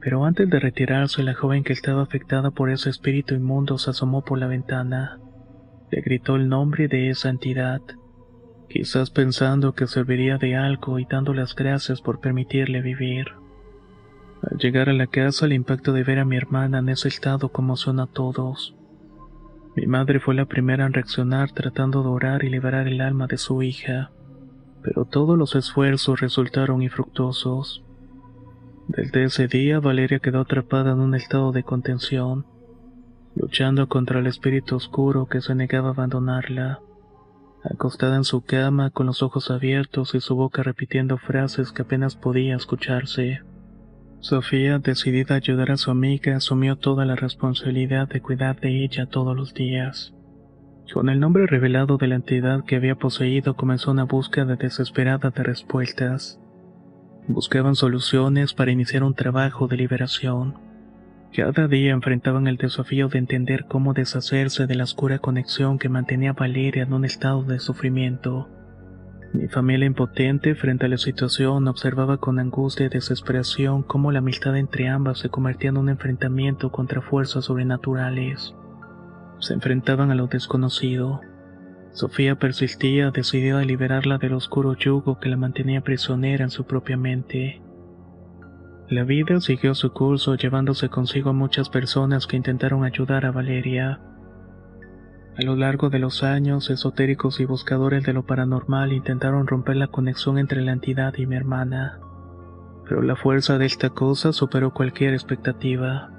Pero 0.00 0.24
antes 0.24 0.48
de 0.48 0.60
retirarse, 0.60 1.22
la 1.22 1.34
joven 1.34 1.62
que 1.62 1.74
estaba 1.74 2.02
afectada 2.02 2.50
por 2.50 2.70
ese 2.70 2.88
espíritu 2.88 3.34
inmundo 3.34 3.76
se 3.76 3.90
asomó 3.90 4.22
por 4.22 4.38
la 4.38 4.46
ventana. 4.46 5.18
Le 5.90 6.00
gritó 6.00 6.36
el 6.36 6.48
nombre 6.48 6.88
de 6.88 7.10
esa 7.10 7.28
entidad, 7.28 7.80
quizás 8.70 9.10
pensando 9.10 9.74
que 9.74 9.88
serviría 9.88 10.38
de 10.38 10.56
algo 10.56 11.00
y 11.00 11.04
dando 11.04 11.34
las 11.34 11.54
gracias 11.56 12.00
por 12.00 12.20
permitirle 12.20 12.80
vivir. 12.80 13.26
Al 14.48 14.58
llegar 14.58 14.88
a 14.88 14.92
la 14.92 15.08
casa, 15.08 15.46
el 15.46 15.52
impacto 15.52 15.92
de 15.92 16.04
ver 16.04 16.20
a 16.20 16.24
mi 16.24 16.36
hermana 16.36 16.78
en 16.78 16.88
ese 16.88 17.08
estado 17.08 17.50
conmocionó 17.50 18.04
a 18.04 18.06
todos. 18.06 18.74
Mi 19.74 19.86
madre 19.86 20.20
fue 20.20 20.34
la 20.34 20.46
primera 20.46 20.86
en 20.86 20.92
reaccionar 20.92 21.50
tratando 21.50 22.02
de 22.02 22.08
orar 22.08 22.44
y 22.44 22.48
liberar 22.48 22.86
el 22.86 23.00
alma 23.00 23.26
de 23.26 23.38
su 23.38 23.62
hija, 23.62 24.12
pero 24.82 25.04
todos 25.04 25.36
los 25.36 25.56
esfuerzos 25.56 26.20
resultaron 26.20 26.80
infructuosos. 26.80 27.84
Desde 28.88 29.24
ese 29.24 29.48
día 29.48 29.80
Valeria 29.80 30.20
quedó 30.20 30.40
atrapada 30.40 30.92
en 30.92 31.00
un 31.00 31.14
estado 31.14 31.52
de 31.52 31.64
contención, 31.64 32.46
luchando 33.34 33.88
contra 33.88 34.20
el 34.20 34.26
espíritu 34.26 34.76
oscuro 34.76 35.26
que 35.26 35.40
se 35.40 35.54
negaba 35.54 35.88
a 35.88 35.92
abandonarla. 35.92 36.80
Acostada 37.62 38.16
en 38.16 38.24
su 38.24 38.40
cama 38.40 38.90
con 38.90 39.06
los 39.06 39.22
ojos 39.22 39.50
abiertos 39.50 40.14
y 40.14 40.20
su 40.20 40.34
boca 40.34 40.62
repitiendo 40.62 41.18
frases 41.18 41.72
que 41.72 41.82
apenas 41.82 42.16
podía 42.16 42.56
escucharse. 42.56 43.40
Sofía, 44.20 44.78
decidida 44.78 45.34
a 45.34 45.38
ayudar 45.38 45.70
a 45.70 45.76
su 45.76 45.90
amiga, 45.90 46.36
asumió 46.36 46.76
toda 46.76 47.04
la 47.04 47.16
responsabilidad 47.16 48.08
de 48.08 48.22
cuidar 48.22 48.60
de 48.60 48.84
ella 48.84 49.06
todos 49.06 49.36
los 49.36 49.52
días. 49.52 50.14
Con 50.92 51.08
el 51.08 51.20
nombre 51.20 51.46
revelado 51.46 51.98
de 51.98 52.08
la 52.08 52.16
entidad 52.16 52.64
que 52.64 52.76
había 52.76 52.96
poseído 52.96 53.54
comenzó 53.54 53.90
una 53.90 54.04
búsqueda 54.04 54.56
desesperada 54.56 55.30
de 55.30 55.42
respuestas. 55.42 56.40
Buscaban 57.28 57.76
soluciones 57.76 58.54
para 58.54 58.72
iniciar 58.72 59.04
un 59.04 59.14
trabajo 59.14 59.68
de 59.68 59.76
liberación. 59.76 60.69
Cada 61.34 61.68
día 61.68 61.92
enfrentaban 61.92 62.48
el 62.48 62.56
desafío 62.56 63.08
de 63.08 63.18
entender 63.18 63.66
cómo 63.66 63.94
deshacerse 63.94 64.66
de 64.66 64.74
la 64.74 64.82
oscura 64.82 65.20
conexión 65.20 65.78
que 65.78 65.88
mantenía 65.88 66.30
a 66.30 66.34
Valeria 66.34 66.82
en 66.82 66.92
un 66.92 67.04
estado 67.04 67.44
de 67.44 67.60
sufrimiento. 67.60 68.48
Mi 69.32 69.46
familia 69.46 69.86
impotente 69.86 70.56
frente 70.56 70.86
a 70.86 70.88
la 70.88 70.98
situación 70.98 71.68
observaba 71.68 72.16
con 72.16 72.40
angustia 72.40 72.86
y 72.86 72.88
desesperación 72.88 73.84
cómo 73.84 74.10
la 74.10 74.18
amistad 74.18 74.56
entre 74.56 74.88
ambas 74.88 75.20
se 75.20 75.28
convertía 75.28 75.70
en 75.70 75.76
un 75.76 75.88
enfrentamiento 75.88 76.72
contra 76.72 77.00
fuerzas 77.00 77.44
sobrenaturales. 77.44 78.56
Se 79.38 79.54
enfrentaban 79.54 80.10
a 80.10 80.16
lo 80.16 80.26
desconocido. 80.26 81.20
Sofía 81.92 82.40
persistía 82.40 83.12
decidida 83.12 83.60
a 83.60 83.64
liberarla 83.64 84.18
del 84.18 84.32
oscuro 84.32 84.74
yugo 84.74 85.20
que 85.20 85.28
la 85.28 85.36
mantenía 85.36 85.80
prisionera 85.80 86.42
en 86.42 86.50
su 86.50 86.64
propia 86.64 86.96
mente. 86.96 87.62
La 88.90 89.04
vida 89.04 89.40
siguió 89.40 89.76
su 89.76 89.92
curso 89.92 90.34
llevándose 90.34 90.88
consigo 90.88 91.30
a 91.30 91.32
muchas 91.32 91.68
personas 91.68 92.26
que 92.26 92.36
intentaron 92.36 92.82
ayudar 92.82 93.24
a 93.24 93.30
Valeria. 93.30 94.00
A 95.38 95.42
lo 95.44 95.54
largo 95.54 95.90
de 95.90 96.00
los 96.00 96.24
años, 96.24 96.70
esotéricos 96.70 97.38
y 97.38 97.44
buscadores 97.44 98.02
de 98.02 98.12
lo 98.12 98.26
paranormal 98.26 98.92
intentaron 98.92 99.46
romper 99.46 99.76
la 99.76 99.86
conexión 99.86 100.38
entre 100.38 100.62
la 100.62 100.72
entidad 100.72 101.14
y 101.18 101.26
mi 101.26 101.36
hermana. 101.36 102.00
Pero 102.88 103.02
la 103.02 103.14
fuerza 103.14 103.58
de 103.58 103.66
esta 103.66 103.90
cosa 103.90 104.32
superó 104.32 104.74
cualquier 104.74 105.14
expectativa. 105.14 106.10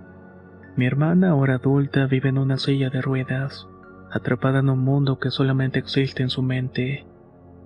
Mi 0.78 0.86
hermana, 0.86 1.32
ahora 1.32 1.56
adulta, 1.56 2.06
vive 2.06 2.30
en 2.30 2.38
una 2.38 2.58
silla 2.58 2.90
de 2.90 3.02
ruedas, 3.02 3.68
atrapada 4.14 4.60
en 4.60 4.70
un 4.70 4.80
mundo 4.80 5.20
que 5.20 5.30
solamente 5.30 5.78
existe 5.78 6.24
en 6.24 6.30
su 6.30 6.42
mente. 6.42 7.06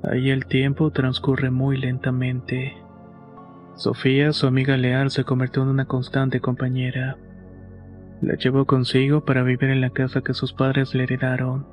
Ahí 0.03 0.31
el 0.31 0.47
tiempo 0.47 0.89
transcurre 0.89 1.51
muy 1.51 1.77
lentamente. 1.77 2.84
Sofía, 3.76 4.32
su 4.34 4.47
amiga 4.47 4.78
leal, 4.78 5.11
se 5.11 5.23
convirtió 5.23 5.63
en 5.63 5.69
una 5.69 5.86
constante 5.86 6.39
compañera. 6.39 7.17
La 8.21 8.36
llevó 8.36 8.65
consigo 8.65 9.26
para 9.26 9.43
vivir 9.43 9.69
en 9.69 9.82
la 9.82 9.89
casa 9.89 10.21
que 10.21 10.34
sus 10.34 10.53
padres 10.53 10.95
le 10.95 11.03
heredaron, 11.03 11.67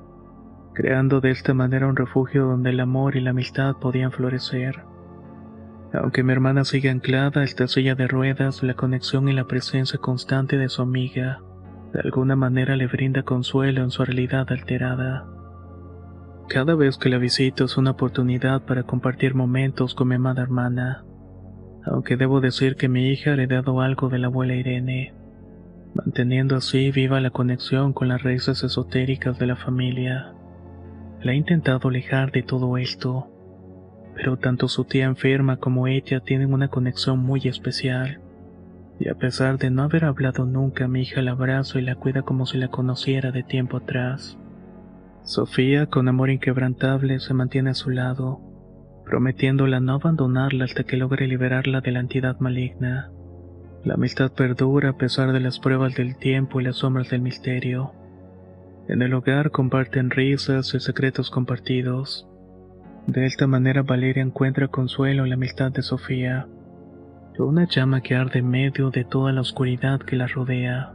creando 0.74 1.20
de 1.20 1.30
esta 1.30 1.54
manera 1.54 1.86
un 1.86 1.96
refugio 1.96 2.46
donde 2.46 2.70
el 2.70 2.80
amor 2.80 3.16
y 3.16 3.20
la 3.20 3.30
amistad 3.30 3.76
podían 3.76 4.12
florecer. 4.12 4.82
Aunque 5.92 6.22
mi 6.22 6.32
hermana 6.32 6.64
sigue 6.64 6.90
anclada 6.90 7.42
a 7.42 7.44
esta 7.44 7.68
silla 7.68 7.94
de 7.94 8.08
ruedas, 8.08 8.62
la 8.62 8.74
conexión 8.74 9.28
y 9.28 9.32
la 9.32 9.44
presencia 9.44 9.98
constante 9.98 10.56
de 10.56 10.68
su 10.68 10.82
amiga 10.82 11.40
de 11.92 12.00
alguna 12.00 12.36
manera 12.36 12.74
le 12.74 12.86
brinda 12.86 13.22
consuelo 13.22 13.82
en 13.82 13.90
su 13.90 14.04
realidad 14.04 14.46
alterada. 14.50 15.26
Cada 16.48 16.74
vez 16.74 16.96
que 16.96 17.08
la 17.08 17.18
visito 17.18 17.64
es 17.64 17.76
una 17.76 17.92
oportunidad 17.92 18.62
para 18.62 18.82
compartir 18.82 19.34
momentos 19.34 19.94
con 19.94 20.08
mi 20.08 20.14
amada 20.14 20.42
hermana, 20.42 21.04
aunque 21.84 22.16
debo 22.16 22.40
decir 22.40 22.76
que 22.76 22.88
mi 22.88 23.08
hija 23.08 23.30
ha 23.30 23.34
heredado 23.34 23.80
algo 23.80 24.08
de 24.08 24.18
la 24.18 24.28
abuela 24.28 24.54
Irene 24.54 25.12
manteniendo 25.94 26.56
así 26.56 26.90
viva 26.90 27.20
la 27.20 27.30
conexión 27.30 27.92
con 27.92 28.08
las 28.08 28.22
raíces 28.22 28.62
esotéricas 28.64 29.38
de 29.38 29.46
la 29.46 29.56
familia. 29.56 30.32
La 31.22 31.32
he 31.32 31.36
intentado 31.36 31.88
alejar 31.88 32.32
de 32.32 32.42
todo 32.42 32.78
esto, 32.78 33.28
pero 34.14 34.36
tanto 34.36 34.68
su 34.68 34.84
tía 34.84 35.04
enferma 35.04 35.58
como 35.58 35.86
ella 35.86 36.20
tienen 36.20 36.52
una 36.52 36.68
conexión 36.68 37.18
muy 37.18 37.40
especial. 37.44 38.20
Y 38.98 39.08
a 39.08 39.14
pesar 39.14 39.58
de 39.58 39.70
no 39.70 39.82
haber 39.82 40.04
hablado 40.04 40.44
nunca, 40.44 40.88
mi 40.88 41.02
hija 41.02 41.22
la 41.22 41.32
abrazo 41.32 41.78
y 41.78 41.82
la 41.82 41.96
cuida 41.96 42.22
como 42.22 42.46
si 42.46 42.58
la 42.58 42.68
conociera 42.68 43.32
de 43.32 43.42
tiempo 43.42 43.78
atrás. 43.78 44.38
Sofía, 45.24 45.86
con 45.86 46.08
amor 46.08 46.30
inquebrantable, 46.30 47.20
se 47.20 47.34
mantiene 47.34 47.70
a 47.70 47.74
su 47.74 47.90
lado, 47.90 48.40
prometiéndola 49.12 49.78
no 49.78 49.96
abandonarla 49.96 50.64
hasta 50.64 50.84
que 50.84 50.96
logre 50.96 51.26
liberarla 51.26 51.82
de 51.82 51.92
la 51.92 52.00
entidad 52.00 52.40
maligna. 52.40 53.10
La 53.84 53.92
amistad 53.92 54.32
perdura 54.32 54.88
a 54.88 54.96
pesar 54.96 55.32
de 55.32 55.40
las 55.40 55.58
pruebas 55.58 55.94
del 55.94 56.16
tiempo 56.16 56.62
y 56.62 56.64
las 56.64 56.76
sombras 56.76 57.10
del 57.10 57.20
misterio. 57.20 57.92
En 58.88 59.02
el 59.02 59.12
hogar 59.12 59.50
comparten 59.50 60.08
risas 60.08 60.72
y 60.72 60.80
secretos 60.80 61.28
compartidos. 61.28 62.26
De 63.06 63.26
esta 63.26 63.46
manera 63.46 63.82
Valeria 63.82 64.22
encuentra 64.22 64.68
consuelo 64.68 65.24
en 65.24 65.28
la 65.28 65.34
amistad 65.34 65.70
de 65.72 65.82
Sofía, 65.82 66.46
una 67.36 67.68
llama 67.68 68.00
que 68.00 68.14
arde 68.14 68.38
en 68.38 68.48
medio 68.48 68.88
de 68.88 69.04
toda 69.04 69.30
la 69.32 69.42
oscuridad 69.42 70.00
que 70.00 70.16
la 70.16 70.26
rodea. 70.26 70.94